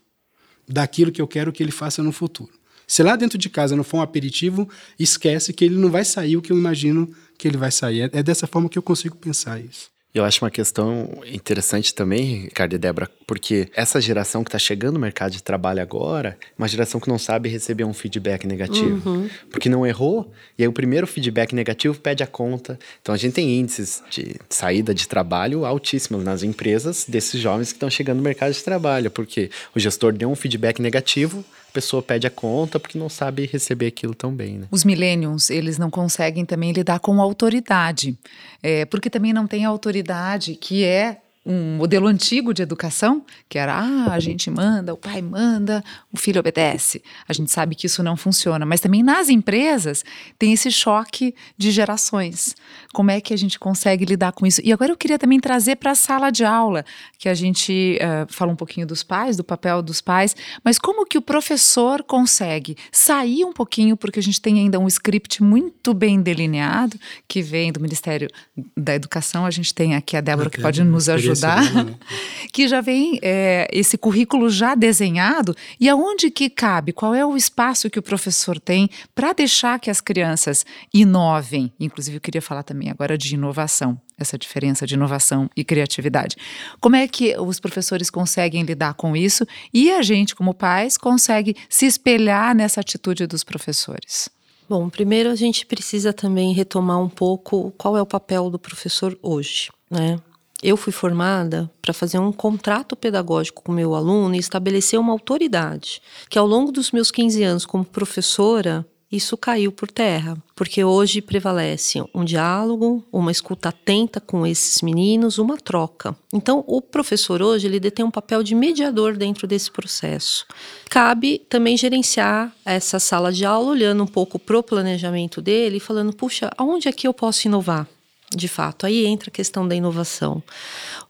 daquilo 0.67 1.11
que 1.11 1.21
eu 1.21 1.27
quero 1.27 1.51
que 1.51 1.63
ele 1.63 1.71
faça 1.71 2.01
no 2.01 2.11
futuro. 2.11 2.51
Se 2.87 3.03
lá 3.03 3.15
dentro 3.17 3.37
de 3.37 3.49
casa 3.49 3.75
não 3.75 3.83
for 3.83 3.97
um 3.97 4.01
aperitivo, 4.01 4.67
esquece 4.97 5.51
que 5.51 5.65
ele 5.65 5.75
não 5.75 5.91
vai 5.91 6.05
sair 6.05 6.37
o 6.37 6.41
que 6.41 6.51
eu 6.51 6.57
imagino 6.57 7.13
que 7.37 7.47
ele 7.47 7.57
vai 7.57 7.71
sair. 7.71 8.03
É, 8.03 8.19
é 8.19 8.23
dessa 8.23 8.47
forma 8.47 8.69
que 8.69 8.77
eu 8.77 8.83
consigo 8.83 9.17
pensar 9.17 9.59
isso. 9.59 9.91
Eu 10.17 10.25
acho 10.25 10.43
uma 10.43 10.49
questão 10.49 11.21
interessante 11.31 11.93
também, 11.93 12.45
Ricardo 12.45 12.73
e 12.73 12.77
Débora, 12.77 13.09
porque 13.27 13.69
essa 13.75 14.01
geração 14.01 14.43
que 14.43 14.47
está 14.47 14.57
chegando 14.57 14.95
no 14.95 14.99
mercado 14.99 15.33
de 15.33 15.43
trabalho 15.43 15.79
agora, 15.79 16.37
é 16.41 16.53
uma 16.57 16.67
geração 16.67 16.99
que 16.99 17.07
não 17.07 17.19
sabe 17.19 17.49
receber 17.49 17.83
um 17.83 17.93
feedback 17.93 18.47
negativo, 18.47 19.07
uhum. 19.07 19.29
porque 19.51 19.69
não 19.69 19.85
errou, 19.85 20.31
e 20.57 20.63
aí 20.63 20.67
o 20.67 20.73
primeiro 20.73 21.05
feedback 21.05 21.53
negativo 21.53 21.99
pede 21.99 22.23
a 22.23 22.27
conta. 22.27 22.79
Então 22.99 23.13
a 23.13 23.17
gente 23.17 23.33
tem 23.33 23.59
índices 23.59 24.01
de 24.09 24.37
saída 24.49 24.91
de 24.91 25.07
trabalho 25.07 25.65
altíssimos 25.65 26.23
nas 26.23 26.41
empresas 26.41 27.05
desses 27.07 27.39
jovens 27.39 27.71
que 27.71 27.75
estão 27.75 27.89
chegando 27.89 28.17
no 28.17 28.23
mercado 28.23 28.53
de 28.53 28.63
trabalho, 28.63 29.11
porque 29.11 29.51
o 29.75 29.79
gestor 29.79 30.13
deu 30.13 30.31
um 30.31 30.35
feedback 30.35 30.81
negativo, 30.81 31.45
pessoa 31.73 32.01
pede 32.01 32.25
a 32.25 32.29
conta 32.29 32.79
porque 32.79 32.97
não 32.97 33.09
sabe 33.09 33.45
receber 33.45 33.87
aquilo 33.87 34.15
tão 34.15 34.33
bem. 34.33 34.59
Né? 34.59 34.67
Os 34.71 34.83
millennials, 34.83 35.49
eles 35.49 35.77
não 35.77 35.89
conseguem 35.89 36.45
também 36.45 36.71
lidar 36.71 36.99
com 36.99 37.21
autoridade, 37.21 38.17
é, 38.61 38.85
porque 38.85 39.09
também 39.09 39.33
não 39.33 39.47
tem 39.47 39.65
autoridade 39.65 40.55
que 40.55 40.83
é 40.83 41.21
um 41.47 41.77
modelo 41.77 42.07
antigo 42.07 42.53
de 42.53 42.61
educação, 42.61 43.25
que 43.47 43.57
era, 43.57 43.73
ah, 43.73 44.11
a 44.11 44.19
gente 44.19 44.51
manda, 44.51 44.93
o 44.93 44.97
pai 44.97 45.21
manda, 45.21 45.81
o 46.11 46.17
filho 46.17 46.41
obedece. 46.41 47.01
A 47.27 47.31
gente 47.31 47.49
sabe 47.49 47.73
que 47.73 47.85
isso 47.85 48.03
não 48.03 48.17
funciona, 48.17 48.65
mas 48.65 48.81
também 48.81 49.01
nas 49.01 49.29
empresas 49.29 50.03
tem 50.37 50.51
esse 50.51 50.69
choque 50.69 51.33
de 51.57 51.71
gerações. 51.71 52.53
Como 52.93 53.09
é 53.09 53.21
que 53.21 53.33
a 53.33 53.37
gente 53.37 53.57
consegue 53.57 54.03
lidar 54.03 54.33
com 54.33 54.45
isso? 54.45 54.59
E 54.63 54.73
agora 54.73 54.91
eu 54.91 54.97
queria 54.97 55.17
também 55.17 55.39
trazer 55.39 55.77
para 55.77 55.91
a 55.91 55.95
sala 55.95 56.29
de 56.29 56.43
aula, 56.43 56.83
que 57.17 57.29
a 57.29 57.33
gente 57.33 57.97
uh, 58.01 58.31
fala 58.31 58.51
um 58.51 58.55
pouquinho 58.55 58.85
dos 58.85 59.01
pais, 59.01 59.37
do 59.37 59.43
papel 59.43 59.81
dos 59.81 60.01
pais, 60.01 60.35
mas 60.63 60.77
como 60.77 61.05
que 61.05 61.17
o 61.17 61.21
professor 61.21 62.03
consegue 62.03 62.75
sair 62.91 63.45
um 63.45 63.53
pouquinho, 63.53 63.95
porque 63.95 64.19
a 64.19 64.23
gente 64.23 64.41
tem 64.41 64.59
ainda 64.59 64.79
um 64.79 64.87
script 64.87 65.41
muito 65.41 65.93
bem 65.93 66.21
delineado, 66.21 66.99
que 67.25 67.41
vem 67.41 67.71
do 67.71 67.79
Ministério 67.79 68.27
da 68.75 68.95
Educação, 68.95 69.45
a 69.45 69.51
gente 69.51 69.73
tem 69.73 69.95
aqui 69.95 70.17
a 70.17 70.21
Débora 70.21 70.49
que 70.49 70.61
pode 70.61 70.83
nos 70.83 71.07
ajudar 71.07 71.36
ajudar, 71.45 71.85
né? 71.85 71.95
que 72.51 72.67
já 72.67 72.81
vem 72.81 73.19
é, 73.21 73.67
esse 73.71 73.97
currículo 73.97 74.49
já 74.49 74.75
desenhado 74.75 75.55
e 75.79 75.87
aonde 75.89 76.29
que 76.31 76.49
cabe, 76.49 76.91
qual 76.91 77.13
é 77.13 77.25
o 77.25 77.37
espaço 77.37 77.89
que 77.89 77.99
o 77.99 78.01
professor 78.01 78.59
tem 78.59 78.89
para 79.13 79.33
deixar 79.33 79.79
que 79.79 79.89
as 79.89 80.01
crianças 80.01 80.65
inovem. 80.93 81.71
Inclusive, 81.79 82.17
eu 82.17 82.21
queria 82.21 82.41
falar 82.41 82.63
também 82.63 82.89
agora 82.89 83.17
de 83.17 83.33
inovação, 83.35 83.99
essa 84.17 84.37
diferença 84.37 84.85
de 84.85 84.95
inovação 84.95 85.49
e 85.55 85.63
criatividade. 85.63 86.35
Como 86.79 86.95
é 86.95 87.07
que 87.07 87.37
os 87.37 87.59
professores 87.59 88.09
conseguem 88.09 88.63
lidar 88.63 88.93
com 88.95 89.15
isso 89.15 89.45
e 89.73 89.91
a 89.91 90.01
gente, 90.01 90.35
como 90.35 90.53
pais, 90.53 90.97
consegue 90.97 91.55
se 91.69 91.85
espelhar 91.85 92.55
nessa 92.55 92.81
atitude 92.81 93.27
dos 93.27 93.43
professores? 93.43 94.29
Bom, 94.69 94.89
primeiro 94.89 95.29
a 95.29 95.35
gente 95.35 95.65
precisa 95.65 96.11
também 96.11 96.53
retomar 96.53 96.99
um 96.99 97.07
pouco 97.07 97.71
qual 97.77 97.95
é 97.95 98.01
o 98.01 98.05
papel 98.05 98.49
do 98.49 98.59
professor 98.59 99.17
hoje, 99.21 99.69
né? 99.89 100.19
Eu 100.61 100.75
fui 100.75 100.91
formada 100.91 101.69
para 101.81 101.93
fazer 101.93 102.17
um 102.17 102.31
contrato 102.31 102.95
pedagógico 102.95 103.61
com 103.61 103.71
meu 103.71 103.93
aluno 103.93 104.35
e 104.35 104.39
estabelecer 104.39 104.99
uma 104.99 105.13
autoridade, 105.13 106.01
que 106.29 106.39
ao 106.39 106.47
longo 106.47 106.71
dos 106.71 106.91
meus 106.91 107.11
15 107.11 107.43
anos 107.43 107.65
como 107.65 107.85
professora, 107.85 108.85
isso 109.09 109.37
caiu 109.37 109.71
por 109.71 109.89
terra, 109.89 110.35
porque 110.53 110.83
hoje 110.83 111.21
prevalece 111.21 112.03
um 112.13 112.25
diálogo, 112.25 113.05
uma 113.09 113.31
escuta 113.31 113.69
atenta 113.69 114.19
com 114.19 114.45
esses 114.45 114.81
meninos, 114.81 115.37
uma 115.37 115.55
troca. 115.55 116.13
Então, 116.33 116.61
o 116.67 116.81
professor 116.81 117.41
hoje 117.41 117.67
ele 117.67 117.79
detém 117.79 118.03
um 118.03 118.11
papel 118.11 118.43
de 118.43 118.53
mediador 118.53 119.15
dentro 119.15 119.47
desse 119.47 119.71
processo. 119.71 120.45
Cabe 120.89 121.39
também 121.47 121.77
gerenciar 121.77 122.53
essa 122.65 122.99
sala 122.99 123.31
de 123.31 123.45
aula, 123.45 123.69
olhando 123.69 124.03
um 124.03 124.07
pouco 124.07 124.37
para 124.37 124.57
o 124.57 124.63
planejamento 124.63 125.41
dele 125.41 125.79
falando: 125.79 126.13
puxa, 126.13 126.49
aonde 126.57 126.89
é 126.89 126.91
que 126.91 127.07
eu 127.07 127.13
posso 127.13 127.47
inovar? 127.47 127.87
De 128.29 128.47
fato. 128.47 128.85
Aí 128.85 129.05
entra 129.05 129.29
a 129.29 129.31
questão 129.31 129.67
da 129.67 129.75
inovação. 129.75 130.43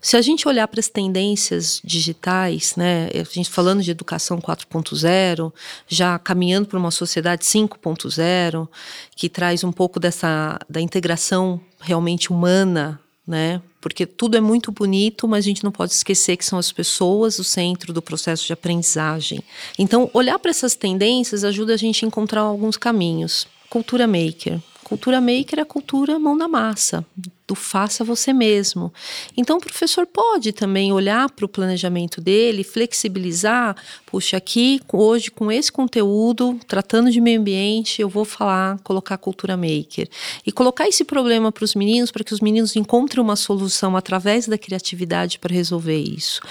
Se 0.02 0.16
a 0.16 0.22
gente 0.22 0.48
olhar 0.48 0.68
para 0.68 0.80
as 0.80 0.88
tendências 0.88 1.82
digitais, 1.84 2.76
né, 2.76 3.10
a 3.14 3.24
gente 3.24 3.50
falando 3.50 3.82
de 3.82 3.92
educação 3.92 4.40
4.0, 4.40 5.52
já 5.88 6.20
caminhando 6.20 6.68
para 6.68 6.78
uma 6.78 6.92
sociedade 6.92 7.44
5.0, 7.44 8.68
que 9.16 9.30
traz 9.30 9.64
um 9.64 9.72
pouco 9.72 10.00
dessa 10.00 10.60
da 10.70 10.80
integração 10.80 11.60
realmente 11.80 12.32
humana 12.32 13.00
né? 13.28 13.62
Porque 13.82 14.06
tudo 14.06 14.38
é 14.38 14.42
muito 14.42 14.72
bonito, 14.72 15.28
mas 15.28 15.44
a 15.44 15.48
gente 15.48 15.64
não 15.64 15.72
pode 15.72 15.92
esquecer 15.92 16.38
que 16.38 16.46
são 16.46 16.58
as 16.58 16.72
pessoas 16.72 17.38
o 17.38 17.44
centro 17.44 17.92
do 17.92 18.02
processo 18.02 18.48
de 18.48 18.54
aprendizagem. 18.54 19.44
Então, 19.78 20.10
olhar 20.14 20.40
para 20.40 20.50
essas 20.50 20.76
tendências 20.76 21.44
ajuda 21.44 21.74
a 21.74 21.78
gente 21.78 22.06
a 22.06 22.08
encontrar 22.08 22.42
alguns 22.42 22.78
caminhos. 22.78 23.46
Cultura 23.70 24.08
maker. 24.08 24.62
Cultura 24.88 25.20
maker 25.20 25.60
é 25.60 25.64
a 25.64 25.66
cultura 25.66 26.18
mão 26.18 26.34
na 26.34 26.48
massa, 26.48 27.06
do 27.48 27.56
faça 27.56 28.04
você 28.04 28.34
mesmo. 28.34 28.94
Então, 29.36 29.58
o 29.58 29.62
professor 29.62 30.06
pode 30.06 30.52
também 30.52 30.92
olhar 30.92 31.32
para 31.32 31.46
o 31.46 31.50
planejamento 31.50 32.20
dele, 32.20 32.64
flexibilizar. 32.64 33.76
Puxa, 34.06 34.36
aqui, 34.36 34.82
hoje, 34.92 35.32
com 35.32 35.50
esse 35.50 35.72
conteúdo, 35.72 36.60
tratando 36.68 37.10
de 37.10 37.22
meio 37.22 37.40
ambiente, 37.40 38.02
eu 38.02 38.10
vou 38.10 38.26
falar, 38.26 38.78
colocar 38.84 39.18
cultura 39.18 39.56
maker. 39.56 40.10
E 40.46 40.52
colocar 40.52 40.90
esse 40.90 41.06
problema 41.06 41.50
para 41.50 41.64
os 41.64 41.74
meninos, 41.74 42.12
para 42.12 42.24
que 42.24 42.34
os 42.34 42.42
meninos 42.42 42.76
encontrem 42.76 43.24
uma 43.24 43.38
solução 43.38 43.96
através 43.96 44.46
da 44.48 44.58
criatividade 44.58 45.40
para 45.40 45.54
resolver 45.54 45.98
isso. 45.98 46.42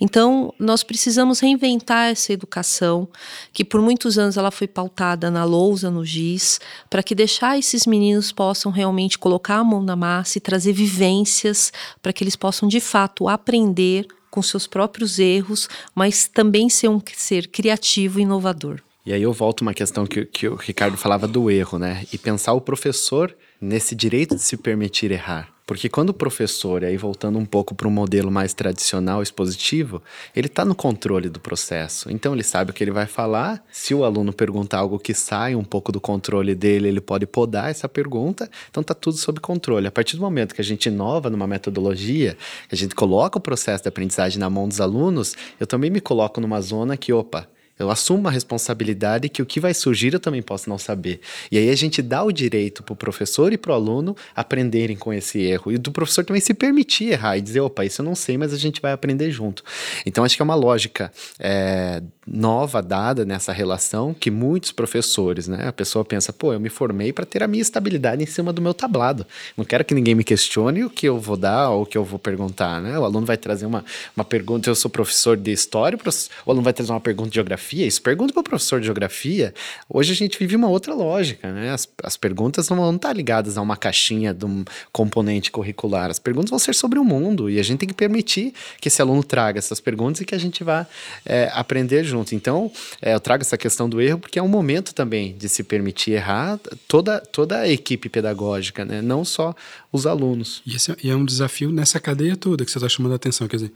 Então, 0.00 0.52
nós 0.58 0.82
precisamos 0.82 1.38
reinventar 1.38 2.08
essa 2.08 2.32
educação, 2.32 3.06
que 3.52 3.64
por 3.64 3.80
muitos 3.80 4.18
anos 4.18 4.36
ela 4.36 4.50
foi 4.50 4.66
pautada 4.66 5.30
na 5.30 5.44
lousa, 5.44 5.90
no 5.90 6.04
giz, 6.04 6.58
para 6.88 7.04
que 7.04 7.14
deixar 7.14 7.56
esses 7.56 7.86
meninos 7.86 8.32
possam 8.32 8.72
realmente 8.72 9.16
colocar 9.16 9.58
a 9.58 9.64
mão 9.64 9.80
na 9.80 9.94
massa 9.94 10.39
trazer 10.40 10.72
vivências 10.72 11.72
para 12.02 12.12
que 12.12 12.24
eles 12.24 12.36
possam 12.36 12.68
de 12.68 12.80
fato 12.80 13.28
aprender 13.28 14.06
com 14.30 14.42
seus 14.42 14.66
próprios 14.66 15.18
erros, 15.18 15.68
mas 15.94 16.28
também 16.28 16.68
ser 16.68 16.88
um 16.88 17.00
ser 17.16 17.48
criativo 17.48 18.20
e 18.20 18.22
inovador. 18.22 18.80
E 19.04 19.12
aí 19.12 19.22
eu 19.22 19.32
volto 19.32 19.62
uma 19.62 19.74
questão 19.74 20.06
que, 20.06 20.24
que 20.24 20.46
o 20.46 20.54
Ricardo 20.54 20.96
falava 20.96 21.26
do 21.26 21.50
erro, 21.50 21.78
né? 21.78 22.04
E 22.12 22.18
pensar 22.18 22.52
o 22.52 22.60
professor 22.60 23.34
nesse 23.60 23.94
direito 23.94 24.36
de 24.36 24.42
se 24.42 24.56
permitir 24.56 25.10
errar. 25.10 25.48
Porque 25.70 25.88
quando 25.88 26.10
o 26.10 26.12
professor, 26.12 26.84
aí 26.84 26.96
voltando 26.96 27.38
um 27.38 27.44
pouco 27.44 27.76
para 27.76 27.86
um 27.86 27.92
modelo 27.92 28.28
mais 28.28 28.52
tradicional, 28.52 29.22
expositivo, 29.22 30.02
ele 30.34 30.48
está 30.48 30.64
no 30.64 30.74
controle 30.74 31.28
do 31.28 31.38
processo. 31.38 32.10
Então 32.10 32.34
ele 32.34 32.42
sabe 32.42 32.72
o 32.72 32.74
que 32.74 32.82
ele 32.82 32.90
vai 32.90 33.06
falar. 33.06 33.64
Se 33.70 33.94
o 33.94 34.02
aluno 34.02 34.32
perguntar 34.32 34.78
algo 34.78 34.98
que 34.98 35.14
sai 35.14 35.54
um 35.54 35.62
pouco 35.62 35.92
do 35.92 36.00
controle 36.00 36.56
dele, 36.56 36.88
ele 36.88 37.00
pode 37.00 37.24
podar 37.24 37.70
essa 37.70 37.88
pergunta. 37.88 38.50
Então 38.68 38.80
está 38.80 38.94
tudo 38.94 39.16
sob 39.16 39.38
controle. 39.38 39.86
A 39.86 39.92
partir 39.92 40.16
do 40.16 40.22
momento 40.22 40.56
que 40.56 40.60
a 40.60 40.64
gente 40.64 40.86
inova 40.86 41.30
numa 41.30 41.46
metodologia, 41.46 42.36
a 42.68 42.74
gente 42.74 42.92
coloca 42.92 43.38
o 43.38 43.40
processo 43.40 43.84
de 43.84 43.88
aprendizagem 43.88 44.40
na 44.40 44.50
mão 44.50 44.66
dos 44.66 44.80
alunos, 44.80 45.36
eu 45.60 45.68
também 45.68 45.88
me 45.88 46.00
coloco 46.00 46.40
numa 46.40 46.60
zona 46.60 46.96
que, 46.96 47.12
opa, 47.12 47.46
eu 47.80 47.90
assumo 47.90 48.20
uma 48.20 48.30
responsabilidade 48.30 49.28
que 49.30 49.40
o 49.40 49.46
que 49.46 49.58
vai 49.58 49.72
surgir 49.72 50.12
eu 50.12 50.20
também 50.20 50.42
posso 50.42 50.68
não 50.68 50.76
saber. 50.76 51.20
E 51.50 51.56
aí 51.56 51.70
a 51.70 51.74
gente 51.74 52.02
dá 52.02 52.22
o 52.22 52.30
direito 52.30 52.82
para 52.82 52.92
o 52.92 52.96
professor 52.96 53.54
e 53.54 53.58
para 53.58 53.72
o 53.72 53.74
aluno 53.74 54.14
aprenderem 54.36 54.96
com 54.96 55.12
esse 55.14 55.40
erro. 55.40 55.72
E 55.72 55.78
do 55.78 55.90
professor 55.90 56.22
também 56.22 56.42
se 56.42 56.52
permitir 56.52 57.12
errar 57.12 57.38
e 57.38 57.40
dizer, 57.40 57.60
opa, 57.60 57.82
isso 57.84 58.02
eu 58.02 58.04
não 58.04 58.14
sei, 58.14 58.36
mas 58.36 58.52
a 58.52 58.58
gente 58.58 58.82
vai 58.82 58.92
aprender 58.92 59.30
junto. 59.30 59.64
Então 60.04 60.22
acho 60.22 60.36
que 60.36 60.42
é 60.42 60.44
uma 60.44 60.54
lógica 60.54 61.10
é, 61.38 62.02
nova 62.30 62.80
dada 62.80 63.24
nessa 63.24 63.52
relação 63.52 64.14
que 64.14 64.30
muitos 64.30 64.72
professores, 64.72 65.48
né? 65.48 65.66
A 65.66 65.72
pessoa 65.72 66.04
pensa, 66.04 66.32
pô, 66.32 66.52
eu 66.52 66.60
me 66.60 66.68
formei 66.68 67.12
para 67.12 67.26
ter 67.26 67.42
a 67.42 67.48
minha 67.48 67.62
estabilidade 67.62 68.22
em 68.22 68.26
cima 68.26 68.52
do 68.52 68.62
meu 68.62 68.72
tablado. 68.72 69.26
Não 69.56 69.64
quero 69.64 69.84
que 69.84 69.94
ninguém 69.94 70.14
me 70.14 70.24
questione 70.24 70.84
o 70.84 70.90
que 70.90 71.06
eu 71.06 71.18
vou 71.18 71.36
dar 71.36 71.70
ou 71.70 71.82
o 71.82 71.86
que 71.86 71.98
eu 71.98 72.04
vou 72.04 72.18
perguntar, 72.18 72.80
né? 72.80 72.98
O 72.98 73.04
aluno 73.04 73.26
vai 73.26 73.36
trazer 73.36 73.66
uma, 73.66 73.84
uma 74.16 74.24
pergunta, 74.24 74.70
eu 74.70 74.74
sou 74.74 74.90
professor 74.90 75.36
de 75.36 75.50
história, 75.50 75.98
o 76.46 76.50
aluno 76.50 76.62
vai 76.62 76.72
trazer 76.72 76.92
uma 76.92 77.00
pergunta 77.00 77.30
de 77.30 77.34
geografia 77.34 77.90
isso 77.90 78.00
pergunta 78.02 78.32
para 78.32 78.40
o 78.40 78.44
professor 78.44 78.80
de 78.80 78.86
geografia. 78.86 79.52
Hoje 79.88 80.12
a 80.12 80.16
gente 80.16 80.38
vive 80.38 80.56
uma 80.56 80.68
outra 80.68 80.94
lógica, 80.94 81.52
né? 81.52 81.70
As, 81.70 81.88
as 82.02 82.16
perguntas 82.16 82.68
não 82.68 82.76
vão 82.76 82.94
estar 82.94 83.12
ligadas 83.12 83.56
a 83.58 83.62
uma 83.62 83.76
caixinha 83.76 84.32
de 84.32 84.44
um 84.44 84.64
componente 84.92 85.50
curricular. 85.50 86.10
As 86.10 86.18
perguntas 86.18 86.50
vão 86.50 86.58
ser 86.58 86.74
sobre 86.74 86.98
o 86.98 87.04
mundo 87.04 87.50
e 87.50 87.58
a 87.58 87.62
gente 87.62 87.80
tem 87.80 87.88
que 87.88 87.94
permitir 87.94 88.52
que 88.80 88.88
esse 88.88 89.02
aluno 89.02 89.22
traga 89.22 89.58
essas 89.58 89.80
perguntas 89.80 90.20
e 90.20 90.24
que 90.24 90.34
a 90.34 90.38
gente 90.38 90.62
vá 90.62 90.86
é, 91.24 91.50
aprender 91.52 92.04
junto. 92.04 92.19
Então, 92.32 92.70
é, 93.00 93.14
eu 93.14 93.20
trago 93.20 93.42
essa 93.42 93.56
questão 93.56 93.88
do 93.88 94.00
erro 94.00 94.18
porque 94.18 94.38
é 94.38 94.42
um 94.42 94.48
momento 94.48 94.94
também 94.94 95.34
de 95.36 95.48
se 95.48 95.62
permitir 95.62 96.12
errar 96.12 96.58
toda, 96.86 97.20
toda 97.20 97.60
a 97.60 97.68
equipe 97.68 98.08
pedagógica, 98.08 98.84
né? 98.84 99.02
Não 99.02 99.24
só 99.24 99.54
os 99.92 100.06
alunos. 100.06 100.62
E 100.66 100.76
esse 100.76 100.92
é, 100.92 100.96
e 101.02 101.10
é 101.10 101.16
um 101.16 101.24
desafio 101.24 101.70
nessa 101.70 101.98
cadeia 101.98 102.36
toda 102.36 102.64
que 102.64 102.70
você 102.70 102.78
está 102.78 102.88
chamando 102.88 103.12
a 103.12 103.16
atenção. 103.16 103.48
Quer 103.48 103.56
dizer, 103.56 103.72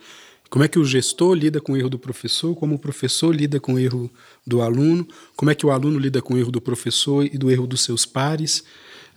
como 0.50 0.64
é 0.64 0.68
que 0.68 0.78
o 0.78 0.84
gestor 0.84 1.34
lida 1.34 1.60
com 1.60 1.72
o 1.72 1.76
erro 1.76 1.90
do 1.90 1.98
professor, 1.98 2.54
como 2.54 2.76
o 2.76 2.78
professor 2.78 3.34
lida 3.34 3.58
com 3.58 3.74
o 3.74 3.78
erro 3.78 4.10
do 4.46 4.62
aluno, 4.62 5.06
como 5.34 5.50
é 5.50 5.54
que 5.54 5.66
o 5.66 5.70
aluno 5.70 5.98
lida 5.98 6.22
com 6.22 6.34
o 6.34 6.38
erro 6.38 6.52
do 6.52 6.60
professor 6.60 7.24
e 7.24 7.36
do 7.36 7.50
erro 7.50 7.66
dos 7.66 7.80
seus 7.80 8.06
pares. 8.06 8.62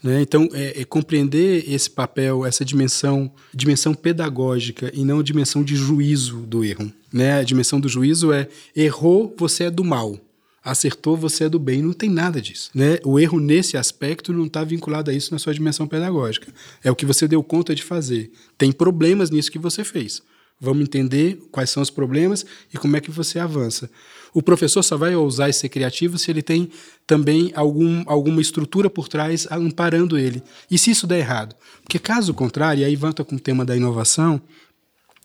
Né? 0.03 0.21
Então, 0.21 0.47
é, 0.53 0.81
é, 0.81 0.85
compreender 0.85 1.63
esse 1.67 1.89
papel, 1.89 2.45
essa 2.45 2.63
dimensão, 2.63 3.31
dimensão 3.53 3.93
pedagógica 3.93 4.91
e 4.93 5.03
não 5.03 5.23
dimensão 5.23 5.63
de 5.63 5.75
juízo 5.75 6.37
do 6.41 6.63
erro. 6.63 6.91
Né? 7.11 7.39
A 7.39 7.43
dimensão 7.43 7.79
do 7.79 7.89
juízo 7.89 8.31
é 8.31 8.47
errou, 8.75 9.33
você 9.37 9.65
é 9.65 9.71
do 9.71 9.83
mal. 9.83 10.19
Acertou, 10.63 11.15
você 11.15 11.45
é 11.45 11.49
do 11.49 11.59
bem. 11.59 11.81
Não 11.81 11.93
tem 11.93 12.09
nada 12.09 12.41
disso. 12.41 12.69
Né? 12.75 12.99
O 13.03 13.19
erro 13.19 13.39
nesse 13.39 13.77
aspecto 13.77 14.33
não 14.33 14.45
está 14.45 14.63
vinculado 14.63 15.09
a 15.09 15.13
isso 15.13 15.33
na 15.33 15.39
sua 15.39 15.53
dimensão 15.53 15.87
pedagógica. 15.87 16.51
É 16.83 16.91
o 16.91 16.95
que 16.95 17.05
você 17.05 17.27
deu 17.27 17.41
conta 17.41 17.73
de 17.73 17.83
fazer. 17.83 18.31
Tem 18.57 18.71
problemas 18.71 19.31
nisso 19.31 19.51
que 19.51 19.59
você 19.59 19.83
fez. 19.83 20.21
Vamos 20.59 20.83
entender 20.83 21.39
quais 21.51 21.69
são 21.69 21.83
os 21.83 21.89
problemas 21.89 22.45
e 22.73 22.77
como 22.77 22.97
é 22.97 23.01
que 23.01 23.11
você 23.11 23.37
avança. 23.37 23.89
O 24.37 24.41
professor 24.43 24.83
só 24.83 24.95
vai 24.95 25.15
ousar 25.15 25.51
ser 25.51 25.67
criativo 25.67 26.15
se 26.19 26.29
ele 26.29 26.43
tem 26.43 26.69
também 27.07 27.51
algum, 27.55 28.03
alguma 28.05 28.39
estrutura 28.39 28.87
por 28.87 29.07
trás 29.07 29.47
amparando 29.49 30.15
ele. 30.15 30.43
E 30.69 30.77
se 30.77 30.91
isso 30.91 31.07
der 31.07 31.17
errado? 31.17 31.55
Porque 31.81 31.97
caso 31.97 32.35
contrário, 32.35 32.81
e 32.81 32.85
aí 32.85 32.95
volta 32.95 33.25
com 33.25 33.35
o 33.35 33.39
tema 33.39 33.65
da 33.65 33.75
inovação, 33.75 34.39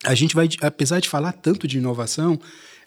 a 0.03 0.15
gente 0.15 0.33
vai, 0.33 0.49
apesar 0.61 0.99
de 0.99 1.07
falar 1.07 1.31
tanto 1.33 1.67
de 1.67 1.77
inovação, 1.77 2.39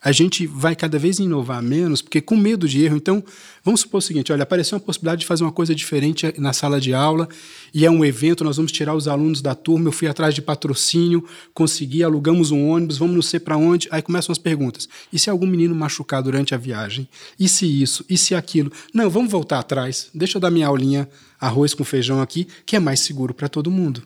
a 0.06 0.12
gente 0.12 0.46
vai 0.46 0.76
cada 0.76 1.00
vez 1.00 1.18
inovar 1.18 1.60
menos, 1.60 2.00
porque 2.00 2.20
com 2.20 2.36
medo 2.36 2.68
de 2.68 2.80
erro. 2.80 2.96
Então, 2.96 3.24
vamos 3.64 3.80
supor 3.80 3.98
o 3.98 4.00
seguinte: 4.00 4.32
olha, 4.32 4.44
apareceu 4.44 4.78
uma 4.78 4.84
possibilidade 4.84 5.22
de 5.22 5.26
fazer 5.26 5.42
uma 5.42 5.50
coisa 5.50 5.74
diferente 5.74 6.32
na 6.38 6.52
sala 6.52 6.80
de 6.80 6.94
aula, 6.94 7.28
e 7.74 7.84
é 7.84 7.90
um 7.90 8.04
evento, 8.04 8.44
nós 8.44 8.56
vamos 8.56 8.70
tirar 8.70 8.94
os 8.94 9.08
alunos 9.08 9.42
da 9.42 9.52
turma. 9.52 9.88
Eu 9.88 9.92
fui 9.92 10.06
atrás 10.06 10.32
de 10.32 10.40
patrocínio, 10.40 11.24
consegui, 11.52 12.04
alugamos 12.04 12.52
um 12.52 12.68
ônibus, 12.68 12.98
vamos 12.98 13.16
não 13.16 13.22
sei 13.22 13.40
para 13.40 13.56
onde. 13.56 13.88
Aí 13.90 14.00
começam 14.00 14.32
as 14.32 14.38
perguntas: 14.38 14.88
e 15.12 15.18
se 15.18 15.28
algum 15.28 15.44
menino 15.44 15.74
machucar 15.74 16.22
durante 16.22 16.54
a 16.54 16.56
viagem? 16.56 17.08
E 17.36 17.48
se 17.48 17.66
isso? 17.66 18.04
E 18.08 18.16
se 18.16 18.32
aquilo? 18.32 18.70
Não, 18.94 19.10
vamos 19.10 19.28
voltar 19.28 19.58
atrás, 19.58 20.08
deixa 20.14 20.36
eu 20.36 20.40
dar 20.40 20.52
minha 20.52 20.68
aulinha 20.68 21.08
arroz 21.40 21.74
com 21.74 21.82
feijão 21.82 22.22
aqui, 22.22 22.46
que 22.64 22.76
é 22.76 22.78
mais 22.78 23.00
seguro 23.00 23.34
para 23.34 23.48
todo 23.48 23.72
mundo. 23.72 24.04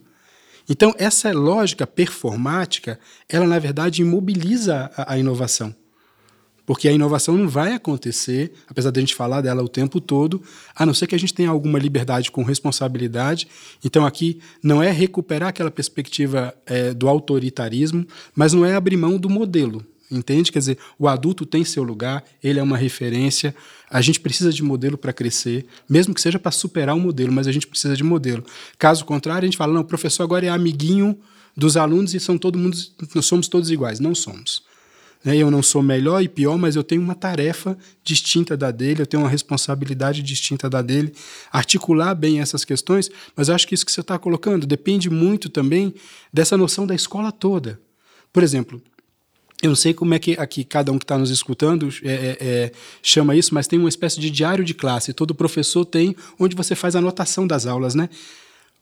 Então, 0.67 0.95
essa 0.97 1.31
lógica 1.31 1.87
performática, 1.87 2.99
ela, 3.29 3.47
na 3.47 3.59
verdade, 3.59 4.01
imobiliza 4.01 4.91
a, 4.97 5.13
a 5.13 5.19
inovação. 5.19 5.75
Porque 6.71 6.87
a 6.87 6.93
inovação 6.93 7.37
não 7.37 7.49
vai 7.49 7.73
acontecer, 7.73 8.53
apesar 8.69 8.93
de 8.93 9.01
a 9.01 9.03
gente 9.03 9.17
falar 9.17 9.41
dela 9.41 9.61
o 9.61 9.69
tempo 9.69 10.01
todo, 10.01 10.41
a 10.73 10.87
não 10.87 10.95
ser 10.95 11.09
que 11.09 11.17
a 11.17 11.19
gente 11.19 11.35
tenha 11.35 11.51
alguma 11.51 11.81
liberdade 11.81 12.31
com 12.31 12.45
responsabilidade. 12.45 13.49
Então, 13.85 14.07
aqui 14.07 14.39
não 14.63 14.81
é 14.81 14.89
recuperar 14.93 15.49
aquela 15.49 15.69
perspectiva 15.69 16.55
é, 16.65 16.95
do 16.95 17.09
autoritarismo, 17.09 18.07
mas 18.37 18.53
não 18.53 18.65
é 18.65 18.77
abrir 18.77 18.97
mão 18.97 19.19
do 19.19 19.29
modelo. 19.29 19.85
Entende? 20.09 20.53
Quer 20.53 20.61
dizer, 20.61 20.79
o 20.97 21.09
adulto 21.09 21.45
tem 21.45 21.65
seu 21.65 21.83
lugar, 21.83 22.23
ele 22.41 22.61
é 22.61 22.63
uma 22.63 22.77
referência, 22.77 23.53
a 23.91 24.01
gente 24.01 24.21
precisa 24.21 24.53
de 24.53 24.63
modelo 24.63 24.97
para 24.97 25.13
crescer, 25.13 25.67
mesmo 25.89 26.15
que 26.15 26.21
seja 26.21 26.39
para 26.39 26.53
superar 26.53 26.95
o 26.95 27.01
modelo, 27.01 27.33
mas 27.33 27.49
a 27.49 27.53
gente 27.53 27.67
precisa 27.67 27.97
de 27.97 28.05
modelo. 28.05 28.45
Caso 28.79 29.05
contrário, 29.05 29.43
a 29.43 29.47
gente 29.47 29.59
fala, 29.59 29.73
não, 29.73 29.81
o 29.81 29.85
professor 29.85 30.23
agora 30.23 30.47
é 30.47 30.49
amiguinho 30.49 31.19
dos 31.57 31.77
alunos 31.77 32.15
e 32.15 32.21
são 32.21 32.39
todo 32.39 32.57
mundo, 32.57 32.77
somos 33.21 33.49
todos 33.49 33.73
iguais. 33.73 33.99
Não 33.99 34.15
somos. 34.15 34.70
Né? 35.25 35.37
Eu 35.37 35.51
não 35.51 35.63
sou 35.63 35.83
melhor 35.83 36.23
e 36.23 36.29
pior, 36.29 36.57
mas 36.57 36.77
eu 36.77 36.83
tenho 36.83 37.03
uma 37.03 37.15
tarefa 37.15 37.77
distinta 38.03 38.57
da 38.57 38.71
dele, 38.71 39.03
eu 39.03 39.07
tenho 39.07 39.23
uma 39.23 39.29
responsabilidade 39.29 40.23
distinta 40.23 40.69
da 40.69 40.83
dele. 40.83 41.13
Articular 41.53 42.15
bem 42.15 42.41
essas 42.41 42.65
questões, 42.65 43.11
mas 43.37 43.51
acho 43.51 43.67
que 43.67 43.75
isso 43.75 43.85
que 43.85 43.93
você 43.93 44.01
está 44.01 44.19
colocando 44.19 44.67
depende 44.67 45.11
muito 45.11 45.49
também 45.49 45.95
dessa 46.33 46.57
noção 46.57 46.87
da 46.87 46.95
escola 46.95 47.31
toda. 47.31 47.81
Por 48.33 48.43
exemplo, 48.43 48.83
eu 49.63 49.69
não 49.69 49.77
sei 49.77 49.93
como 49.93 50.15
é 50.15 50.19
que 50.19 50.33
aqui 50.33 50.65
cada 50.65 50.91
um 50.91 50.99
que 50.99 51.05
está 51.05 51.19
nos 51.19 51.31
escutando 51.31 51.89
é, 52.03 52.13
é, 52.13 52.37
é, 52.41 52.73
chama 53.03 53.37
isso, 53.37 53.53
mas 53.53 53.67
tem 53.67 53.79
uma 53.79 53.89
espécie 53.89 54.19
de 54.19 54.31
diário 54.31 54.65
de 54.65 54.73
classe. 54.73 55.13
Todo 55.13 55.35
professor 55.35 55.85
tem, 55.85 56.17
onde 56.39 56.57
você 56.57 56.75
faz 56.75 56.97
a 56.97 56.99
anotação 56.99 57.47
das 57.47 57.67
aulas, 57.67 57.95
né? 57.95 58.09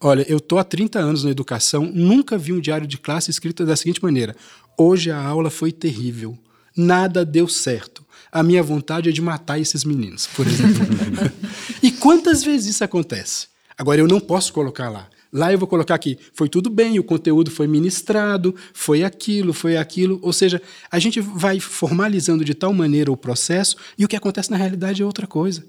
Olha, 0.01 0.25
eu 0.29 0.37
estou 0.37 0.61
há 0.61 0.65
30 0.65 1.01
anos 1.01 1.25
na 1.25 1.31
educação, 1.31 1.91
nunca 1.93 2.39
vi 2.39 2.53
um 2.53 2.61
diário 2.61 2.87
de 2.87 2.97
classe 2.97 3.33
escrito 3.33 3.67
da 3.67 3.75
seguinte 3.75 4.01
maneira: 4.01 4.37
Hoje 4.81 5.11
a 5.11 5.21
aula 5.21 5.51
foi 5.51 5.73
terrível, 5.73 6.39
nada 6.77 7.25
deu 7.25 7.49
certo. 7.49 8.07
A 8.31 8.45
minha 8.45 8.63
vontade 8.63 9.09
é 9.09 9.13
de 9.13 9.21
matar 9.21 9.59
esses 9.59 9.83
meninos, 9.83 10.29
por 10.29 10.47
exemplo. 10.47 10.87
e 11.83 11.91
quantas 11.91 12.45
vezes 12.45 12.77
isso 12.77 12.85
acontece? 12.85 13.49
Agora, 13.77 14.01
eu 14.01 14.07
não 14.07 14.21
posso 14.21 14.53
colocar 14.53 14.89
lá. 14.89 15.09
Lá 15.33 15.53
eu 15.53 15.59
vou 15.59 15.67
colocar 15.67 15.97
aqui, 15.97 16.17
foi 16.33 16.49
tudo 16.49 16.71
bem, 16.71 16.99
o 16.99 17.05
conteúdo 17.05 17.51
foi 17.51 17.67
ministrado, 17.67 18.55
foi 18.73 19.03
aquilo, 19.03 19.53
foi 19.53 19.77
aquilo. 19.77 20.21
Ou 20.23 20.33
seja, 20.33 20.63
a 20.91 20.99
gente 21.01 21.21
vai 21.21 21.59
formalizando 21.59 22.45
de 22.45 22.55
tal 22.55 22.73
maneira 22.73 23.11
o 23.11 23.17
processo 23.17 23.77
e 23.99 24.05
o 24.05 24.09
que 24.09 24.17
acontece 24.17 24.49
na 24.49 24.57
realidade 24.57 25.03
é 25.03 25.05
outra 25.05 25.27
coisa. 25.27 25.67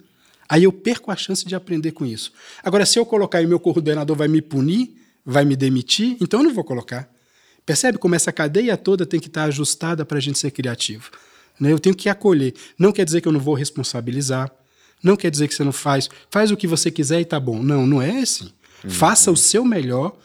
Aí 0.48 0.63
eu 0.63 0.72
perco 0.72 1.12
a 1.12 1.15
chance 1.15 1.45
de 1.45 1.56
aprender 1.56 1.91
com 1.91 2.06
isso. 2.06 2.32
Agora, 2.63 2.86
se 2.86 3.00
eu 3.00 3.06
colocar 3.06 3.41
e 3.41 3.48
meu 3.48 3.60
coordenador 3.60 4.15
vai 4.15 4.28
me 4.28 4.41
punir, 4.41 4.95
vai 5.26 5.43
me 5.43 5.56
demitir, 5.56 6.15
então 6.22 6.39
eu 6.41 6.43
não 6.45 6.54
vou 6.54 6.63
colocar. 6.63 7.10
Percebe 7.65 7.98
como 7.98 8.15
essa 8.15 8.32
cadeia 8.32 8.76
toda 8.76 9.06
tem 9.06 9.19
que 9.19 9.28
estar 9.28 9.43
ajustada 9.43 10.06
para 10.06 10.17
a 10.17 10.22
gente 10.22 10.39
ser 10.39 10.52
criativo? 10.52 11.12
Né? 11.60 11.72
Eu 11.72 11.80
tenho 11.80 11.95
que 11.95 12.10
acolher. 12.10 12.54
Não 12.78 12.91
quer 12.91 13.06
dizer 13.06 13.22
que 13.22 13.28
eu 13.28 13.32
não 13.32 13.39
vou 13.39 13.54
responsabilizar. 13.54 14.52
Não 15.04 15.15
quer 15.15 15.30
dizer 15.30 15.48
que 15.48 15.54
você 15.54 15.63
não 15.63 15.72
faz. 15.72 16.10
Faz 16.30 16.52
o 16.52 16.58
que 16.58 16.67
você 16.67 16.89
quiser 16.89 17.22
e 17.22 17.26
tá 17.26 17.39
bom. 17.39 17.62
Não, 17.62 17.86
não 17.86 18.02
é 18.02 18.19
assim. 18.19 18.52
Uhum. 18.84 18.89
Faça 18.89 19.32
o 19.32 19.38
seu 19.38 19.63
melhor 19.63 20.17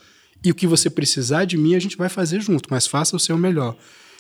e 0.45 0.51
o 0.51 0.55
que 0.55 0.67
você 0.67 0.91
precisar 0.91 1.45
de 1.45 1.57
mim 1.57 1.75
a 1.75 1.79
gente 1.79 1.97
vai 1.97 2.09
fazer 2.09 2.41
junto, 2.41 2.69
mas 2.71 2.87
faça 2.87 3.17
o 3.17 3.21
seu 3.21 3.39
melhor. 3.39 3.77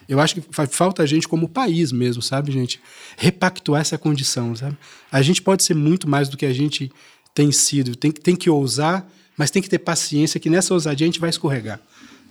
Eu 0.09 0.20
acho 0.20 0.37
que 0.37 0.42
falta 0.68 1.03
a 1.03 1.07
gente 1.07 1.29
como 1.29 1.48
país 1.48 1.92
mesmo, 1.92 2.22
sabe, 2.22 2.53
gente? 2.53 2.81
Repactuar 3.16 3.81
essa 3.81 3.96
condição, 3.96 4.55
sabe? 4.55 4.77
A 5.11 5.22
gente 5.22 5.40
pode 5.40 5.62
ser 5.62 5.74
muito 5.74 6.09
mais 6.09 6.29
do 6.29 6.37
que 6.37 6.46
a 6.46 6.53
gente 6.53 6.90
tem 7.35 7.50
sido. 7.53 7.94
Tem, 7.96 8.11
tem 8.11 8.37
que 8.37 8.48
ousar, 8.50 9.11
mas 9.37 9.50
tem 9.50 9.62
que 9.62 9.68
ter 9.68 9.79
paciência 9.79 10.38
que 10.40 10.50
nessa 10.50 10.74
ousadia 10.74 11.07
a 11.07 11.09
gente 11.09 11.20
vai 11.20 11.31
escorregar. 11.31 11.81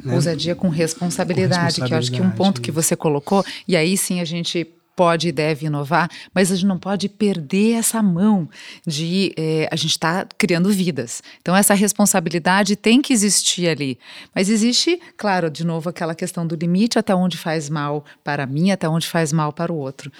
Né? 0.03 0.13
Ousadia 0.13 0.56
com 0.56 0.69
responsabilidade, 0.69 1.49
com 1.49 1.65
responsabilidade, 1.65 1.89
que 1.89 1.93
eu 1.93 1.97
acho 1.97 2.12
que 2.12 2.21
um 2.21 2.32
ponto 2.32 2.62
que 2.62 2.71
você 2.71 2.95
colocou, 2.95 3.43
e 3.67 3.75
aí 3.75 3.97
sim 3.97 4.19
a 4.19 4.25
gente 4.25 4.67
pode 4.95 5.27
e 5.27 5.32
deve 5.32 5.65
inovar, 5.65 6.10
mas 6.34 6.51
a 6.51 6.56
gente 6.56 6.67
não 6.67 6.77
pode 6.77 7.10
perder 7.10 7.73
essa 7.73 8.01
mão 8.01 8.47
de 8.86 9.34
é, 9.38 9.67
a 9.71 9.75
gente 9.75 9.91
está 9.91 10.25
criando 10.38 10.69
vidas. 10.69 11.21
Então 11.41 11.56
essa 11.56 11.73
responsabilidade 11.73 12.75
tem 12.75 13.01
que 13.01 13.13
existir 13.13 13.67
ali, 13.67 13.97
mas 14.34 14.49
existe, 14.49 14.99
claro, 15.17 15.49
de 15.49 15.65
novo 15.65 15.89
aquela 15.89 16.15
questão 16.15 16.45
do 16.45 16.56
limite 16.56 16.99
até 16.99 17.13
onde 17.15 17.38
faz 17.38 17.69
mal 17.69 18.06
para 18.23 18.45
mim, 18.45 18.71
até 18.71 18.88
onde 18.88 19.08
faz 19.08 19.34
mal 19.34 19.51
para 19.51 19.71
o 19.71 19.77
outro. 19.77 20.12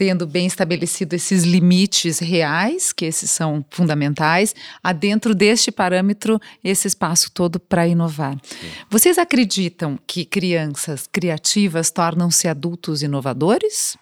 Tendo 0.00 0.26
bem 0.26 0.46
estabelecido 0.46 1.12
esses 1.12 1.44
limites 1.44 2.20
reais, 2.20 2.90
que 2.90 3.04
esses 3.04 3.30
são 3.30 3.62
fundamentais, 3.68 4.54
há 4.82 4.94
dentro 4.94 5.34
deste 5.34 5.70
parâmetro 5.70 6.40
esse 6.64 6.88
espaço 6.88 7.30
todo 7.30 7.60
para 7.60 7.86
inovar. 7.86 8.34
Sim. 8.42 8.66
Vocês 8.88 9.18
acreditam 9.18 9.98
que 10.06 10.24
crianças 10.24 11.06
criativas 11.06 11.90
tornam-se 11.90 12.48
adultos 12.48 13.02
inovadores? 13.02 13.94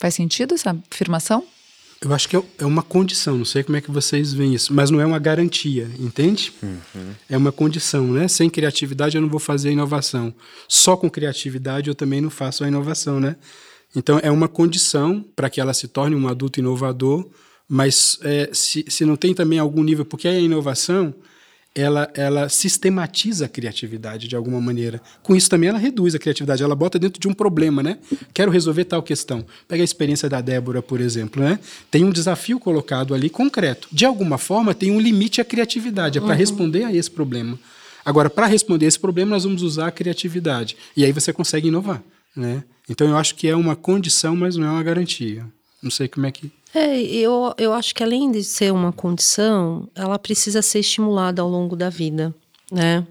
Faz 0.00 0.14
sentido 0.14 0.54
essa 0.54 0.76
afirmação? 0.90 1.46
Eu 2.00 2.12
acho 2.12 2.28
que 2.28 2.36
é, 2.36 2.42
é 2.58 2.66
uma 2.66 2.82
condição, 2.82 3.38
não 3.38 3.44
sei 3.44 3.62
como 3.62 3.76
é 3.76 3.80
que 3.80 3.92
vocês 3.92 4.32
veem 4.32 4.54
isso, 4.54 4.74
mas 4.74 4.90
não 4.90 5.00
é 5.00 5.06
uma 5.06 5.20
garantia, 5.20 5.88
entende? 6.00 6.52
Uhum. 6.60 7.12
É 7.30 7.36
uma 7.36 7.52
condição, 7.52 8.08
né? 8.08 8.26
Sem 8.26 8.50
criatividade 8.50 9.16
eu 9.16 9.22
não 9.22 9.28
vou 9.28 9.38
fazer 9.38 9.68
a 9.68 9.72
inovação. 9.72 10.34
Só 10.66 10.96
com 10.96 11.08
criatividade 11.08 11.88
eu 11.88 11.94
também 11.94 12.20
não 12.20 12.28
faço 12.28 12.64
a 12.64 12.66
inovação, 12.66 13.20
né? 13.20 13.36
Então 13.94 14.18
é 14.22 14.30
uma 14.30 14.48
condição 14.48 15.24
para 15.34 15.48
que 15.50 15.60
ela 15.60 15.74
se 15.74 15.88
torne 15.88 16.14
um 16.14 16.28
adulto 16.28 16.60
inovador, 16.60 17.26
mas 17.68 18.18
é, 18.22 18.50
se, 18.52 18.84
se 18.88 19.04
não 19.04 19.16
tem 19.16 19.34
também 19.34 19.58
algum 19.58 19.82
nível, 19.82 20.04
porque 20.04 20.28
a 20.28 20.38
inovação 20.38 21.14
ela, 21.74 22.10
ela 22.14 22.48
sistematiza 22.48 23.44
a 23.44 23.48
criatividade 23.48 24.26
de 24.26 24.34
alguma 24.34 24.60
maneira. 24.60 25.00
Com 25.22 25.36
isso 25.36 25.48
também 25.48 25.68
ela 25.68 25.78
reduz 25.78 26.14
a 26.14 26.18
criatividade, 26.18 26.62
ela 26.62 26.74
bota 26.74 26.98
dentro 26.98 27.20
de 27.20 27.28
um 27.28 27.32
problema, 27.32 27.82
né? 27.82 27.98
Quero 28.34 28.50
resolver 28.50 28.84
tal 28.84 29.02
questão. 29.02 29.44
Pega 29.68 29.82
a 29.82 29.84
experiência 29.84 30.28
da 30.28 30.40
Débora, 30.40 30.82
por 30.82 31.00
exemplo, 31.00 31.42
né? 31.42 31.58
Tem 31.90 32.04
um 32.04 32.10
desafio 32.10 32.58
colocado 32.58 33.14
ali 33.14 33.30
concreto. 33.30 33.88
De 33.92 34.04
alguma 34.04 34.38
forma 34.38 34.74
tem 34.74 34.90
um 34.90 35.00
limite 35.00 35.40
à 35.40 35.44
criatividade, 35.44 36.18
é 36.18 36.20
para 36.20 36.30
uhum. 36.30 36.36
responder 36.36 36.84
a 36.84 36.92
esse 36.92 37.10
problema. 37.10 37.58
Agora, 38.04 38.30
para 38.30 38.46
responder 38.46 38.86
a 38.86 38.88
esse 38.88 38.98
problema, 38.98 39.32
nós 39.32 39.44
vamos 39.44 39.62
usar 39.62 39.88
a 39.88 39.92
criatividade. 39.92 40.76
E 40.96 41.04
aí 41.04 41.12
você 41.12 41.32
consegue 41.32 41.68
inovar, 41.68 42.02
né? 42.38 42.64
Então 42.88 43.08
eu 43.08 43.16
acho 43.16 43.34
que 43.34 43.48
é 43.48 43.56
uma 43.56 43.76
condição, 43.76 44.34
mas 44.36 44.56
não 44.56 44.66
é 44.66 44.70
uma 44.70 44.82
garantia. 44.82 45.46
Não 45.82 45.90
sei 45.90 46.08
como 46.08 46.26
é 46.26 46.32
que 46.32 46.50
é, 46.74 47.00
eu, 47.00 47.54
eu 47.56 47.72
acho 47.72 47.94
que 47.94 48.02
além 48.02 48.30
de 48.30 48.44
ser 48.44 48.72
uma 48.72 48.92
condição, 48.92 49.88
ela 49.94 50.18
precisa 50.18 50.60
ser 50.60 50.80
estimulada 50.80 51.40
ao 51.40 51.48
longo 51.48 51.74
da 51.74 51.88
vida, 51.88 52.34
né? 52.70 53.06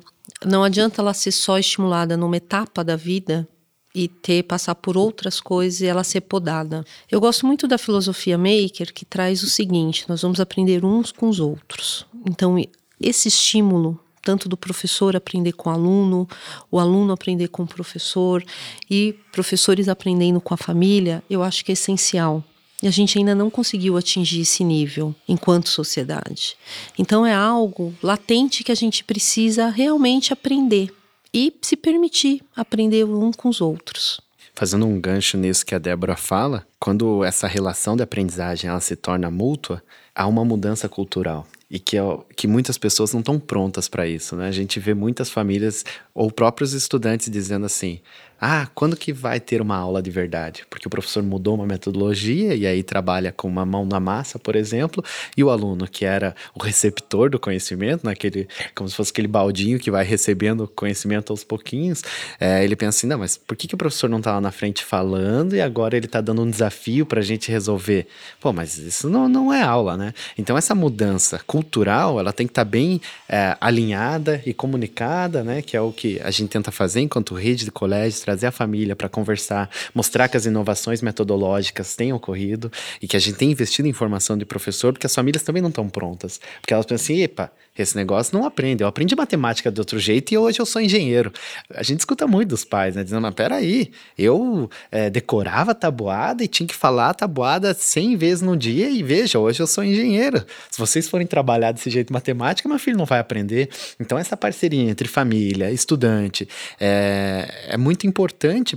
Não 0.46 0.63
adianta 0.63 1.02
ela 1.02 1.13
ser 1.13 1.32
só 1.32 1.58
estimulada 1.58 2.16
numa 2.16 2.38
etapa 2.38 2.84
da 2.84 2.96
vida 2.96 3.48
e 3.96 4.08
ter 4.08 4.44
passar 4.44 4.76
por 4.76 4.96
outras 4.96 5.40
coisas 5.40 5.82
e 5.82 5.88
ela 5.88 6.04
ser 6.04 6.22
podada. 6.22 6.86
Eu 7.10 7.20
gosto 7.20 7.48
muito 7.48 7.68
da 7.68 7.80
filosofia 7.80 8.38
maker 8.38 8.94
que 8.94 9.04
traz 9.04 9.42
o 9.42 9.50
seguinte: 9.50 10.06
nós 10.08 10.22
vamos 10.22 10.40
aprender 10.40 10.86
uns 10.86 11.12
com 11.12 11.28
os 11.28 11.40
outros. 11.40 12.06
Então, 12.26 12.56
esse 13.02 13.28
estímulo 13.28 14.00
tanto 14.28 14.50
do 14.50 14.58
professor 14.58 15.16
aprender 15.16 15.54
com 15.54 15.70
o 15.70 15.74
aluno, 15.74 16.28
o 16.70 16.80
aluno 16.80 17.13
aprender 17.13 17.48
com 17.48 17.63
o 17.63 17.68
professor 17.68 18.44
e 18.92 19.16
professores 19.32 19.88
aprendendo 19.88 20.42
com 20.42 20.54
a 20.54 20.58
família, 20.58 21.24
eu 21.30 21.42
acho 21.42 21.63
que 21.63 21.72
é 21.72 21.74
essencial. 21.74 22.44
E 22.84 22.88
a 22.90 22.92
gente 22.92 23.18
ainda 23.18 23.34
não 23.34 23.50
conseguiu 23.50 23.96
atingir 23.96 24.42
esse 24.42 24.66
nível 24.66 25.16
enquanto 25.30 25.70
sociedade. 25.70 26.58
Então 27.00 27.26
é 27.26 27.34
algo 27.34 27.96
latente 28.04 28.66
que 28.66 28.72
a 28.72 28.76
gente 28.76 29.02
precisa 29.02 29.70
realmente 29.70 30.34
aprender 30.34 30.94
e 31.34 31.54
se 31.62 31.78
permitir 31.78 32.44
aprender 32.54 33.06
um 33.06 33.32
com 33.32 33.48
os 33.48 33.62
outros. 33.62 34.20
Fazendo 34.54 34.86
um 34.86 35.00
gancho 35.00 35.38
nisso 35.38 35.66
que 35.66 35.74
a 35.74 35.80
Débora 35.80 36.18
fala, 36.18 36.68
quando 36.78 37.24
essa 37.24 37.48
relação 37.48 37.96
de 37.96 38.04
aprendizagem 38.04 38.70
ela 38.70 38.82
se 38.82 38.98
torna 38.98 39.32
mútua, 39.32 39.82
há 40.13 40.28
uma 40.28 40.44
mudança 40.44 40.90
cultural 40.90 41.48
e 41.70 41.80
que, 41.80 41.98
é, 41.98 42.02
que 42.36 42.48
muitas 42.48 42.78
pessoas 42.78 43.12
não 43.14 43.20
estão 43.20 43.40
prontas 43.40 43.88
para 43.90 44.08
isso, 44.08 44.36
né? 44.36 44.48
A 44.48 44.52
gente 44.52 44.80
vê 44.80 44.94
muitas 44.94 45.30
famílias 45.30 45.84
ou 46.14 46.32
próprios 46.32 46.74
estudantes 46.74 47.30
dizendo 47.30 47.66
assim: 47.66 48.00
ah, 48.39 48.67
quando 48.76 48.95
que 48.95 49.12
vai 49.12 49.39
ter 49.39 49.62
uma 49.62 49.76
aula 49.76 50.02
de 50.02 50.12
verdade? 50.12 50.65
Porque 50.69 50.88
o 50.88 50.89
professor 50.89 51.23
mudou 51.23 51.56
uma 51.56 51.65
metodologia 51.65 52.54
e 52.56 52.67
aí 52.67 52.84
trabalha 52.84 53.32
com 53.32 53.47
uma 53.47 53.65
mão 53.65 53.86
na 53.86 54.00
massa, 54.00 54.38
por 54.38 54.56
exemplo, 54.56 55.04
e 55.36 55.43
o 55.43 55.50
aluno 55.50 55.88
que 55.88 56.06
era 56.06 56.36
o 56.54 56.62
receptor 56.62 57.30
do 57.30 57.39
conhecimento, 57.39 58.04
naquele, 58.04 58.47
como 58.76 58.88
se 58.89 58.95
fosse 58.95 59.12
aquele 59.12 59.28
baldinho 59.28 59.80
que 59.80 59.89
vai 59.89 60.06
recebendo 60.06 60.67
conhecimento 60.67 61.32
aos 61.34 61.43
pouquinhos, 61.43 62.04
é, 62.39 62.63
ele 62.63 62.76
pensa 62.76 62.97
assim, 62.97 63.08
não, 63.08 63.19
mas 63.19 63.38
por 63.38 63.56
que, 63.58 63.67
que 63.67 63.76
o 63.76 63.78
professor 63.78 64.10
não 64.10 64.19
está 64.19 64.34
lá 64.34 64.41
na 64.41 64.52
frente 64.52 64.84
falando 64.84 65.56
e 65.56 65.62
agora 65.62 65.97
ele 65.97 66.06
está 66.06 66.21
dando 66.21 66.41
um 66.41 66.50
desafio 66.50 67.06
para 67.06 67.19
a 67.19 67.23
gente 67.23 67.52
resolver? 67.52 68.08
Pô, 68.39 68.54
mas 68.54 68.78
isso 68.78 69.10
não, 69.10 69.28
não 69.28 69.52
é 69.52 69.62
aula, 69.62 69.97
né? 69.97 70.13
Então 70.38 70.58
essa 70.58 70.76
mudança 70.76 71.39
cultural, 71.47 72.19
ela 72.19 72.32
tem 72.32 72.45
que 72.45 72.52
estar 72.52 72.65
tá 72.65 72.69
bem 72.69 73.02
é, 73.28 73.58
alinhada 73.60 74.41
e 74.45 74.54
comunicada, 74.54 75.43
né? 75.43 75.62
Que 75.62 75.76
é 75.76 75.82
o 75.82 75.91
que 75.91 76.19
a 76.23 76.32
gente 76.32 76.50
tenta 76.50 76.71
fazer 76.71 77.02
enquanto 77.02 77.34
rede 77.34 77.65
de 77.65 77.71
colégios 77.71 78.27
trazer 78.28 78.48
a 78.48 78.52
família 78.52 78.94
para 78.94 79.08
conversar, 79.08 79.70
mostrar 79.96 80.28
que 80.28 80.36
as 80.36 80.46
inovações 80.46 81.02
metodológicas 81.02 81.96
têm 81.96 82.12
ocorrido 82.12 82.70
e 83.02 83.08
que 83.08 83.16
a 83.16 83.20
gente 83.22 83.38
tem 83.38 83.52
investido 83.52 83.88
em 83.88 83.94
formação 83.94 84.38
de 84.38 84.44
professor, 84.44 84.92
porque 84.92 85.08
as 85.08 85.16
famílias 85.16 85.44
também 85.44 85.62
não 85.62 85.70
estão 85.70 85.88
prontas. 85.88 86.42
Porque 86.60 86.74
elas 86.74 86.86
pensam 86.86 87.06
assim, 87.06 87.22
epa, 87.22 87.50
esse 87.78 87.96
negócio 87.96 88.38
não 88.38 88.46
aprende. 88.46 88.84
Eu 88.84 88.88
aprendi 88.88 89.16
matemática 89.16 89.72
de 89.72 89.80
outro 89.80 89.98
jeito 89.98 90.34
e 90.34 90.38
hoje 90.38 90.60
eu 90.60 90.66
sou 90.66 90.82
engenheiro. 90.82 91.32
A 91.74 91.84
gente 91.84 92.00
escuta 92.00 92.28
muito 92.28 92.50
dos 92.50 92.66
pais, 92.66 92.96
né? 92.96 93.04
Dizendo, 93.04 93.22
mas 93.22 93.34
peraí, 93.34 93.92
eu 94.18 94.70
é, 94.92 95.10
decorava 95.10 95.72
a 95.72 95.76
tabuada 95.76 96.44
e 96.44 96.50
tinha 96.50 96.68
que 96.68 96.76
falar 96.76 97.12
a 97.12 97.13
tabuada 97.13 97.74
100 97.74 98.18
vezes 98.18 98.42
no 98.42 98.58
dia 98.58 98.90
e 98.90 99.02
veja, 99.04 99.40
hoje 99.40 99.62
eu 99.62 99.68
sou 99.68 99.86
engenheiro. 99.86 100.44
Se 100.70 100.78
vocês 100.78 101.08
forem 101.08 101.26
trabalhar 101.26 101.72
desse 101.72 101.90
jeito 101.90 102.12
matemática, 102.12 102.68
meu 102.68 102.80
filho 102.80 102.98
não 102.98 103.06
vai 103.06 103.20
aprender. 103.20 103.70
Então, 104.00 104.18
essa 104.18 104.36
parceria 104.36 104.90
entre 104.90 105.08
família, 105.08 105.72
estudante, 105.72 106.46
é, 106.78 107.68
é 107.70 107.78
muito 107.78 108.06
importante 108.06 108.17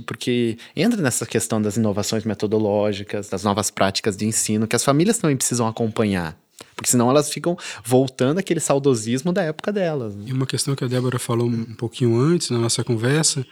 porque 0.01 0.57
entra 0.75 1.01
nessa 1.01 1.25
questão 1.25 1.61
das 1.61 1.77
inovações 1.77 2.25
metodológicas, 2.25 3.29
das 3.29 3.43
novas 3.43 3.71
práticas 3.71 4.15
de 4.15 4.25
ensino, 4.25 4.67
que 4.67 4.75
as 4.75 4.83
famílias 4.83 5.17
também 5.17 5.37
precisam 5.37 5.67
acompanhar. 5.67 6.37
Porque 6.75 6.89
senão 6.89 7.09
elas 7.09 7.29
ficam 7.31 7.57
voltando 7.83 8.37
aquele 8.37 8.59
saudosismo 8.59 9.31
da 9.31 9.43
época 9.43 9.71
delas. 9.71 10.15
Né? 10.15 10.25
E 10.27 10.33
uma 10.33 10.45
questão 10.45 10.75
que 10.75 10.83
a 10.83 10.87
Débora 10.87 11.19
falou 11.19 11.47
um 11.47 11.75
pouquinho 11.75 12.19
antes 12.19 12.49
na 12.49 12.57
nossa 12.57 12.83
conversa 12.83 13.45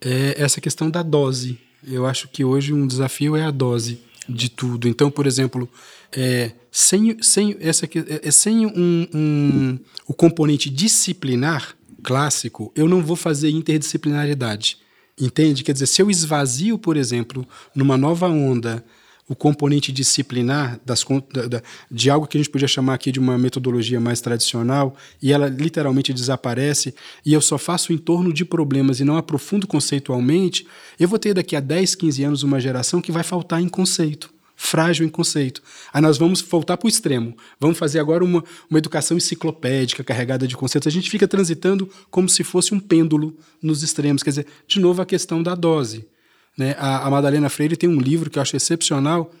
é 0.00 0.34
essa 0.36 0.60
questão 0.60 0.90
da 0.90 1.02
dose. 1.02 1.58
Eu 1.86 2.06
acho 2.06 2.28
que 2.28 2.44
hoje 2.44 2.72
um 2.72 2.86
desafio 2.86 3.36
é 3.36 3.44
a 3.44 3.50
dose 3.50 4.00
de 4.28 4.48
tudo. 4.48 4.88
Então, 4.88 5.10
por 5.10 5.26
exemplo, 5.26 5.68
é, 6.12 6.52
sem, 6.70 7.16
sem, 7.22 7.56
essa, 7.60 7.88
é, 8.22 8.30
sem 8.30 8.66
um, 8.66 9.08
um, 9.14 9.78
o 10.06 10.14
componente 10.14 10.68
disciplinar 10.68 11.76
clássico, 12.02 12.72
eu 12.74 12.88
não 12.88 13.02
vou 13.02 13.16
fazer 13.16 13.50
interdisciplinaridade. 13.50 14.78
Entende? 15.20 15.64
Quer 15.64 15.72
dizer, 15.72 15.86
se 15.86 16.00
eu 16.00 16.10
esvazio, 16.10 16.78
por 16.78 16.96
exemplo, 16.96 17.46
numa 17.74 17.96
nova 17.96 18.28
onda 18.28 18.84
o 19.28 19.36
componente 19.36 19.92
disciplinar 19.92 20.80
das, 20.86 21.04
da, 21.50 21.62
de 21.90 22.08
algo 22.08 22.26
que 22.26 22.38
a 22.38 22.40
gente 22.40 22.50
podia 22.50 22.66
chamar 22.66 22.94
aqui 22.94 23.12
de 23.12 23.20
uma 23.20 23.36
metodologia 23.36 24.00
mais 24.00 24.22
tradicional 24.22 24.96
e 25.20 25.32
ela 25.32 25.48
literalmente 25.48 26.14
desaparece 26.14 26.94
e 27.26 27.34
eu 27.34 27.40
só 27.40 27.58
faço 27.58 27.92
em 27.92 27.98
torno 27.98 28.32
de 28.32 28.44
problemas 28.44 29.00
e 29.00 29.04
não 29.04 29.18
aprofundo 29.18 29.66
conceitualmente, 29.66 30.66
eu 30.98 31.06
vou 31.06 31.18
ter 31.18 31.34
daqui 31.34 31.54
a 31.54 31.60
10, 31.60 31.94
15 31.94 32.24
anos 32.24 32.42
uma 32.42 32.58
geração 32.58 33.02
que 33.02 33.12
vai 33.12 33.22
faltar 33.22 33.60
em 33.60 33.68
conceito 33.68 34.37
frágil 34.60 35.06
em 35.06 35.08
conceito. 35.08 35.62
Aí 35.92 36.02
nós 36.02 36.18
vamos 36.18 36.42
voltar 36.42 36.76
para 36.76 36.86
o 36.86 36.88
extremo. 36.88 37.34
Vamos 37.58 37.78
fazer 37.78 38.00
agora 38.00 38.22
uma, 38.22 38.44
uma 38.68 38.78
educação 38.78 39.16
enciclopédica 39.16 40.04
carregada 40.04 40.46
de 40.46 40.56
conceitos. 40.56 40.86
A 40.86 40.90
gente 40.90 41.10
fica 41.10 41.26
transitando 41.26 41.88
como 42.10 42.28
se 42.28 42.44
fosse 42.44 42.74
um 42.74 42.80
pêndulo 42.80 43.36
nos 43.62 43.82
extremos. 43.82 44.22
Quer 44.22 44.30
dizer, 44.30 44.46
de 44.66 44.80
novo 44.80 45.00
a 45.00 45.06
questão 45.06 45.42
da 45.42 45.54
dose. 45.54 46.06
Né? 46.56 46.74
A, 46.78 47.06
a 47.06 47.10
Madalena 47.10 47.48
Freire 47.48 47.76
tem 47.76 47.88
um 47.88 48.00
livro 48.00 48.28
que 48.28 48.38
eu 48.38 48.42
acho 48.42 48.56
excepcional 48.56 49.32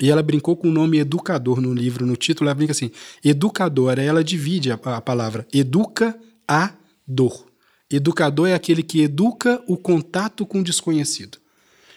e 0.00 0.10
ela 0.10 0.22
brincou 0.22 0.56
com 0.56 0.68
o 0.68 0.72
nome 0.72 0.98
educador 0.98 1.60
no 1.60 1.72
livro, 1.72 2.04
no 2.04 2.16
título, 2.16 2.48
ela 2.48 2.54
brinca 2.54 2.72
assim, 2.72 2.90
educadora, 3.24 4.02
ela 4.02 4.24
divide 4.24 4.72
a, 4.72 4.74
a 4.74 5.00
palavra 5.00 5.46
educa 5.52 6.18
a 6.48 6.74
educador. 7.08 7.54
Educador 7.90 8.48
é 8.48 8.54
aquele 8.54 8.82
que 8.82 9.02
educa 9.02 9.62
o 9.68 9.76
contato 9.76 10.46
com 10.46 10.60
o 10.60 10.64
desconhecido. 10.64 11.38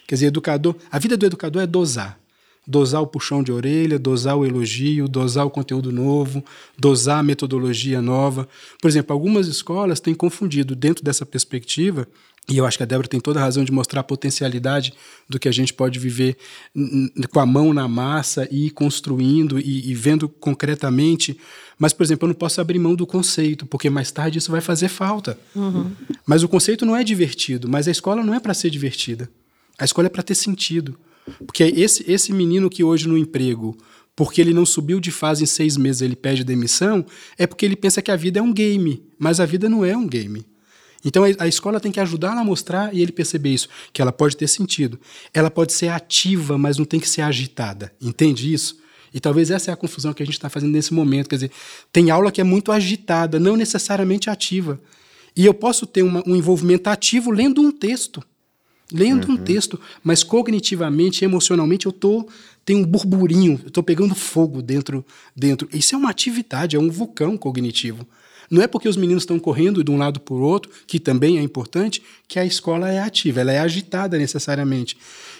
Quer 0.06 0.16
dizer, 0.16 0.28
educador, 0.28 0.76
a 0.92 1.00
vida 1.00 1.18
do 1.18 1.26
educador 1.26 1.62
é 1.62 1.68
dosar. 1.68 2.20
Dosar 2.68 3.02
o 3.02 3.08
puxão 3.08 3.42
de 3.42 3.52
orelha, 3.52 3.98
dosar 3.98 4.36
o 4.36 4.46
elogio, 4.46 5.08
dosar 5.08 5.46
o 5.46 5.50
conteúdo 5.50 5.92
novo, 5.92 6.44
dosar 6.78 7.20
a 7.20 7.24
metodologia 7.24 8.02
nova. 8.02 8.48
Por 8.82 8.90
exemplo, 8.90 9.14
algumas 9.14 9.48
escolas 9.48 10.00
têm 10.00 10.14
confundido 10.14 10.76
dentro 10.76 11.04
dessa 11.04 11.26
perspectiva 11.26 12.08
e 12.50 12.58
eu 12.58 12.66
acho 12.66 12.78
que 12.78 12.84
a 12.84 12.86
Débora 12.86 13.10
tem 13.10 13.20
toda 13.20 13.42
a 13.42 13.44
razão 13.44 13.66
de 13.66 13.74
mostrar 13.74 14.00
a 14.00 14.04
potencialidade 14.04 14.94
do 15.28 15.38
que 15.38 15.50
a 15.50 15.52
gente 15.52 15.74
pode 15.74 16.00
viver 16.00 16.38
com 17.30 17.42
a 17.42 17.46
mão 17.46 17.74
na 17.74 17.90
massa 17.90 18.48
e 18.50 18.72
construindo 18.72 19.60
e, 19.60 19.92
e, 19.92 19.94
vendo 19.94 20.30
concretamente. 20.30 21.38
Mas, 21.78 21.92
por 21.92 22.04
exemplo, 22.04 22.26
eu 22.26 22.30
não 22.30 22.36
posso 22.36 22.62
abrir 22.62 22.80
mão 22.80 22.96
do 22.96 23.06
conceito, 23.06 23.66
porque 23.66 23.90
mais 23.90 24.12
tarde 24.12 24.38
isso 24.38 24.50
vai 24.50 24.62
fazer 24.62 24.88
falta. 24.88 25.38
Uhum. 25.54 25.92
Mas 26.26 26.42
o 26.42 26.48
conceito 26.48 26.86
não 26.86 26.96
é 26.96 27.04
divertido, 27.04 27.68
mas 27.68 27.86
a 27.86 27.92
escola 27.92 28.24
não 28.24 28.34
é 28.34 28.40
para 28.40 28.54
ser 28.54 28.70
divertida. 28.70 29.30
A 29.78 29.84
escola 29.84 30.08
é 30.08 30.10
para 30.10 30.24
ter 30.24 30.36
sentido. 30.36 30.98
Porque 31.46 31.64
esse, 31.64 32.10
esse 32.10 32.32
menino 32.34 32.70
que 32.70 32.84
hoje 32.84 33.08
no 33.08 33.18
emprego, 33.18 33.78
porque 34.16 34.42
ele 34.42 34.54
não 34.54 34.66
subiu 34.66 35.00
de 35.00 35.12
fase 35.12 35.44
em 35.44 35.48
seis 35.48 35.78
meses, 35.78 36.02
ele 36.02 36.16
pede 36.16 36.44
demissão, 36.44 37.06
é 37.38 37.46
porque 37.46 37.66
ele 37.66 37.76
pensa 37.76 38.02
que 38.02 38.12
a 38.12 38.16
vida 38.16 38.40
é 38.40 38.42
um 38.42 38.54
game. 38.54 39.04
Mas 39.20 39.40
a 39.40 39.46
vida 39.46 39.70
não 39.70 39.86
é 39.86 39.96
um 39.96 40.08
game. 40.08 40.46
Então 41.06 41.24
a 41.24 41.48
escola 41.48 41.80
tem 41.80 41.92
que 41.92 42.00
ajudá-la 42.00 42.42
a 42.42 42.44
mostrar 42.44 42.94
e 42.94 43.02
ele 43.02 43.12
perceber 43.12 43.54
isso, 43.54 43.70
que 43.94 44.02
ela 44.02 44.12
pode 44.12 44.36
ter 44.36 44.48
sentido. 44.48 45.00
Ela 45.34 45.50
pode 45.50 45.74
ser 45.74 45.90
ativa, 45.90 46.58
mas 46.58 46.78
não 46.78 46.86
tem 46.86 47.00
que 47.00 47.08
ser 47.08 47.22
agitada. 47.22 47.94
Entende 48.02 48.52
isso? 48.52 48.78
E 49.14 49.20
talvez 49.20 49.52
essa 49.52 49.72
é 49.72 49.74
a 49.74 49.78
confusão 49.78 50.14
que 50.14 50.22
a 50.22 50.26
gente 50.26 50.36
está 50.36 50.50
fazendo 50.50 50.72
nesse 50.72 50.94
momento. 50.94 51.30
Quer 51.30 51.36
dizer, 51.36 51.52
tem 51.92 52.10
aula 52.10 52.32
que 52.32 52.42
é 52.42 52.44
muito 52.44 52.72
agitada, 52.72 53.40
não 53.40 53.56
necessariamente 53.56 54.30
ativa. 54.30 54.82
E 55.36 55.46
eu 55.46 55.54
posso 55.54 55.86
ter 55.86 56.02
uma, 56.02 56.24
um 56.26 56.36
envolvimento 56.36 56.90
ativo 56.90 57.32
lendo 57.32 57.62
um 57.62 57.72
texto. 57.72 58.24
Lendo 58.92 59.28
uhum. 59.28 59.34
um 59.34 59.38
texto, 59.38 59.80
mas 60.04 60.24
cognitivamente, 60.24 61.26
emocionalmente, 61.26 61.86
eu 61.86 61.92
tô 61.92 62.28
tem 62.68 62.76
um 62.76 62.84
burburinho, 62.84 63.58
eu 63.64 63.70
estou 63.70 63.82
pegando 63.82 64.14
fogo 64.14 64.62
dentro, 64.62 65.06
dentro. 65.34 65.70
Isso 65.72 65.96
é 65.96 65.98
uma 65.98 66.10
atividade, 66.10 66.76
é 66.76 66.80
um 66.80 66.92
vulcão 66.92 67.38
cognitivo. 67.38 68.06
Não 68.52 68.62
é 68.62 68.68
porque 68.68 68.90
os 68.90 68.98
meninos 68.98 69.24
estão 69.24 69.40
correndo 69.40 69.84
de 69.84 69.90
um 69.90 69.98
lado 69.98 70.20
para 70.20 70.34
o 70.34 70.42
outro, 70.42 70.70
que 70.86 71.00
também 71.00 71.38
é 71.38 71.42
importante, 71.42 72.04
que 72.28 72.38
a 72.38 72.46
escola 72.46 72.90
é 72.90 73.00
ativa, 73.00 73.40
ela 73.40 73.54
é 73.54 73.60
agitada 73.60 74.18
necessariamente. 74.18 74.98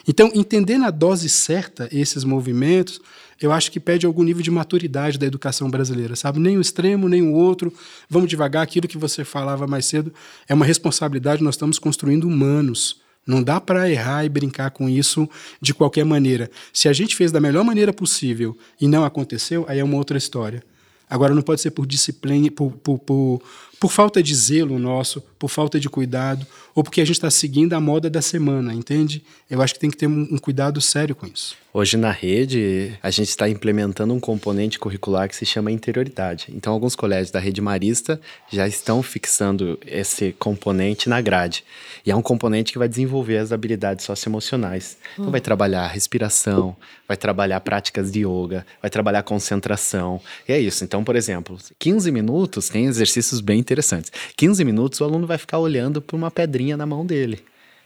Então, 0.08 0.32
entender 0.34 0.78
na 0.78 0.90
dose 0.90 1.28
certa 1.28 1.90
esses 1.92 2.24
movimentos, 2.24 3.02
eu 3.42 3.52
acho 3.52 3.74
que 3.74 3.80
pede 3.80 4.06
algum 4.06 4.24
nível 4.24 4.42
de 4.42 4.50
maturidade 4.50 5.18
da 5.18 5.26
educação 5.26 5.70
brasileira, 5.70 6.16
sabe? 6.16 6.40
Nem 6.40 6.58
o 6.58 6.62
extremo, 6.62 7.10
nem 7.10 7.22
o 7.22 7.34
outro. 7.34 7.74
Vamos 8.10 8.30
devagar, 8.30 8.64
aquilo 8.64 8.88
que 8.88 8.98
você 8.98 9.26
falava 9.26 9.68
mais 9.68 9.86
cedo 9.86 10.14
é 10.48 10.54
uma 10.54 10.66
responsabilidade, 10.66 11.44
nós 11.44 11.56
estamos 11.56 11.78
construindo 11.78 12.26
humanos. 12.26 13.02
Não 13.28 13.44
dá 13.44 13.60
para 13.60 13.90
errar 13.90 14.24
e 14.24 14.30
brincar 14.30 14.72
com 14.72 14.88
isso 14.88 15.30
de 15.62 15.74
qualquer 15.74 16.06
maneira. 16.06 16.50
Se 16.72 16.88
a 16.88 16.94
gente 16.94 17.14
fez 17.14 17.30
da 17.30 17.42
melhor 17.42 17.66
maneira 17.66 17.92
possível 17.92 18.58
e 18.80 18.88
não 18.88 19.04
aconteceu, 19.04 19.66
aí 19.68 19.80
é 19.80 19.84
uma 19.84 19.98
outra 19.98 20.18
história. 20.18 20.64
Agora, 21.10 21.36
não 21.36 21.42
pode 21.42 21.62
ser 21.62 21.72
por 21.72 21.86
disciplina, 21.86 22.50
por, 22.50 22.72
por, 22.72 23.00
por, 23.00 23.42
por 23.80 23.92
falta 23.92 24.22
de 24.22 24.34
zelo 24.36 24.80
nosso, 24.80 25.22
por 25.38 25.50
falta 25.50 25.80
de 25.80 25.90
cuidado, 25.90 26.46
ou 26.74 26.84
porque 26.84 27.02
a 27.02 27.06
gente 27.06 27.16
está 27.16 27.30
seguindo 27.30 27.74
a 27.74 27.80
moda 27.80 28.10
da 28.10 28.22
semana, 28.22 28.74
entende? 28.74 29.24
Eu 29.50 29.62
acho 29.62 29.74
que 29.74 29.80
tem 29.80 29.90
que 29.90 29.98
ter 29.98 30.08
um, 30.08 30.28
um 30.32 30.38
cuidado 30.38 30.82
sério 30.82 31.16
com 31.16 31.26
isso. 31.28 31.56
Hoje 31.74 31.96
na 31.96 32.10
rede, 32.10 32.98
a 33.04 33.12
gente 33.12 33.30
está 33.30 33.48
implementando 33.48 34.12
um 34.12 34.20
componente 34.20 34.80
curricular 34.80 35.30
que 35.30 35.36
se 35.36 35.46
chama 35.46 35.72
interioridade. 35.72 36.48
Então, 36.50 36.74
alguns 36.74 36.96
colégios 36.96 37.30
da 37.30 37.40
rede 37.40 37.62
marista 37.62 38.20
já 38.52 38.68
estão 38.68 39.04
fixando 39.04 39.78
esse 39.86 40.32
componente 40.40 41.08
na 41.08 41.22
grade. 41.22 41.64
E 42.04 42.10
é 42.10 42.16
um 42.16 42.22
componente 42.22 42.72
que 42.72 42.80
vai 42.80 42.88
desenvolver 42.88 43.38
as 43.38 43.52
habilidades 43.52 44.06
socioemocionais. 44.06 44.98
Então, 45.14 45.30
vai 45.30 45.40
trabalhar 45.40 45.86
respiração, 45.88 46.76
vai 47.08 47.16
trabalhar 47.16 47.60
práticas 47.60 48.12
de 48.12 48.22
yoga, 48.26 48.66
vai 48.82 48.90
trabalhar 48.90 49.22
concentração. 49.22 50.20
E 50.50 50.54
é 50.54 50.60
isso. 50.60 50.84
Então, 50.84 51.04
por 51.04 51.16
exemplo, 51.16 51.60
15 51.78 52.12
minutos 52.12 52.70
tem 52.70 52.86
exercícios 52.86 53.40
bem 53.40 53.60
interessantes. 53.68 54.12
15 54.36 54.64
minutos 54.64 55.02
o 55.02 55.04
aluno 55.04 55.28
vai 55.28 55.38
ficar 55.38 55.60
olhando 55.60 56.02
para 56.02 56.16
uma 56.16 56.32
pedrinha 56.32 56.78
na 56.78 56.86
mão 56.86 57.06
dele. 57.06 57.44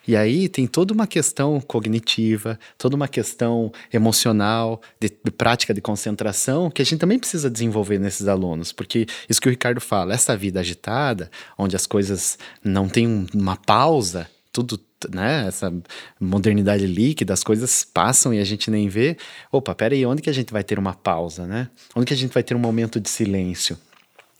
E 0.07 0.15
aí 0.15 0.49
tem 0.49 0.65
toda 0.65 0.93
uma 0.93 1.05
questão 1.05 1.61
cognitiva, 1.61 2.59
toda 2.77 2.95
uma 2.95 3.07
questão 3.07 3.71
emocional, 3.93 4.81
de, 4.99 5.09
de, 5.09 5.31
prática 5.31 5.73
de 5.73 5.81
concentração, 5.81 6.71
que 6.71 6.81
a 6.81 6.85
gente 6.85 6.99
também 6.99 7.19
precisa 7.19 7.49
desenvolver 7.49 7.99
nesses 7.99 8.27
alunos, 8.27 8.71
porque 8.71 9.05
isso 9.29 9.39
que 9.39 9.47
o 9.47 9.51
Ricardo 9.51 9.79
fala, 9.79 10.13
essa 10.13 10.35
vida 10.35 10.59
agitada, 10.59 11.29
onde 11.57 11.75
as 11.75 11.85
coisas 11.85 12.37
não 12.63 12.89
têm 12.89 13.27
uma 13.33 13.55
pausa, 13.55 14.27
tudo, 14.51 14.79
né, 15.13 15.45
essa 15.47 15.71
modernidade 16.19 16.85
líquida, 16.87 17.33
as 17.33 17.43
coisas 17.43 17.83
passam 17.85 18.33
e 18.33 18.39
a 18.39 18.43
gente 18.43 18.71
nem 18.71 18.89
vê. 18.89 19.17
Opa, 19.51 19.73
peraí, 19.75 20.05
onde 20.05 20.21
que 20.21 20.29
a 20.29 20.33
gente 20.33 20.51
vai 20.51 20.63
ter 20.63 20.77
uma 20.77 20.93
pausa, 20.93 21.47
né? 21.47 21.69
Onde 21.95 22.07
que 22.07 22.13
a 22.13 22.17
gente 22.17 22.33
vai 22.33 22.43
ter 22.43 22.55
um 22.55 22.59
momento 22.59 22.99
de 22.99 23.09
silêncio? 23.09 23.77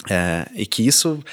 É, 0.10 0.48
e 0.56 0.66
que 0.66 0.86
isso 0.86 1.24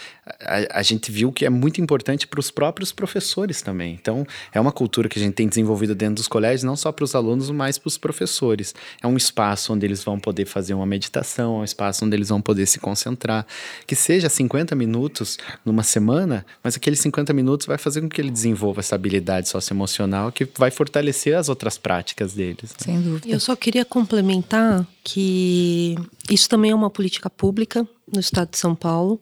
a, 0.40 0.80
a, 0.80 0.82
gente 0.82 1.10
viu 1.10 1.32
que 1.32 1.46
é 1.46 1.50
muito 1.50 1.80
importante 1.80 2.26
para 2.26 2.38
os 2.38 2.50
próprios 2.50 2.92
professores 2.92 3.62
também. 3.62 3.98
Então, 4.00 4.26
é 4.52 4.60
uma 4.60 4.72
cultura 4.72 5.08
que 5.08 5.18
a 5.18 5.22
gente 5.22 5.34
tem 5.34 5.48
desenvolvido 5.48 5.94
dentro 5.94 6.16
dos 6.16 6.28
colégios, 6.28 6.64
não 6.64 6.76
só 6.76 6.92
para 6.92 7.04
os 7.04 7.14
alunos, 7.14 7.50
mas 7.50 7.78
para 7.78 7.88
os 7.88 7.96
professores. 7.96 8.74
É 9.02 9.06
um 9.06 9.16
espaço 9.16 9.72
onde 9.72 9.86
eles 9.86 10.04
vão 10.04 10.18
poder 10.18 10.44
fazer 10.44 10.74
uma 10.74 10.84
meditação, 10.84 11.56
é 11.56 11.60
um 11.60 11.64
espaço 11.64 12.04
onde 12.04 12.14
eles 12.14 12.28
vão 12.28 12.40
poder 12.40 12.66
se 12.66 12.78
concentrar. 12.78 13.46
Que 13.86 13.96
seja 13.96 14.28
50 14.28 14.74
minutos 14.74 15.38
numa 15.64 15.82
semana, 15.82 16.44
mas 16.62 16.76
aqueles 16.76 17.00
50 17.00 17.32
minutos 17.32 17.66
vai 17.66 17.78
fazer 17.78 18.00
com 18.00 18.08
que 18.08 18.20
ele 18.20 18.30
desenvolva 18.30 18.80
essa 18.80 18.94
habilidade 18.94 19.48
socioemocional 19.48 20.30
que 20.30 20.46
vai 20.56 20.70
fortalecer 20.70 21.36
as 21.36 21.48
outras 21.48 21.78
práticas 21.78 22.34
deles. 22.34 22.70
Né? 22.70 22.76
Sem 22.78 23.00
dúvida. 23.00 23.28
Eu 23.28 23.40
só 23.40 23.56
queria 23.56 23.84
complementar 23.84 24.86
que 25.10 25.94
isso 26.30 26.48
também 26.50 26.70
é 26.70 26.74
uma 26.74 26.90
política 26.90 27.30
pública 27.30 27.88
no 28.12 28.20
estado 28.20 28.50
de 28.50 28.58
São 28.58 28.74
Paulo, 28.74 29.18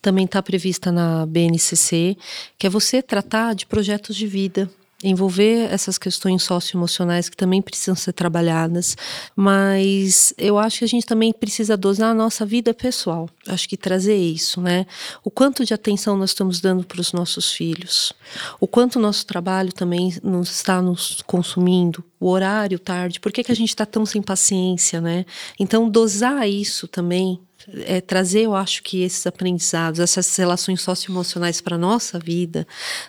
também 0.00 0.26
está 0.26 0.40
prevista 0.40 0.92
na 0.92 1.26
BNCC, 1.26 2.16
que 2.56 2.68
é 2.68 2.70
você 2.70 3.02
tratar 3.02 3.52
de 3.54 3.66
projetos 3.66 4.14
de 4.14 4.28
vida, 4.28 4.70
envolver 5.08 5.72
essas 5.72 5.98
questões 5.98 6.42
socioemocionais 6.42 7.28
que 7.28 7.36
também 7.36 7.60
precisam 7.60 7.94
ser 7.94 8.12
trabalhadas, 8.12 8.96
mas 9.36 10.32
eu 10.38 10.58
acho 10.58 10.78
que 10.78 10.84
a 10.84 10.88
gente 10.88 11.06
também 11.06 11.32
precisa 11.32 11.76
dosar 11.76 12.10
a 12.10 12.14
nossa 12.14 12.46
vida 12.46 12.72
pessoal. 12.72 13.28
Acho 13.46 13.68
que 13.68 13.76
trazer 13.76 14.16
isso, 14.16 14.60
né? 14.60 14.86
O 15.22 15.30
quanto 15.30 15.64
de 15.64 15.74
atenção 15.74 16.16
nós 16.16 16.30
estamos 16.30 16.60
dando 16.60 16.84
para 16.84 17.00
os 17.00 17.12
nossos 17.12 17.52
filhos, 17.52 18.12
o 18.60 18.66
quanto 18.66 18.96
o 18.96 19.02
nosso 19.02 19.26
trabalho 19.26 19.72
também 19.72 20.14
nos 20.22 20.50
está 20.50 20.80
nos 20.80 21.22
consumindo, 21.26 22.04
o 22.18 22.28
horário 22.28 22.78
tarde, 22.78 23.20
por 23.20 23.30
que, 23.32 23.44
que 23.44 23.52
a 23.52 23.56
gente 23.56 23.68
está 23.68 23.84
tão 23.84 24.06
sem 24.06 24.22
paciência, 24.22 25.00
né? 25.00 25.26
Então, 25.58 25.88
dosar 25.88 26.48
isso 26.48 26.88
também 26.88 27.38
é, 27.86 28.00
trazer, 28.00 28.42
eu 28.42 28.54
acho 28.54 28.82
que 28.82 29.02
esses 29.02 29.26
aprendizados, 29.26 30.00
essas 30.00 30.34
relações 30.36 30.80
socioemocionais 30.80 31.60
para 31.60 31.76
a 31.76 31.78
nossa 31.78 32.18
vida, 32.18 32.66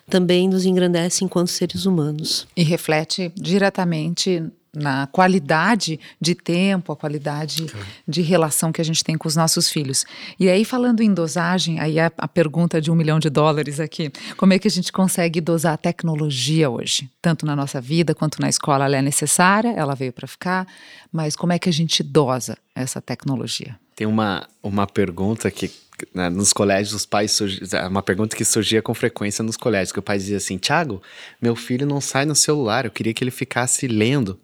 também 0.10 0.48
nos 0.48 0.66
engrandece 0.66 1.24
enquanto 1.24 1.50
seres 1.50 1.86
humanos. 1.86 2.48
E 2.56 2.64
reflete 2.64 3.32
diretamente 3.36 4.44
na 4.76 5.08
qualidade 5.08 6.00
de 6.20 6.36
tempo, 6.36 6.92
a 6.92 6.96
qualidade 6.96 7.66
de 8.08 8.22
relação 8.22 8.72
que 8.72 8.82
a 8.82 8.84
gente 8.84 9.04
tem 9.04 9.18
com 9.18 9.28
os 9.28 9.36
nossos 9.36 9.70
filhos. 9.70 10.06
E 10.40 10.50
aí, 10.50 10.66
falando 10.66 11.02
em 11.02 11.14
dosagem, 11.14 11.80
aí 11.80 12.00
a, 12.00 12.12
a, 12.18 12.28
pergunta 12.28 12.82
de 12.82 12.92
um 12.92 12.96
milhão 12.96 13.18
de 13.18 13.30
dólares 13.30 13.80
aqui: 13.80 14.12
como 14.36 14.54
é 14.54 14.60
que 14.60 14.68
a 14.68 14.72
gente 14.72 14.92
consegue 14.92 15.40
dosar 15.40 15.74
a 15.74 15.78
tecnologia 15.78 16.70
hoje? 16.70 17.10
Tanto 17.22 17.46
na 17.46 17.56
nossa 17.56 17.80
vida 17.80 18.14
quanto 18.14 18.42
na 18.42 18.50
escola, 18.50 18.86
ela 18.86 18.98
é 18.98 19.02
necessária, 19.02 19.70
ela 19.70 19.96
veio 19.96 20.12
para 20.12 20.28
ficar, 20.28 20.68
mas 21.12 21.36
como 21.36 21.54
é 21.54 21.60
que 21.60 21.70
a 21.70 21.74
gente 21.74 22.04
dosa 22.04 22.58
essa 22.76 23.02
tecnologia? 23.02 23.80
Tem 23.96 24.06
uma, 24.06 24.48
uma 24.62 24.86
pergunta 24.86 25.50
que 25.50 25.72
né, 26.14 26.30
nos 26.30 26.52
colégios 26.52 26.94
os 26.94 27.06
pais 27.06 27.32
surgi, 27.32 27.62
é 27.74 27.88
uma 27.88 28.04
pergunta 28.04 28.36
que 28.36 28.44
surgia 28.44 28.82
com 28.82 28.94
frequência 28.94 29.44
nos 29.44 29.56
colégios, 29.56 29.92
que 29.92 30.00
o 30.00 30.04
pai 30.04 30.18
dizia 30.18 30.38
assim: 30.38 30.58
Tiago, 30.58 31.02
meu 31.42 31.56
filho 31.56 31.86
não 31.86 32.02
sai 32.02 32.26
no 32.26 32.36
celular, 32.36 32.86
eu 32.86 32.92
queria 32.92 33.14
que 33.14 33.24
ele 33.24 33.32
ficasse 33.32 33.88
lendo. 33.88 34.40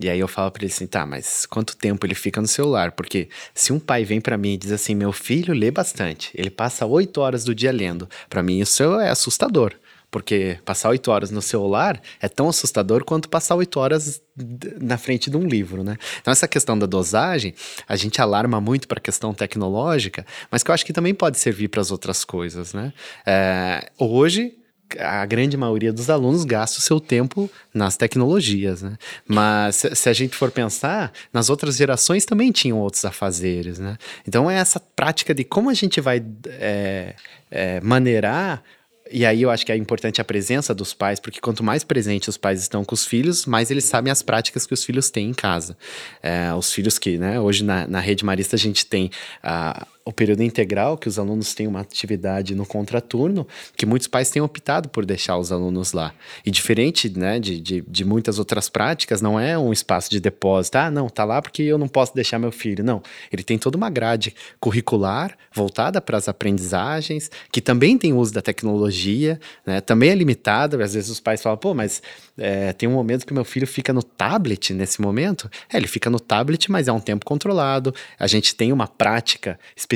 E 0.00 0.08
aí 0.08 0.18
eu 0.18 0.26
falo 0.26 0.50
para 0.50 0.64
ele 0.64 0.72
assim, 0.72 0.86
tá, 0.86 1.04
mas 1.04 1.44
quanto 1.46 1.76
tempo 1.76 2.04
ele 2.06 2.14
fica 2.14 2.40
no 2.40 2.48
celular? 2.48 2.92
Porque 2.92 3.28
se 3.54 3.72
um 3.72 3.78
pai 3.78 4.04
vem 4.04 4.20
para 4.20 4.38
mim 4.38 4.54
e 4.54 4.56
diz 4.56 4.72
assim, 4.72 4.94
meu 4.94 5.12
filho 5.12 5.52
lê 5.52 5.70
bastante, 5.70 6.30
ele 6.34 6.50
passa 6.50 6.86
oito 6.86 7.20
horas 7.20 7.44
do 7.44 7.54
dia 7.54 7.70
lendo, 7.70 8.08
para 8.28 8.42
mim 8.42 8.58
isso 8.58 8.82
é 9.00 9.10
assustador. 9.10 9.74
Porque 10.12 10.58
passar 10.62 10.90
oito 10.90 11.10
horas 11.10 11.30
no 11.30 11.40
celular 11.40 11.98
é 12.20 12.28
tão 12.28 12.46
assustador 12.46 13.02
quanto 13.02 13.30
passar 13.30 13.56
oito 13.56 13.80
horas 13.80 14.20
na 14.78 14.98
frente 14.98 15.30
de 15.30 15.38
um 15.38 15.46
livro, 15.48 15.82
né? 15.82 15.96
Então, 16.20 16.30
essa 16.30 16.46
questão 16.46 16.78
da 16.78 16.84
dosagem, 16.84 17.54
a 17.88 17.96
gente 17.96 18.20
alarma 18.20 18.60
muito 18.60 18.86
para 18.86 18.98
a 18.98 19.00
questão 19.00 19.32
tecnológica, 19.32 20.26
mas 20.50 20.62
que 20.62 20.70
eu 20.70 20.74
acho 20.74 20.84
que 20.84 20.92
também 20.92 21.14
pode 21.14 21.38
servir 21.38 21.68
para 21.68 21.80
as 21.80 21.90
outras 21.90 22.26
coisas, 22.26 22.74
né? 22.74 22.92
É, 23.26 23.90
hoje, 23.98 24.54
a 25.00 25.24
grande 25.24 25.56
maioria 25.56 25.94
dos 25.94 26.10
alunos 26.10 26.44
gasta 26.44 26.78
o 26.78 26.82
seu 26.82 27.00
tempo 27.00 27.50
nas 27.72 27.96
tecnologias, 27.96 28.82
né? 28.82 28.98
Mas 29.26 29.76
se, 29.94 30.08
a 30.10 30.12
gente 30.12 30.36
for 30.36 30.50
pensar, 30.50 31.10
nas 31.32 31.48
outras 31.48 31.76
gerações 31.76 32.26
também 32.26 32.52
tinham 32.52 32.78
outros 32.78 33.02
afazeres, 33.06 33.78
né? 33.78 33.96
Então 34.28 34.50
é 34.50 34.56
essa 34.56 34.78
prática 34.78 35.34
de 35.34 35.42
como 35.42 35.70
a 35.70 35.74
gente 35.74 36.02
vai 36.02 36.22
é, 36.46 37.14
é, 37.50 37.80
maneirar 37.80 38.62
e 39.12 39.26
aí 39.26 39.42
eu 39.42 39.50
acho 39.50 39.64
que 39.64 39.72
é 39.72 39.76
importante 39.76 40.20
a 40.20 40.24
presença 40.24 40.74
dos 40.74 40.94
pais, 40.94 41.20
porque 41.20 41.40
quanto 41.40 41.62
mais 41.62 41.84
presentes 41.84 42.28
os 42.28 42.36
pais 42.36 42.60
estão 42.60 42.84
com 42.84 42.94
os 42.94 43.06
filhos, 43.06 43.46
mais 43.46 43.70
eles 43.70 43.84
sabem 43.84 44.10
as 44.10 44.22
práticas 44.22 44.66
que 44.66 44.74
os 44.74 44.84
filhos 44.84 45.10
têm 45.10 45.30
em 45.30 45.34
casa. 45.34 45.76
É, 46.22 46.52
os 46.54 46.72
filhos 46.72 46.98
que, 46.98 47.18
né, 47.18 47.40
hoje 47.40 47.64
na, 47.64 47.86
na 47.86 48.00
rede 48.00 48.24
marista 48.24 48.56
a 48.56 48.58
gente 48.58 48.86
tem 48.86 49.10
a, 49.42 49.86
o 50.04 50.12
período 50.12 50.42
integral, 50.42 50.98
que 50.98 51.08
os 51.08 51.18
alunos 51.18 51.54
têm 51.54 51.66
uma 51.66 51.80
atividade 51.80 52.54
no 52.54 52.66
contraturno, 52.66 53.46
que 53.76 53.86
muitos 53.86 54.08
pais 54.08 54.30
têm 54.30 54.42
optado 54.42 54.88
por 54.88 55.06
deixar 55.06 55.38
os 55.38 55.52
alunos 55.52 55.92
lá. 55.92 56.12
E 56.44 56.50
diferente 56.50 57.08
né, 57.16 57.38
de, 57.38 57.60
de, 57.60 57.84
de, 57.86 58.04
muitas 58.04 58.38
outras 58.38 58.68
práticas, 58.68 59.22
não 59.22 59.38
é 59.38 59.56
um 59.56 59.72
espaço 59.72 60.10
de 60.10 60.18
depósito. 60.18 60.78
Ah, 60.78 60.90
não, 60.90 61.08
tá 61.08 61.24
lá 61.24 61.40
porque 61.40 61.62
eu 61.62 61.78
não 61.78 61.86
posso 61.86 62.14
deixar 62.14 62.38
meu 62.38 62.50
filho. 62.50 62.82
Não, 62.82 63.02
ele 63.32 63.44
tem 63.44 63.58
toda 63.58 63.76
uma 63.76 63.88
grade 63.88 64.34
curricular 64.58 65.36
voltada 65.54 66.00
para 66.00 66.16
as 66.16 66.28
aprendizagens, 66.28 67.30
que 67.52 67.60
também 67.60 67.96
tem 67.96 68.12
uso 68.12 68.32
da 68.32 68.42
tecnologia, 68.42 69.38
né, 69.64 69.80
também 69.80 70.10
é 70.10 70.14
limitada. 70.14 70.82
Às 70.82 70.94
vezes 70.94 71.10
os 71.10 71.20
pais 71.20 71.40
falam, 71.40 71.58
pô, 71.58 71.74
mas 71.74 72.02
é, 72.36 72.72
tem 72.72 72.88
um 72.88 72.92
momento 72.92 73.24
que 73.24 73.32
meu 73.32 73.44
filho 73.44 73.66
fica 73.66 73.92
no 73.92 74.02
tablet 74.02 74.74
nesse 74.74 75.00
momento. 75.00 75.48
É, 75.72 75.76
ele 75.76 75.86
fica 75.86 76.10
no 76.10 76.18
tablet, 76.18 76.70
mas 76.70 76.88
é 76.88 76.92
um 76.92 77.00
tempo 77.00 77.24
controlado. 77.24 77.94
A 78.18 78.26
gente 78.26 78.56
tem 78.56 78.72
uma 78.72 78.88
prática 78.88 79.58
específica 79.76 79.91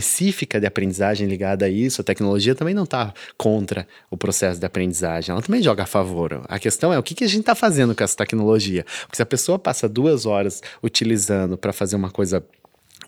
de 0.60 0.66
aprendizagem 0.66 1.26
ligada 1.26 1.66
a 1.66 1.68
isso. 1.68 2.00
A 2.00 2.04
tecnologia 2.04 2.54
também 2.54 2.74
não 2.74 2.84
está 2.84 3.12
contra 3.36 3.86
o 4.10 4.16
processo 4.16 4.58
de 4.58 4.66
aprendizagem, 4.66 5.32
ela 5.32 5.42
também 5.42 5.62
joga 5.62 5.84
a 5.84 5.86
favor. 5.86 6.44
A 6.48 6.58
questão 6.58 6.92
é 6.92 6.98
o 6.98 7.02
que, 7.02 7.14
que 7.14 7.24
a 7.24 7.28
gente 7.28 7.40
está 7.40 7.54
fazendo 7.54 7.94
com 7.94 8.02
essa 8.02 8.16
tecnologia. 8.16 8.84
Porque 9.02 9.16
se 9.16 9.22
a 9.22 9.26
pessoa 9.26 9.58
passa 9.58 9.88
duas 9.88 10.26
horas 10.26 10.62
utilizando 10.82 11.56
para 11.56 11.72
fazer 11.72 11.96
uma 11.96 12.10
coisa 12.10 12.44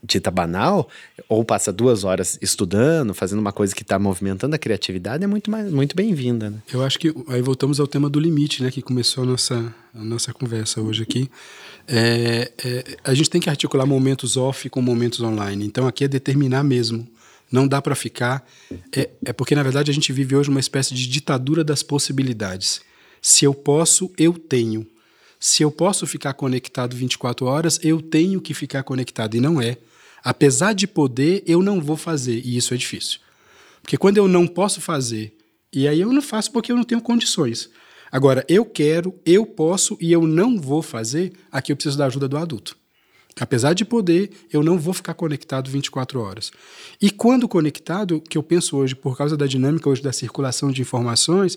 dita 0.03 0.31
banal, 0.31 0.89
ou 1.29 1.45
passa 1.45 1.73
duas 1.73 2.05
horas 2.05 2.39
estudando, 2.41 3.15
fazendo 3.15 3.39
uma 3.39 3.53
coisa 3.53 3.75
que 3.75 3.83
está 3.83 3.99
movimentando 3.99 4.55
a 4.55 4.59
criatividade, 4.59 5.25
é 5.25 5.27
muito, 5.27 5.51
mais, 5.51 5.71
muito 5.71 5.97
bem-vinda. 5.97 6.51
Né? 6.51 6.63
Eu 6.73 6.83
acho 6.83 6.99
que 6.99 7.15
aí 7.29 7.43
voltamos 7.43 7.81
ao 7.81 7.87
tema 7.87 8.09
do 8.09 8.21
limite, 8.21 8.63
né, 8.63 8.71
que 8.71 8.83
começou 8.83 9.25
a 9.25 9.27
nossa, 9.27 9.75
a 9.95 10.05
nossa 10.05 10.33
conversa 10.33 10.81
hoje 10.81 11.03
aqui. 11.03 11.31
É, 11.87 12.53
é, 12.65 12.97
a 13.03 13.15
gente 13.15 13.31
tem 13.31 13.41
que 13.41 13.51
articular 13.51 13.87
momentos 13.87 14.37
off 14.37 14.69
com 14.69 14.83
momentos 14.83 15.21
online. 15.21 15.65
Então 15.65 15.87
aqui 15.87 16.05
é 16.05 16.09
determinar 16.09 16.63
mesmo. 16.63 17.07
Não 17.51 17.67
dá 17.67 17.81
para 17.81 17.95
ficar. 17.95 18.47
É, 18.95 19.09
é 19.25 19.33
porque, 19.33 19.55
na 19.55 19.63
verdade, 19.63 19.91
a 19.91 19.95
gente 19.95 20.13
vive 20.13 20.37
hoje 20.37 20.51
uma 20.51 20.61
espécie 20.61 20.95
de 20.95 21.09
ditadura 21.09 21.65
das 21.65 21.83
possibilidades. 21.83 22.83
Se 23.23 23.45
eu 23.45 23.55
posso, 23.55 24.13
eu 24.19 24.35
tenho. 24.35 24.87
Se 25.41 25.63
eu 25.63 25.71
posso 25.71 26.07
ficar 26.07 26.35
conectado 26.35 26.95
24 26.95 27.47
horas, 27.47 27.81
eu 27.83 28.03
tenho 28.03 28.41
que 28.41 28.53
ficar 28.53 28.83
conectado. 28.83 29.37
E 29.37 29.41
não 29.41 29.61
é. 29.61 29.79
Apesar 30.29 30.75
de 30.75 30.87
poder, 30.87 31.43
eu 31.47 31.63
não 31.63 31.81
vou 31.81 31.97
fazer. 31.97 32.43
E 32.45 32.55
isso 32.55 32.75
é 32.75 32.77
difícil. 32.77 33.19
Porque 33.81 33.97
quando 33.97 34.19
eu 34.19 34.29
não 34.29 34.47
posso 34.47 34.79
fazer, 34.79 35.35
e 35.73 35.89
aí 35.89 36.03
eu 36.03 36.13
não 36.13 36.21
faço 36.21 36.53
porque 36.53 36.71
eu 36.71 36.77
não 36.77 36.85
tenho 36.85 37.01
condições. 37.01 37.71
Agora, 38.13 38.45
eu 38.47 38.63
quero, 38.67 39.19
eu 39.25 39.47
posso 39.47 39.97
e 39.99 40.13
eu 40.13 40.27
não 40.27 40.61
vou 40.61 40.83
fazer, 40.83 41.33
aqui 41.51 41.73
eu 41.73 41.77
preciso 41.77 41.97
da 41.97 42.05
ajuda 42.05 42.29
do 42.29 42.37
adulto. 42.37 42.77
Apesar 43.41 43.73
de 43.73 43.87
poder, 43.87 44.31
eu 44.53 44.63
não 44.63 44.79
vou 44.79 44.93
ficar 44.93 45.15
conectado 45.15 45.71
24 45.71 46.21
horas. 46.21 46.51
E 47.01 47.11
quando 47.11 47.49
conectado, 47.49 48.21
que 48.21 48.37
eu 48.37 48.43
penso 48.43 48.77
hoje, 48.77 48.95
por 48.95 49.17
causa 49.17 49.35
da 49.35 49.47
dinâmica 49.47 49.89
hoje 49.89 50.03
da 50.03 50.13
circulação 50.13 50.71
de 50.71 50.83
informações, 50.83 51.57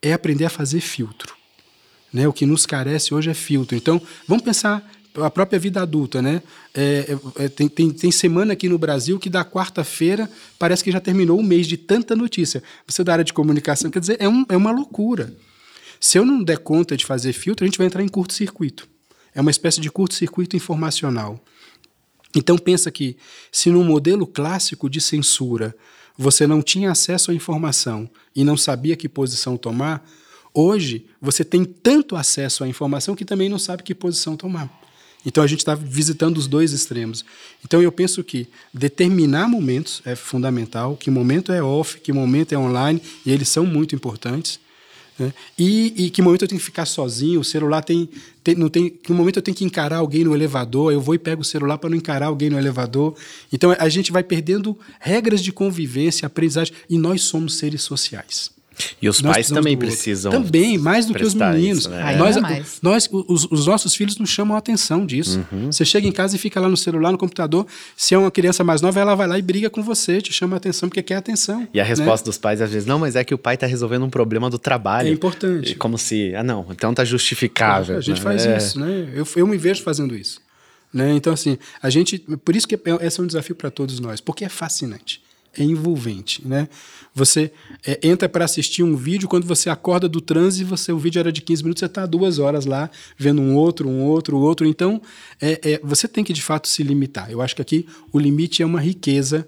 é 0.00 0.12
aprender 0.12 0.44
a 0.44 0.50
fazer 0.50 0.80
filtro. 0.80 1.34
Né? 2.12 2.28
O 2.28 2.32
que 2.32 2.46
nos 2.46 2.66
carece 2.66 3.12
hoje 3.12 3.30
é 3.30 3.34
filtro. 3.34 3.76
Então, 3.76 4.00
vamos 4.28 4.44
pensar 4.44 4.88
a 5.16 5.30
própria 5.30 5.58
vida 5.58 5.82
adulta, 5.82 6.22
né? 6.22 6.42
É, 6.74 7.16
é, 7.36 7.48
tem, 7.48 7.68
tem, 7.68 7.90
tem, 7.90 8.10
semana 8.10 8.54
aqui 8.54 8.68
no 8.68 8.78
Brasil 8.78 9.18
que 9.18 9.28
da 9.28 9.44
quarta-feira 9.44 10.30
parece 10.58 10.82
que 10.82 10.90
já 10.90 11.00
terminou 11.00 11.38
o 11.38 11.42
mês 11.42 11.66
de 11.66 11.76
tanta 11.76 12.16
notícia. 12.16 12.62
Você 12.86 13.04
da 13.04 13.12
área 13.12 13.24
de 13.24 13.32
comunicação, 13.32 13.90
quer 13.90 14.00
dizer, 14.00 14.16
é, 14.18 14.28
um, 14.28 14.44
é 14.48 14.56
uma 14.56 14.70
loucura. 14.70 15.34
Se 16.00 16.18
eu 16.18 16.24
não 16.24 16.42
der 16.42 16.58
conta 16.58 16.96
de 16.96 17.04
fazer 17.04 17.32
filtro, 17.32 17.64
a 17.64 17.68
gente 17.68 17.78
vai 17.78 17.86
entrar 17.86 18.02
em 18.02 18.08
curto-circuito. 18.08 18.88
É 19.34 19.40
uma 19.40 19.50
espécie 19.50 19.80
de 19.80 19.90
curto-circuito 19.90 20.56
informacional. 20.56 21.42
Então 22.34 22.56
pensa 22.56 22.90
que 22.90 23.16
se 23.50 23.70
no 23.70 23.84
modelo 23.84 24.26
clássico 24.26 24.88
de 24.88 25.00
censura 25.00 25.74
você 26.16 26.46
não 26.46 26.62
tinha 26.62 26.90
acesso 26.90 27.30
à 27.30 27.34
informação 27.34 28.08
e 28.34 28.44
não 28.44 28.56
sabia 28.56 28.96
que 28.96 29.08
posição 29.08 29.56
tomar, 29.56 30.06
hoje 30.52 31.06
você 31.20 31.44
tem 31.44 31.64
tanto 31.64 32.16
acesso 32.16 32.64
à 32.64 32.68
informação 32.68 33.14
que 33.14 33.24
também 33.24 33.48
não 33.48 33.58
sabe 33.58 33.82
que 33.82 33.94
posição 33.94 34.36
tomar. 34.36 34.81
Então 35.24 35.42
a 35.42 35.46
gente 35.46 35.60
está 35.60 35.74
visitando 35.74 36.36
os 36.36 36.46
dois 36.46 36.72
extremos. 36.72 37.24
Então 37.64 37.80
eu 37.80 37.92
penso 37.92 38.22
que 38.24 38.48
determinar 38.72 39.48
momentos 39.48 40.02
é 40.04 40.14
fundamental, 40.16 40.96
que 40.96 41.10
momento 41.10 41.52
é 41.52 41.62
off, 41.62 42.00
que 42.00 42.12
momento 42.12 42.52
é 42.52 42.58
online, 42.58 43.00
e 43.24 43.30
eles 43.30 43.48
são 43.48 43.64
muito 43.64 43.94
importantes. 43.94 44.60
Né? 45.18 45.32
E, 45.58 46.06
e, 46.06 46.10
que 46.10 46.22
momento 46.22 46.42
eu 46.42 46.48
tenho 46.48 46.58
que 46.58 46.64
ficar 46.64 46.86
sozinho, 46.86 47.40
o 47.40 47.44
celular 47.44 47.82
tem, 47.82 48.08
tem, 48.42 48.54
não 48.54 48.68
tem. 48.68 48.88
Que 48.88 49.12
momento 49.12 49.36
eu 49.36 49.42
tenho 49.42 49.56
que 49.56 49.64
encarar 49.64 49.98
alguém 49.98 50.24
no 50.24 50.34
elevador, 50.34 50.92
eu 50.92 51.00
vou 51.00 51.14
e 51.14 51.18
pego 51.18 51.42
o 51.42 51.44
celular 51.44 51.78
para 51.78 51.90
não 51.90 51.96
encarar 51.96 52.26
alguém 52.26 52.50
no 52.50 52.58
elevador. 52.58 53.14
Então 53.52 53.74
a 53.78 53.88
gente 53.88 54.10
vai 54.10 54.22
perdendo 54.22 54.78
regras 54.98 55.42
de 55.42 55.52
convivência, 55.52 56.26
aprendizagem, 56.26 56.74
e 56.88 56.98
nós 56.98 57.22
somos 57.22 57.56
seres 57.56 57.82
sociais. 57.82 58.50
E 59.00 59.08
os 59.08 59.20
nós 59.20 59.34
pais 59.34 59.48
também 59.48 59.76
precisam. 59.76 60.32
Também, 60.32 60.78
mais 60.78 61.06
do 61.06 61.14
que 61.14 61.24
os 61.24 61.34
meninos. 61.34 61.80
Isso, 61.80 61.90
né? 61.90 62.16
Nós, 62.16 62.36
nós 62.82 63.08
os, 63.10 63.46
os, 63.50 63.66
nossos 63.66 63.94
filhos 63.94 64.16
nos 64.16 64.30
chamam 64.30 64.54
a 64.54 64.58
atenção 64.58 65.04
disso. 65.04 65.44
Uhum. 65.52 65.70
Você 65.70 65.84
chega 65.84 66.06
em 66.06 66.12
casa 66.12 66.36
e 66.36 66.38
fica 66.38 66.60
lá 66.60 66.68
no 66.68 66.76
celular, 66.76 67.12
no 67.12 67.18
computador. 67.18 67.66
Se 67.96 68.14
é 68.14 68.18
uma 68.18 68.30
criança 68.30 68.64
mais 68.64 68.80
nova, 68.80 69.00
ela 69.00 69.14
vai 69.14 69.26
lá 69.26 69.38
e 69.38 69.42
briga 69.42 69.68
com 69.68 69.82
você, 69.82 70.20
te 70.20 70.32
chama 70.32 70.56
a 70.56 70.58
atenção 70.58 70.88
porque 70.88 71.02
quer 71.02 71.16
atenção. 71.16 71.66
E 71.72 71.80
a 71.80 71.84
resposta 71.84 72.24
né? 72.24 72.30
dos 72.30 72.38
pais, 72.38 72.60
às 72.60 72.70
vezes, 72.70 72.86
não, 72.86 72.98
mas 72.98 73.16
é 73.16 73.24
que 73.24 73.34
o 73.34 73.38
pai 73.38 73.54
está 73.54 73.66
resolvendo 73.66 74.04
um 74.04 74.10
problema 74.10 74.48
do 74.48 74.58
trabalho. 74.58 75.08
É 75.08 75.12
importante. 75.12 75.74
Como 75.74 75.98
se, 75.98 76.34
ah, 76.34 76.42
não, 76.42 76.66
então 76.70 76.94
tá 76.94 77.04
justificável. 77.04 77.98
a 77.98 78.00
gente 78.00 78.18
né? 78.18 78.22
faz 78.22 78.46
é. 78.46 78.56
isso, 78.56 78.80
né? 78.80 79.08
Eu, 79.14 79.26
eu 79.36 79.46
me 79.46 79.56
vejo 79.56 79.82
fazendo 79.82 80.14
isso. 80.14 80.40
Né? 80.92 81.14
Então, 81.14 81.32
assim, 81.32 81.58
a 81.82 81.88
gente. 81.88 82.18
Por 82.18 82.54
isso 82.54 82.68
que 82.68 82.78
esse 83.00 83.20
é 83.20 83.22
um 83.22 83.26
desafio 83.26 83.54
para 83.54 83.70
todos 83.70 83.98
nós, 83.98 84.20
porque 84.20 84.44
é 84.44 84.48
fascinante 84.48 85.22
é 85.56 85.62
envolvente, 85.62 86.46
né? 86.46 86.68
Você 87.14 87.52
é, 87.86 88.00
entra 88.02 88.28
para 88.28 88.44
assistir 88.44 88.82
um 88.82 88.96
vídeo, 88.96 89.28
quando 89.28 89.46
você 89.46 89.68
acorda 89.68 90.08
do 90.08 90.20
transe, 90.20 90.64
você, 90.64 90.92
o 90.92 90.98
vídeo 90.98 91.20
era 91.20 91.30
de 91.30 91.42
15 91.42 91.62
minutos, 91.62 91.80
você 91.80 91.86
está 91.86 92.06
duas 92.06 92.38
horas 92.38 92.64
lá, 92.64 92.90
vendo 93.18 93.42
um 93.42 93.54
outro, 93.54 93.88
um 93.88 94.02
outro, 94.02 94.38
outro. 94.38 94.66
Então, 94.66 95.00
é, 95.40 95.72
é, 95.72 95.80
você 95.82 96.08
tem 96.08 96.24
que, 96.24 96.32
de 96.32 96.42
fato, 96.42 96.68
se 96.68 96.82
limitar. 96.82 97.30
Eu 97.30 97.42
acho 97.42 97.54
que 97.54 97.62
aqui 97.62 97.86
o 98.10 98.18
limite 98.18 98.62
é 98.62 98.66
uma 98.66 98.80
riqueza 98.80 99.46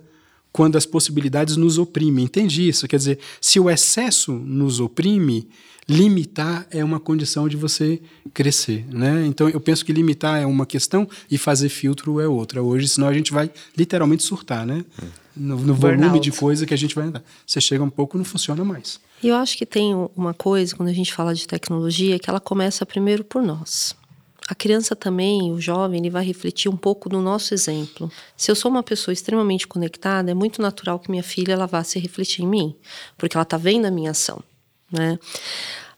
quando 0.52 0.76
as 0.76 0.84
possibilidades 0.84 1.56
nos 1.56 1.78
oprimem. 1.78 2.26
Entende 2.26 2.68
isso? 2.68 2.86
Quer 2.86 2.98
dizer, 2.98 3.18
se 3.40 3.58
o 3.58 3.70
excesso 3.70 4.32
nos 4.32 4.78
oprime, 4.80 5.48
limitar 5.88 6.66
é 6.70 6.84
uma 6.84 7.00
condição 7.00 7.48
de 7.48 7.56
você 7.56 8.00
crescer, 8.32 8.86
né? 8.90 9.26
Então 9.26 9.48
eu 9.48 9.60
penso 9.60 9.84
que 9.84 9.92
limitar 9.92 10.40
é 10.40 10.46
uma 10.46 10.64
questão 10.64 11.08
e 11.30 11.36
fazer 11.36 11.68
filtro 11.68 12.20
é 12.20 12.28
outra. 12.28 12.62
Hoje, 12.62 12.88
senão 12.88 13.08
a 13.08 13.12
gente 13.12 13.32
vai 13.32 13.50
literalmente 13.76 14.22
surtar, 14.22 14.66
né? 14.66 14.84
No, 15.36 15.56
no 15.56 15.74
volume 15.74 16.20
de 16.20 16.30
coisa 16.30 16.64
que 16.64 16.72
a 16.72 16.76
gente 16.76 16.94
vai 16.94 17.06
andar. 17.06 17.22
Você 17.46 17.60
chega 17.60 17.82
um 17.82 17.90
pouco 17.90 18.16
não 18.16 18.24
funciona 18.24 18.64
mais. 18.64 19.00
E 19.22 19.28
eu 19.28 19.36
acho 19.36 19.56
que 19.56 19.66
tem 19.66 19.94
uma 20.16 20.34
coisa 20.34 20.76
quando 20.76 20.88
a 20.88 20.92
gente 20.92 21.12
fala 21.12 21.34
de 21.34 21.46
tecnologia 21.46 22.18
que 22.18 22.30
ela 22.30 22.40
começa 22.40 22.86
primeiro 22.86 23.24
por 23.24 23.42
nós. 23.42 23.96
A 24.46 24.54
criança 24.54 24.94
também, 24.94 25.50
o 25.50 25.60
jovem, 25.60 25.98
ele 25.98 26.10
vai 26.10 26.24
refletir 26.24 26.68
um 26.68 26.76
pouco 26.76 27.08
no 27.08 27.22
nosso 27.22 27.54
exemplo. 27.54 28.12
Se 28.36 28.50
eu 28.50 28.54
sou 28.54 28.70
uma 28.70 28.82
pessoa 28.82 29.12
extremamente 29.12 29.66
conectada, 29.66 30.30
é 30.30 30.34
muito 30.34 30.60
natural 30.60 30.98
que 30.98 31.10
minha 31.10 31.22
filha 31.22 31.54
ela 31.54 31.66
vá 31.66 31.82
se 31.82 31.98
refletir 31.98 32.42
em 32.42 32.46
mim, 32.46 32.76
porque 33.16 33.36
ela 33.36 33.42
está 33.42 33.56
vendo 33.56 33.86
a 33.86 33.90
minha 33.90 34.10
ação. 34.10 34.42
Né? 34.92 35.18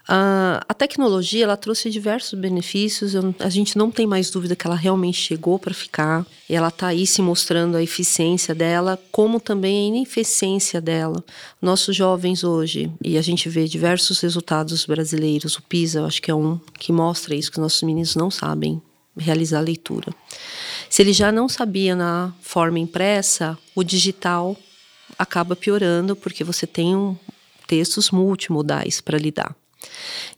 Uh, 0.09 0.63
a 0.69 0.73
tecnologia 0.73 1.43
ela 1.43 1.57
trouxe 1.57 1.91
diversos 1.91 2.39
benefícios. 2.39 3.13
Eu, 3.13 3.35
a 3.41 3.49
gente 3.49 3.77
não 3.77 3.91
tem 3.91 4.07
mais 4.07 4.31
dúvida 4.31 4.55
que 4.55 4.65
ela 4.65 4.77
realmente 4.77 5.19
chegou 5.19 5.59
para 5.59 5.75
ficar. 5.75 6.25
Ela 6.49 6.69
está 6.69 6.89
aí 6.89 7.05
se 7.07 7.21
mostrando 7.21 7.77
a 7.77 7.83
eficiência 7.83 8.55
dela, 8.55 8.99
como 9.11 9.41
também 9.41 9.85
a 9.85 9.89
ineficiência 9.89 10.81
dela. 10.81 11.25
Nossos 11.61 11.97
jovens 11.97 12.45
hoje, 12.45 12.91
e 13.03 13.19
a 13.19 13.23
gente 13.23 13.49
vê 13.49 13.67
diversos 13.67 14.21
resultados 14.21 14.87
brasileiros, 14.87 15.57
o 15.57 15.63
PISA, 15.63 15.99
eu 15.99 16.07
acho 16.07 16.23
que 16.23 16.31
é 16.31 16.35
um 16.35 16.61
que 16.79 16.93
mostra 16.93 17.35
isso, 17.35 17.51
que 17.51 17.61
nossos 17.61 17.83
meninos 17.83 18.15
não 18.15 18.31
sabem 18.31 18.81
realizar 19.19 19.59
a 19.59 19.63
leitura. 19.63 20.15
Se 20.89 21.03
ele 21.03 21.13
já 21.13 21.33
não 21.33 21.49
sabia 21.49 21.97
na 21.97 22.33
forma 22.41 22.79
impressa, 22.79 23.59
o 23.75 23.83
digital 23.83 24.57
acaba 25.19 25.57
piorando, 25.57 26.15
porque 26.15 26.45
você 26.45 26.65
tem 26.65 26.95
um, 26.95 27.17
textos 27.67 28.13
multimodais 28.13 29.01
para 29.01 29.19
lidar. 29.19 29.57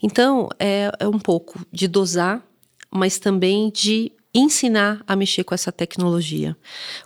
Então, 0.02 0.48
é, 0.58 0.90
é 0.98 1.08
um 1.08 1.18
pouco 1.18 1.60
de 1.72 1.88
dosar, 1.88 2.42
mas 2.90 3.18
também 3.18 3.70
de 3.70 4.12
ensinar 4.34 5.02
a 5.06 5.16
mexer 5.16 5.44
com 5.44 5.54
essa 5.54 5.72
tecnologia. 5.72 6.56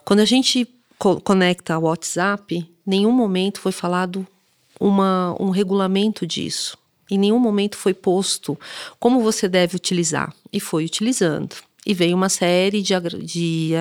Quando 0.05 0.21
a 0.21 0.25
gente 0.25 0.69
co 0.99 1.21
conecta 1.21 1.75
ao 1.75 1.83
WhatsApp, 1.83 2.69
nenhum 2.87 3.13
momento 3.13 3.61
foi 3.61 3.73
falado 3.73 4.27
uma, 4.79 5.37
um 5.41 5.51
regulamento 5.51 6.27
disso. 6.27 6.77
Em 7.11 7.19
nenhum 7.19 7.39
momento 7.39 7.77
foi 7.77 7.95
posto 7.95 8.59
como 8.99 9.21
você 9.21 9.49
deve 9.49 9.77
utilizar. 9.77 10.35
E 10.53 10.61
foi 10.61 10.85
utilizando. 10.85 11.57
E 11.85 11.93
veio 11.93 12.17
uma 12.17 12.29
série 12.29 12.81
de, 12.81 12.95
de, 13.25 13.73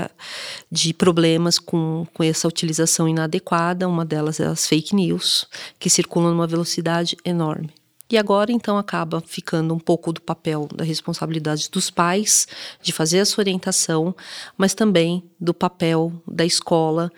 de 0.72 0.94
problemas 0.94 1.60
com, 1.60 2.06
com 2.14 2.24
essa 2.24 2.48
utilização 2.48 3.08
inadequada. 3.08 3.88
Uma 3.88 4.04
delas 4.04 4.40
é 4.40 4.46
as 4.48 4.68
fake 4.68 4.96
news, 4.96 5.46
que 5.80 5.90
circulam 5.90 6.32
numa 6.32 6.48
velocidade 6.48 7.16
enorme. 7.24 7.70
E 8.12 8.18
agora, 8.18 8.52
então, 8.52 8.78
acaba 8.78 9.24
ficando 9.26 9.74
um 9.74 9.80
pouco 9.80 10.12
do 10.12 10.22
papel 10.22 10.68
da 10.76 10.84
responsabilidade 10.84 11.70
dos 11.72 11.90
pais 11.90 12.46
de 12.82 12.92
fazer 12.92 13.20
essa 13.20 13.40
orientação, 13.40 14.14
mas 14.58 14.74
também 14.74 15.24
do 15.40 15.54
papel 15.54 16.12
da 16.28 16.44
escola 16.44 17.10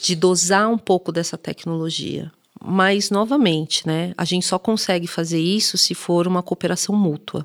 de 0.00 0.14
dosar 0.14 0.68
um 0.68 0.76
pouco 0.76 1.10
dessa 1.10 1.38
tecnologia. 1.38 2.30
Mas, 2.64 3.10
novamente, 3.10 3.86
né, 3.86 4.12
a 4.16 4.24
gente 4.24 4.46
só 4.46 4.58
consegue 4.58 5.08
fazer 5.08 5.40
isso 5.40 5.76
se 5.76 5.94
for 5.94 6.28
uma 6.28 6.42
cooperação 6.42 6.94
mútua, 6.94 7.44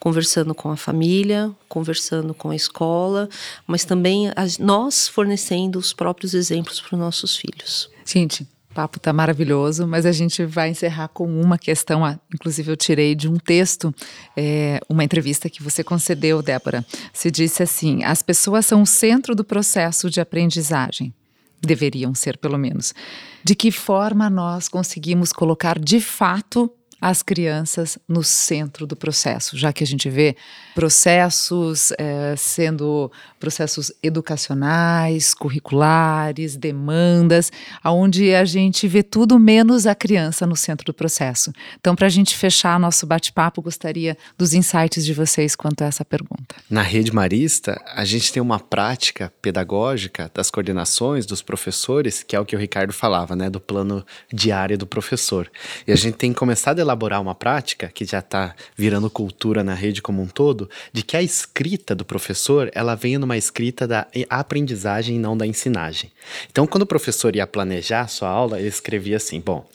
conversando 0.00 0.54
com 0.54 0.70
a 0.70 0.76
família, 0.76 1.54
conversando 1.68 2.34
com 2.34 2.50
a 2.50 2.56
escola, 2.56 3.28
mas 3.66 3.84
também 3.84 4.32
as, 4.34 4.58
nós 4.58 5.06
fornecendo 5.06 5.78
os 5.78 5.92
próprios 5.92 6.34
exemplos 6.34 6.80
para 6.80 6.94
os 6.94 7.00
nossos 7.00 7.36
filhos. 7.36 7.88
Gente, 8.04 8.46
papo 8.76 9.00
tá 9.00 9.10
maravilhoso, 9.10 9.86
mas 9.86 10.04
a 10.04 10.12
gente 10.12 10.44
vai 10.44 10.68
encerrar 10.68 11.08
com 11.08 11.26
uma 11.40 11.56
questão. 11.56 12.02
Inclusive, 12.32 12.70
eu 12.70 12.76
tirei 12.76 13.14
de 13.14 13.26
um 13.26 13.36
texto, 13.36 13.94
é, 14.36 14.78
uma 14.86 15.02
entrevista 15.02 15.48
que 15.48 15.62
você 15.62 15.82
concedeu, 15.82 16.42
Débora. 16.42 16.84
Se 17.10 17.30
disse 17.30 17.62
assim: 17.62 18.04
as 18.04 18.22
pessoas 18.22 18.66
são 18.66 18.82
o 18.82 18.86
centro 18.86 19.34
do 19.34 19.42
processo 19.42 20.10
de 20.10 20.20
aprendizagem 20.20 21.14
deveriam 21.58 22.14
ser 22.14 22.36
pelo 22.36 22.58
menos. 22.58 22.94
De 23.42 23.54
que 23.54 23.72
forma 23.72 24.28
nós 24.28 24.68
conseguimos 24.68 25.32
colocar 25.32 25.78
de 25.78 26.00
fato 26.00 26.70
as 27.00 27.22
crianças 27.22 27.98
no 28.08 28.22
centro 28.22 28.86
do 28.86 28.96
processo, 28.96 29.56
já 29.56 29.72
que 29.72 29.84
a 29.84 29.86
gente 29.86 30.08
vê 30.08 30.36
processos 30.74 31.92
é, 31.98 32.34
sendo 32.36 33.10
processos 33.38 33.92
educacionais, 34.02 35.34
curriculares, 35.34 36.56
demandas, 36.56 37.52
aonde 37.82 38.34
a 38.34 38.44
gente 38.44 38.88
vê 38.88 39.02
tudo 39.02 39.38
menos 39.38 39.86
a 39.86 39.94
criança 39.94 40.46
no 40.46 40.56
centro 40.56 40.86
do 40.86 40.94
processo. 40.94 41.52
Então, 41.78 41.94
para 41.94 42.06
a 42.06 42.10
gente 42.10 42.36
fechar 42.36 42.78
nosso 42.80 43.06
bate-papo, 43.06 43.62
gostaria 43.62 44.16
dos 44.36 44.54
insights 44.54 45.04
de 45.04 45.12
vocês 45.12 45.54
quanto 45.54 45.82
a 45.82 45.86
essa 45.86 46.04
pergunta. 46.04 46.56
Na 46.68 46.82
rede 46.82 47.12
marista, 47.12 47.80
a 47.94 48.04
gente 48.04 48.32
tem 48.32 48.42
uma 48.42 48.58
prática 48.58 49.32
pedagógica 49.40 50.30
das 50.34 50.50
coordenações 50.50 51.26
dos 51.26 51.42
professores, 51.42 52.22
que 52.22 52.34
é 52.34 52.40
o 52.40 52.44
que 52.44 52.56
o 52.56 52.58
Ricardo 52.58 52.92
falava, 52.92 53.36
né, 53.36 53.50
do 53.50 53.60
plano 53.60 54.04
diário 54.32 54.78
do 54.78 54.86
professor. 54.86 55.50
E 55.86 55.92
a 55.92 55.96
gente 55.96 56.16
tem 56.16 56.32
começado 56.32 56.80
a 56.80 56.85
elaborar 56.86 57.20
uma 57.20 57.34
prática 57.34 57.88
que 57.88 58.04
já 58.04 58.20
está 58.20 58.54
virando 58.76 59.10
cultura 59.10 59.62
na 59.62 59.74
rede 59.74 60.00
como 60.00 60.22
um 60.22 60.26
todo, 60.26 60.70
de 60.92 61.02
que 61.02 61.16
a 61.16 61.22
escrita 61.22 61.94
do 61.94 62.04
professor 62.04 62.70
ela 62.74 62.94
venha 62.94 63.18
numa 63.18 63.36
escrita 63.36 63.86
da 63.86 64.06
aprendizagem 64.30 65.16
e 65.16 65.18
não 65.18 65.36
da 65.36 65.46
ensinagem. 65.46 66.10
Então, 66.50 66.66
quando 66.66 66.82
o 66.82 66.86
professor 66.86 67.34
ia 67.36 67.46
planejar 67.46 68.02
a 68.02 68.06
sua 68.08 68.28
aula, 68.28 68.58
ele 68.58 68.68
escrevia 68.68 69.16
assim: 69.16 69.40
bom, 69.40 69.66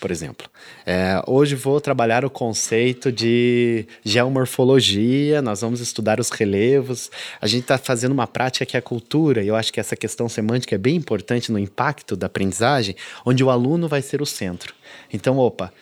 por 0.00 0.10
exemplo, 0.10 0.48
é, 0.86 1.20
hoje 1.26 1.54
vou 1.56 1.80
trabalhar 1.80 2.24
o 2.24 2.30
conceito 2.30 3.10
de 3.10 3.86
geomorfologia, 4.04 5.42
nós 5.42 5.60
vamos 5.60 5.80
estudar 5.80 6.20
os 6.20 6.30
relevos. 6.30 7.10
A 7.40 7.46
gente 7.46 7.62
está 7.62 7.76
fazendo 7.76 8.12
uma 8.12 8.26
prática 8.26 8.64
que 8.64 8.76
é 8.76 8.80
cultura, 8.80 9.42
e 9.42 9.48
eu 9.48 9.56
acho 9.56 9.72
que 9.72 9.80
essa 9.80 9.96
questão 9.96 10.28
semântica 10.28 10.74
é 10.74 10.78
bem 10.78 10.96
importante 10.96 11.50
no 11.50 11.58
impacto 11.58 12.16
da 12.16 12.26
aprendizagem, 12.26 12.94
onde 13.24 13.42
o 13.42 13.50
aluno 13.50 13.88
vai 13.88 14.00
ser 14.02 14.22
o 14.22 14.26
centro. 14.26 14.74
Então, 15.12 15.38
opa, 15.38 15.72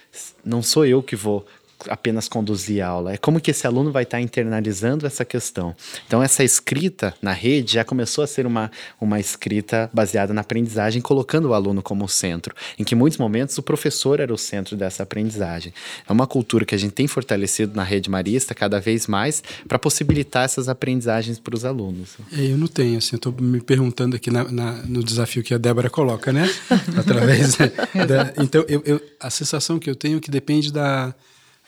não 0.44 0.62
sou 0.62 0.86
eu 0.86 1.02
que 1.02 1.16
vou 1.16 1.46
apenas 1.88 2.28
conduzir 2.28 2.82
a 2.82 2.88
aula, 2.88 3.12
é 3.12 3.16
como 3.16 3.40
que 3.40 3.50
esse 3.50 3.66
aluno 3.66 3.92
vai 3.92 4.02
estar 4.02 4.20
internalizando 4.20 5.06
essa 5.06 5.24
questão. 5.24 5.74
Então, 6.06 6.22
essa 6.22 6.42
escrita 6.42 7.14
na 7.20 7.32
rede 7.32 7.74
já 7.74 7.84
começou 7.84 8.24
a 8.24 8.26
ser 8.26 8.46
uma, 8.46 8.70
uma 9.00 9.20
escrita 9.20 9.90
baseada 9.92 10.32
na 10.32 10.40
aprendizagem, 10.40 11.02
colocando 11.02 11.48
o 11.48 11.54
aluno 11.54 11.82
como 11.82 12.08
centro, 12.08 12.54
em 12.78 12.84
que 12.84 12.94
em 12.94 12.98
muitos 12.98 13.18
momentos 13.18 13.56
o 13.58 13.62
professor 13.62 14.20
era 14.20 14.32
o 14.32 14.38
centro 14.38 14.76
dessa 14.76 15.02
aprendizagem. 15.02 15.72
É 16.08 16.12
uma 16.12 16.26
cultura 16.26 16.64
que 16.64 16.74
a 16.74 16.78
gente 16.78 16.92
tem 16.92 17.06
fortalecido 17.06 17.76
na 17.76 17.82
rede 17.82 18.08
marista 18.08 18.54
cada 18.54 18.80
vez 18.80 19.06
mais 19.06 19.42
para 19.68 19.78
possibilitar 19.78 20.44
essas 20.44 20.68
aprendizagens 20.68 21.38
para 21.38 21.54
os 21.54 21.64
alunos. 21.64 22.16
É, 22.32 22.52
eu 22.52 22.56
não 22.56 22.66
tenho, 22.66 22.98
assim, 22.98 23.16
estou 23.16 23.32
me 23.32 23.60
perguntando 23.60 24.16
aqui 24.16 24.30
na, 24.30 24.44
na, 24.44 24.72
no 24.84 25.02
desafio 25.02 25.42
que 25.42 25.54
a 25.54 25.58
Débora 25.58 25.90
coloca, 25.90 26.32
né? 26.32 26.48
Através 26.96 27.56
da, 27.56 28.32
então, 28.42 28.64
eu, 28.68 28.82
eu, 28.84 29.00
a 29.20 29.30
sensação 29.30 29.78
que 29.78 29.88
eu 29.88 29.94
tenho 29.94 30.18
é 30.18 30.20
que 30.20 30.30
depende 30.30 30.72
da 30.72 31.14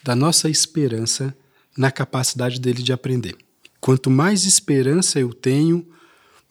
da 0.03 0.15
nossa 0.15 0.49
esperança 0.49 1.35
na 1.77 1.91
capacidade 1.91 2.61
dele 2.61 2.83
de 2.83 2.93
aprender. 2.93 3.37
Quanto 3.81 4.11
mais 4.11 4.45
esperança 4.45 5.21
eu 5.21 5.33
tenho, 5.33 5.87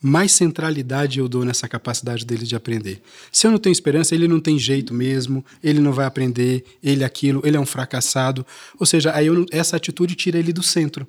mais 0.00 0.32
centralidade 0.32 1.18
eu 1.18 1.28
dou 1.28 1.44
nessa 1.44 1.68
capacidade 1.68 2.24
dele 2.24 2.46
de 2.46 2.56
aprender. 2.56 3.02
Se 3.30 3.46
eu 3.46 3.50
não 3.50 3.58
tenho 3.58 3.72
esperança, 3.72 4.14
ele 4.14 4.28
não 4.28 4.40
tem 4.40 4.58
jeito 4.58 4.94
mesmo, 4.94 5.44
ele 5.62 5.80
não 5.80 5.92
vai 5.92 6.06
aprender, 6.06 6.64
ele 6.82 7.04
aquilo, 7.04 7.42
ele 7.44 7.56
é 7.56 7.60
um 7.60 7.66
fracassado. 7.66 8.46
Ou 8.78 8.86
seja, 8.86 9.12
aí 9.14 9.26
eu, 9.26 9.44
essa 9.50 9.76
atitude 9.76 10.14
tira 10.14 10.38
ele 10.38 10.52
do 10.52 10.62
centro. 10.62 11.06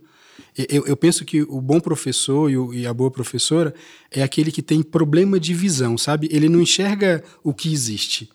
Eu, 0.67 0.85
eu 0.87 0.97
penso 0.97 1.23
que 1.23 1.43
o 1.43 1.61
bom 1.61 1.79
professor 1.79 2.49
e, 2.49 2.57
o, 2.57 2.73
e, 2.73 2.85
a 2.85 2.93
boa 2.93 3.11
professora 3.11 3.73
é 4.11 4.23
aquele 4.23 4.51
que 4.51 4.61
tem 4.61 4.81
problema 4.81 5.39
de 5.39 5.53
visão, 5.53 5.97
sabe? 5.97 6.27
Ele 6.31 6.49
não 6.49 6.59
enxerga 6.59 7.23
o 7.43 7.53
que 7.53 7.71
existe, 7.71 8.29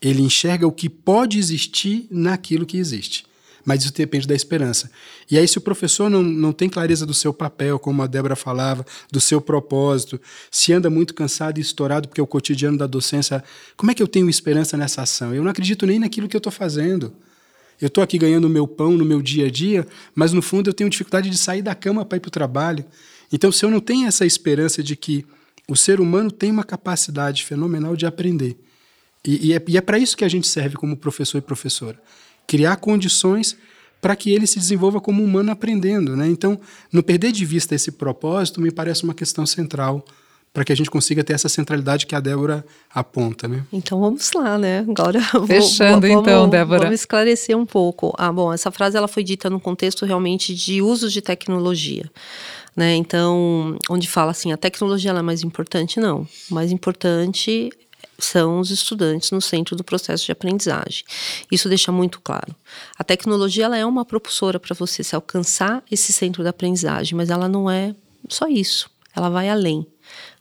ele 0.00 0.20
enxerga 0.20 0.66
o 0.66 0.72
que 0.72 0.88
pode 0.88 1.38
existir 1.38 2.06
naquilo 2.10 2.66
que 2.66 2.76
existe 2.76 3.24
mas 3.64 3.82
isso 3.82 3.94
depende 3.94 4.26
da 4.26 4.34
esperança. 4.34 4.90
E 5.30 5.38
aí, 5.38 5.48
se 5.48 5.56
o 5.56 5.60
professor 5.60 6.10
não, 6.10 6.22
não 6.22 6.52
tem 6.52 6.68
clareza 6.68 7.06
do 7.06 7.14
seu 7.14 7.32
papel, 7.32 7.78
como 7.78 8.02
a 8.02 8.06
Débora 8.06 8.36
falava, 8.36 8.84
do 9.10 9.20
seu 9.20 9.40
propósito, 9.40 10.20
se 10.50 10.72
anda 10.72 10.90
muito 10.90 11.14
cansado 11.14 11.58
e 11.58 11.62
estourado 11.62 12.08
porque 12.08 12.20
é 12.20 12.24
o 12.24 12.26
cotidiano 12.26 12.76
da 12.76 12.86
docência, 12.86 13.42
como 13.76 13.90
é 13.90 13.94
que 13.94 14.02
eu 14.02 14.08
tenho 14.08 14.28
esperança 14.28 14.76
nessa 14.76 15.02
ação? 15.02 15.34
Eu 15.34 15.42
não 15.42 15.50
acredito 15.50 15.86
nem 15.86 15.98
naquilo 15.98 16.28
que 16.28 16.36
eu 16.36 16.38
estou 16.38 16.52
fazendo. 16.52 17.12
Eu 17.80 17.88
estou 17.88 18.04
aqui 18.04 18.18
ganhando 18.18 18.48
meu 18.48 18.68
pão 18.68 18.92
no 18.92 19.04
meu 19.04 19.20
dia 19.20 19.46
a 19.46 19.50
dia, 19.50 19.86
mas 20.14 20.32
no 20.32 20.42
fundo 20.42 20.70
eu 20.70 20.74
tenho 20.74 20.90
dificuldade 20.90 21.30
de 21.30 21.38
sair 21.38 21.62
da 21.62 21.74
cama 21.74 22.04
para 22.04 22.16
ir 22.16 22.20
para 22.20 22.28
o 22.28 22.32
trabalho. 22.32 22.84
Então, 23.32 23.50
se 23.50 23.64
eu 23.64 23.70
não 23.70 23.80
tenho 23.80 24.06
essa 24.06 24.24
esperança 24.24 24.82
de 24.82 24.94
que 24.94 25.26
o 25.66 25.74
ser 25.74 26.00
humano 26.00 26.30
tem 26.30 26.50
uma 26.50 26.62
capacidade 26.62 27.42
fenomenal 27.44 27.96
de 27.96 28.06
aprender, 28.06 28.56
e, 29.24 29.48
e 29.48 29.52
é, 29.54 29.62
é 29.76 29.80
para 29.80 29.98
isso 29.98 30.16
que 30.16 30.24
a 30.24 30.28
gente 30.28 30.46
serve 30.46 30.76
como 30.76 30.96
professor 30.96 31.38
e 31.38 31.40
professora 31.40 31.98
criar 32.46 32.76
condições 32.76 33.56
para 34.00 34.14
que 34.14 34.30
ele 34.30 34.46
se 34.46 34.58
desenvolva 34.58 35.00
como 35.00 35.22
humano 35.22 35.50
aprendendo. 35.50 36.14
Né? 36.14 36.28
Então, 36.28 36.60
não 36.92 37.02
perder 37.02 37.32
de 37.32 37.44
vista 37.44 37.74
esse 37.74 37.90
propósito 37.90 38.60
me 38.60 38.70
parece 38.70 39.02
uma 39.02 39.14
questão 39.14 39.46
central 39.46 40.04
para 40.54 40.64
que 40.64 40.72
a 40.72 40.76
gente 40.76 40.88
consiga 40.88 41.24
ter 41.24 41.32
essa 41.32 41.48
centralidade 41.48 42.06
que 42.06 42.14
a 42.14 42.20
Débora 42.20 42.64
aponta, 42.94 43.48
né? 43.48 43.64
Então 43.72 43.98
vamos 43.98 44.30
lá, 44.32 44.56
né? 44.56 44.86
Agora 44.88 45.20
fechando 45.48 46.06
vou, 46.06 46.20
então, 46.20 46.48
Débora. 46.48 46.84
Vamos 46.84 47.00
esclarecer 47.00 47.58
um 47.58 47.66
pouco. 47.66 48.14
Ah, 48.16 48.30
bom, 48.30 48.52
essa 48.52 48.70
frase 48.70 48.96
ela 48.96 49.08
foi 49.08 49.24
dita 49.24 49.50
no 49.50 49.58
contexto 49.58 50.06
realmente 50.06 50.54
de 50.54 50.80
usos 50.80 51.12
de 51.12 51.20
tecnologia, 51.20 52.08
né? 52.76 52.94
Então, 52.94 53.76
onde 53.90 54.08
fala 54.08 54.30
assim, 54.30 54.52
a 54.52 54.56
tecnologia 54.56 55.10
é 55.10 55.22
mais 55.22 55.42
importante? 55.42 55.98
Não. 55.98 56.24
O 56.48 56.54
mais 56.54 56.70
importante 56.70 57.70
são 58.18 58.60
os 58.60 58.70
estudantes 58.70 59.30
no 59.30 59.40
centro 59.40 59.76
do 59.76 59.84
processo 59.84 60.24
de 60.24 60.32
aprendizagem. 60.32 61.04
Isso 61.50 61.68
deixa 61.68 61.90
muito 61.90 62.20
claro. 62.20 62.54
A 62.98 63.04
tecnologia 63.04 63.64
ela 63.64 63.76
é 63.76 63.84
uma 63.84 64.04
propulsora 64.04 64.60
para 64.60 64.74
você 64.74 65.02
se 65.02 65.14
alcançar 65.14 65.82
esse 65.90 66.12
centro 66.12 66.42
da 66.42 66.50
aprendizagem, 66.50 67.16
mas 67.16 67.30
ela 67.30 67.48
não 67.48 67.70
é 67.70 67.94
só 68.28 68.46
isso. 68.46 68.90
Ela 69.14 69.28
vai 69.28 69.48
além. 69.48 69.86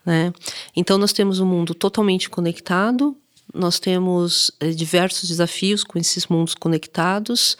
Né? 0.05 0.33
Então, 0.75 0.97
nós 0.97 1.13
temos 1.13 1.39
um 1.39 1.45
mundo 1.45 1.73
totalmente 1.73 2.29
conectado, 2.29 3.15
nós 3.53 3.79
temos 3.79 4.51
é, 4.59 4.71
diversos 4.71 5.29
desafios 5.29 5.83
com 5.83 5.99
esses 5.99 6.27
mundos 6.27 6.55
conectados, 6.55 7.55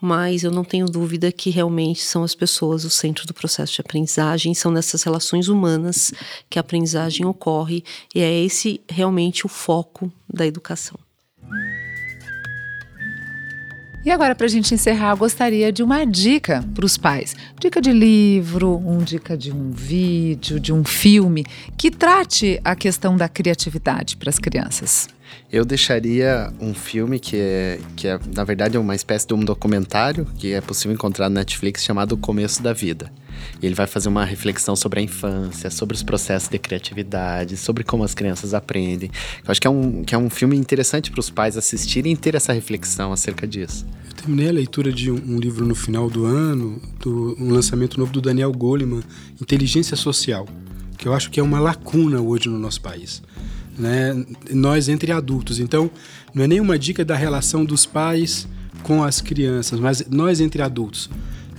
mas 0.00 0.42
eu 0.42 0.50
não 0.50 0.64
tenho 0.64 0.86
dúvida 0.86 1.30
que 1.30 1.50
realmente 1.50 2.02
são 2.02 2.24
as 2.24 2.34
pessoas 2.34 2.84
o 2.84 2.90
centro 2.90 3.26
do 3.26 3.32
processo 3.32 3.74
de 3.74 3.80
aprendizagem, 3.80 4.54
são 4.54 4.72
nessas 4.72 5.02
relações 5.04 5.48
humanas 5.48 6.12
que 6.50 6.58
a 6.58 6.60
aprendizagem 6.60 7.24
ocorre, 7.24 7.84
e 8.14 8.20
é 8.20 8.44
esse 8.44 8.80
realmente 8.88 9.46
o 9.46 9.48
foco 9.48 10.12
da 10.28 10.44
educação. 10.44 10.98
E 14.06 14.10
agora, 14.12 14.36
para 14.36 14.46
a 14.46 14.48
gente 14.48 14.72
encerrar, 14.72 15.10
eu 15.10 15.16
gostaria 15.16 15.72
de 15.72 15.82
uma 15.82 16.04
dica 16.04 16.64
para 16.76 16.86
os 16.86 16.96
pais. 16.96 17.34
Dica 17.58 17.80
de 17.80 17.90
livro, 17.90 18.76
um 18.76 18.98
dica 18.98 19.36
de 19.36 19.50
um 19.50 19.72
vídeo, 19.72 20.60
de 20.60 20.72
um 20.72 20.84
filme 20.84 21.44
que 21.76 21.90
trate 21.90 22.60
a 22.64 22.76
questão 22.76 23.16
da 23.16 23.28
criatividade 23.28 24.16
para 24.16 24.30
as 24.30 24.38
crianças. 24.38 25.08
Eu 25.50 25.64
deixaria 25.64 26.52
um 26.60 26.72
filme 26.72 27.18
que 27.18 27.36
é, 27.36 27.80
que 27.96 28.06
é, 28.06 28.20
na 28.32 28.44
verdade, 28.44 28.76
é 28.76 28.80
uma 28.80 28.94
espécie 28.94 29.26
de 29.26 29.34
um 29.34 29.40
documentário 29.40 30.24
que 30.38 30.52
é 30.52 30.60
possível 30.60 30.94
encontrar 30.94 31.28
no 31.28 31.34
Netflix 31.34 31.82
chamado 31.82 32.16
Começo 32.16 32.62
da 32.62 32.72
Vida. 32.72 33.10
E 33.60 33.66
ele 33.66 33.74
vai 33.74 33.86
fazer 33.86 34.08
uma 34.08 34.24
reflexão 34.24 34.76
sobre 34.76 35.00
a 35.00 35.02
infância, 35.02 35.70
sobre 35.70 35.94
os 35.94 36.02
processos 36.02 36.48
de 36.48 36.58
criatividade, 36.58 37.56
sobre 37.56 37.84
como 37.84 38.04
as 38.04 38.14
crianças 38.14 38.54
aprendem. 38.54 39.10
Eu 39.44 39.50
acho 39.50 39.60
que 39.60 39.66
é 39.66 39.70
um, 39.70 40.04
que 40.04 40.14
é 40.14 40.18
um 40.18 40.28
filme 40.28 40.56
interessante 40.56 41.10
para 41.10 41.20
os 41.20 41.30
pais 41.30 41.56
assistirem 41.56 42.12
e 42.12 42.16
ter 42.16 42.34
essa 42.34 42.52
reflexão 42.52 43.12
acerca 43.12 43.46
disso. 43.46 43.86
terminei 44.16 44.48
a 44.48 44.52
leitura 44.52 44.92
de 44.92 45.10
um, 45.10 45.14
um, 45.14 45.38
livro 45.38 45.64
no 45.66 45.74
final 45.74 46.10
do 46.10 46.24
ano, 46.24 46.80
do, 47.00 47.36
um 47.38 47.50
lançamento 47.50 47.98
novo 47.98 48.12
do 48.12 48.20
Daniel 48.20 48.52
Goleman, 48.52 49.02
Inteligência 49.40 49.96
Social, 49.96 50.46
que 50.96 51.06
eu 51.06 51.14
acho 51.14 51.30
que 51.30 51.40
é 51.40 51.42
uma 51.42 51.60
lacuna 51.60 52.20
hoje 52.20 52.48
no 52.48 52.58
nosso 52.58 52.80
país. 52.80 53.22
Né? 53.78 54.24
Nós 54.50 54.88
entre 54.88 55.12
adultos. 55.12 55.60
Então, 55.60 55.90
não 56.34 56.44
é 56.44 56.48
nenhuma 56.48 56.78
dica 56.78 57.04
da 57.04 57.14
relação 57.14 57.64
dos 57.64 57.84
pais 57.84 58.48
com 58.82 59.02
as 59.02 59.20
crianças, 59.20 59.80
mas 59.80 60.06
nós 60.08 60.40
entre 60.40 60.62
adultos. 60.62 61.10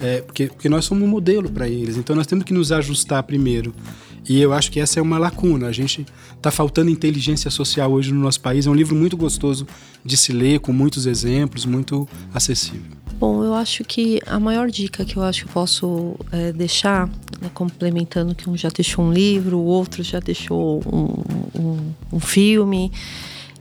É, 0.02 0.22
porque, 0.22 0.48
porque 0.48 0.70
nós 0.70 0.86
somos 0.86 1.04
um 1.04 1.08
modelo 1.08 1.50
para 1.50 1.68
eles, 1.68 1.98
então 1.98 2.16
nós 2.16 2.28
temos 2.28 2.46
que 2.46 2.54
nos 2.54 2.72
ajustar 2.72 3.24
primeiro. 3.24 3.74
E 4.30 4.42
eu 4.42 4.52
acho 4.52 4.72
que 4.72 4.80
essa 4.80 5.00
é 5.00 5.02
uma 5.02 5.18
lacuna. 5.18 5.68
A 5.68 5.72
gente 5.72 6.06
está 6.36 6.52
faltando 6.52 6.90
inteligência 6.90 7.50
social 7.50 7.92
hoje 7.92 8.12
no 8.12 8.20
nosso 8.20 8.42
país. 8.42 8.68
É 8.68 8.70
um 8.70 8.74
livro 8.74 8.96
muito 8.96 9.16
gostoso 9.16 9.66
de 10.04 10.18
se 10.18 10.34
ler, 10.34 10.60
com 10.60 10.74
muitos 10.74 11.06
exemplos, 11.06 11.66
muito 11.66 12.08
acessível. 12.34 12.92
Bom, 13.20 13.44
eu 13.44 13.54
acho 13.54 13.84
que 13.84 14.20
a 14.28 14.40
maior 14.40 14.70
dica 14.70 15.06
que 15.06 15.18
eu 15.18 15.24
acho 15.24 15.44
que 15.44 15.50
eu 15.50 15.54
posso 15.54 16.16
é, 16.32 16.52
deixar, 16.52 17.08
né, 17.42 17.50
complementando 17.54 18.36
que 18.36 18.50
um 18.50 18.56
já 18.56 18.70
deixou 18.70 19.06
um 19.06 19.14
livro, 19.14 19.58
o 19.58 19.66
outro 19.66 20.04
já 20.04 20.20
deixou 20.20 20.84
um, 20.86 21.60
um, 21.60 21.94
um 22.14 22.20
filme, 22.20 22.92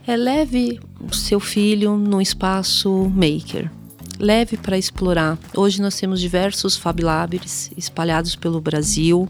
é 0.05 0.15
leve 0.15 0.79
seu 1.11 1.39
filho 1.39 1.97
no 1.97 2.21
espaço 2.21 3.11
maker 3.15 3.71
leve 4.19 4.57
para 4.57 4.77
explorar. 4.77 5.37
Hoje 5.55 5.81
nós 5.81 5.95
temos 5.95 6.19
diversos 6.19 6.75
Fab 6.75 7.01
Labs 7.01 7.71
espalhados 7.77 8.35
pelo 8.35 8.59
Brasil, 8.59 9.27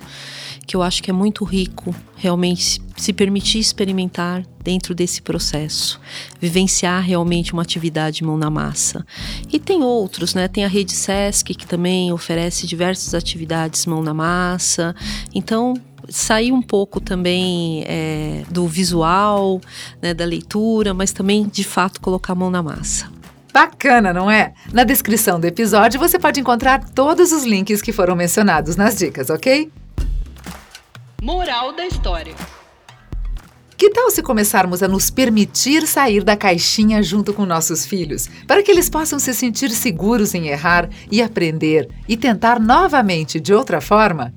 que 0.66 0.76
eu 0.76 0.82
acho 0.82 1.02
que 1.02 1.10
é 1.10 1.14
muito 1.14 1.46
rico 1.46 1.96
realmente 2.16 2.82
se 2.96 3.14
permitir 3.14 3.60
experimentar 3.60 4.44
dentro 4.64 4.94
desse 4.94 5.22
processo, 5.22 6.00
vivenciar 6.42 7.02
realmente 7.02 7.54
uma 7.54 7.62
atividade 7.62 8.24
mão 8.24 8.38
na 8.38 8.50
massa. 8.50 9.06
E 9.52 9.60
tem 9.60 9.82
outros, 9.82 10.34
né? 10.34 10.48
Tem 10.48 10.66
a 10.66 10.68
rede 10.68 10.92
SESC 10.92 11.56
que 11.56 11.66
também 11.66 12.12
oferece 12.12 12.68
diversas 12.68 13.14
atividades 13.14 13.86
mão 13.86 14.04
na 14.04 14.14
massa. 14.14 14.94
Então, 15.34 15.74
sair 16.10 16.52
um 16.52 16.62
pouco 16.62 17.00
também 17.00 17.84
é, 17.86 18.44
do 18.50 18.68
visual, 18.68 19.62
né, 20.02 20.14
da 20.14 20.26
leitura, 20.26 20.94
mas 20.94 21.12
também 21.12 21.48
de 21.48 21.64
fato 21.64 22.02
colocar 22.02 22.34
a 22.34 22.36
mão 22.36 22.50
na 22.50 22.64
massa. 22.64 23.17
Bacana, 23.54 24.14
não 24.14 24.30
é? 24.30 24.54
Na 24.72 24.84
descrição 24.84 25.40
do 25.40 25.46
episódio 25.46 26.00
você 26.00 26.20
pode 26.20 26.40
encontrar 26.40 26.84
todos 26.90 27.32
os 27.32 27.44
links 27.44 27.82
que 27.82 27.92
foram 27.92 28.16
mencionados 28.16 28.76
nas 28.76 28.98
dicas, 28.98 29.30
ok? 29.30 29.72
Moral 31.22 31.74
da 31.74 31.86
história. 31.86 32.36
Que 33.78 33.92
tal 33.92 34.10
se 34.10 34.24
começarmos 34.24 34.82
a 34.82 34.88
nos 34.88 35.12
permitir 35.12 35.86
sair 35.86 36.24
da 36.24 36.36
caixinha 36.36 37.04
junto 37.04 37.32
com 37.32 37.46
nossos 37.46 37.86
filhos, 37.86 38.28
para 38.48 38.64
que 38.64 38.72
eles 38.72 38.90
possam 38.90 39.20
se 39.20 39.34
sentir 39.36 39.70
seguros 39.70 40.34
em 40.34 40.48
errar 40.48 40.90
e 41.12 41.22
aprender 41.22 41.88
e 42.10 42.18
tentar 42.18 42.60
novamente 42.60 43.40
de 43.40 43.54
outra 43.54 43.80
forma? 43.80 44.34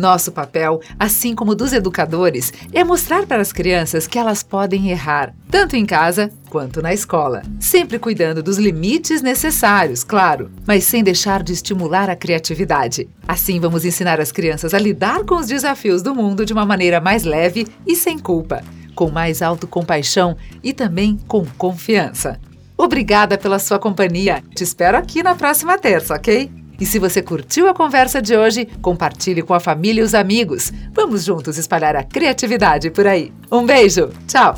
Nosso 0.00 0.32
papel, 0.32 0.80
assim 0.98 1.34
como 1.34 1.54
dos 1.54 1.74
educadores, 1.74 2.54
é 2.72 2.82
mostrar 2.82 3.26
para 3.26 3.42
as 3.42 3.52
crianças 3.52 4.06
que 4.06 4.18
elas 4.18 4.42
podem 4.42 4.88
errar, 4.88 5.34
tanto 5.50 5.76
em 5.76 5.84
casa 5.84 6.32
quanto 6.48 6.80
na 6.80 6.94
escola. 6.94 7.42
Sempre 7.60 7.98
cuidando 7.98 8.42
dos 8.42 8.56
limites 8.56 9.20
necessários, 9.20 10.02
claro, 10.02 10.50
mas 10.66 10.84
sem 10.84 11.04
deixar 11.04 11.42
de 11.42 11.52
estimular 11.52 12.08
a 12.08 12.16
criatividade. 12.16 13.10
Assim, 13.28 13.60
vamos 13.60 13.84
ensinar 13.84 14.18
as 14.18 14.32
crianças 14.32 14.72
a 14.72 14.78
lidar 14.78 15.22
com 15.24 15.34
os 15.34 15.48
desafios 15.48 16.00
do 16.00 16.14
mundo 16.14 16.46
de 16.46 16.54
uma 16.54 16.64
maneira 16.64 16.98
mais 16.98 17.24
leve 17.24 17.66
e 17.86 17.94
sem 17.94 18.18
culpa, 18.18 18.64
com 18.94 19.10
mais 19.10 19.42
autocompaixão 19.42 20.34
e 20.64 20.72
também 20.72 21.18
com 21.28 21.44
confiança. 21.58 22.40
Obrigada 22.74 23.36
pela 23.36 23.58
sua 23.58 23.78
companhia. 23.78 24.42
Te 24.54 24.64
espero 24.64 24.96
aqui 24.96 25.22
na 25.22 25.34
próxima 25.34 25.76
terça, 25.76 26.14
ok? 26.14 26.50
E 26.80 26.86
se 26.86 26.98
você 26.98 27.20
curtiu 27.20 27.68
a 27.68 27.74
conversa 27.74 28.22
de 28.22 28.36
hoje, 28.36 28.66
compartilhe 28.80 29.42
com 29.42 29.52
a 29.52 29.60
família 29.60 30.00
e 30.00 30.04
os 30.04 30.14
amigos. 30.14 30.72
Vamos 30.92 31.24
juntos 31.24 31.58
espalhar 31.58 31.94
a 31.94 32.02
criatividade 32.02 32.90
por 32.90 33.06
aí. 33.06 33.32
Um 33.52 33.66
beijo, 33.66 34.10
tchau! 34.26 34.54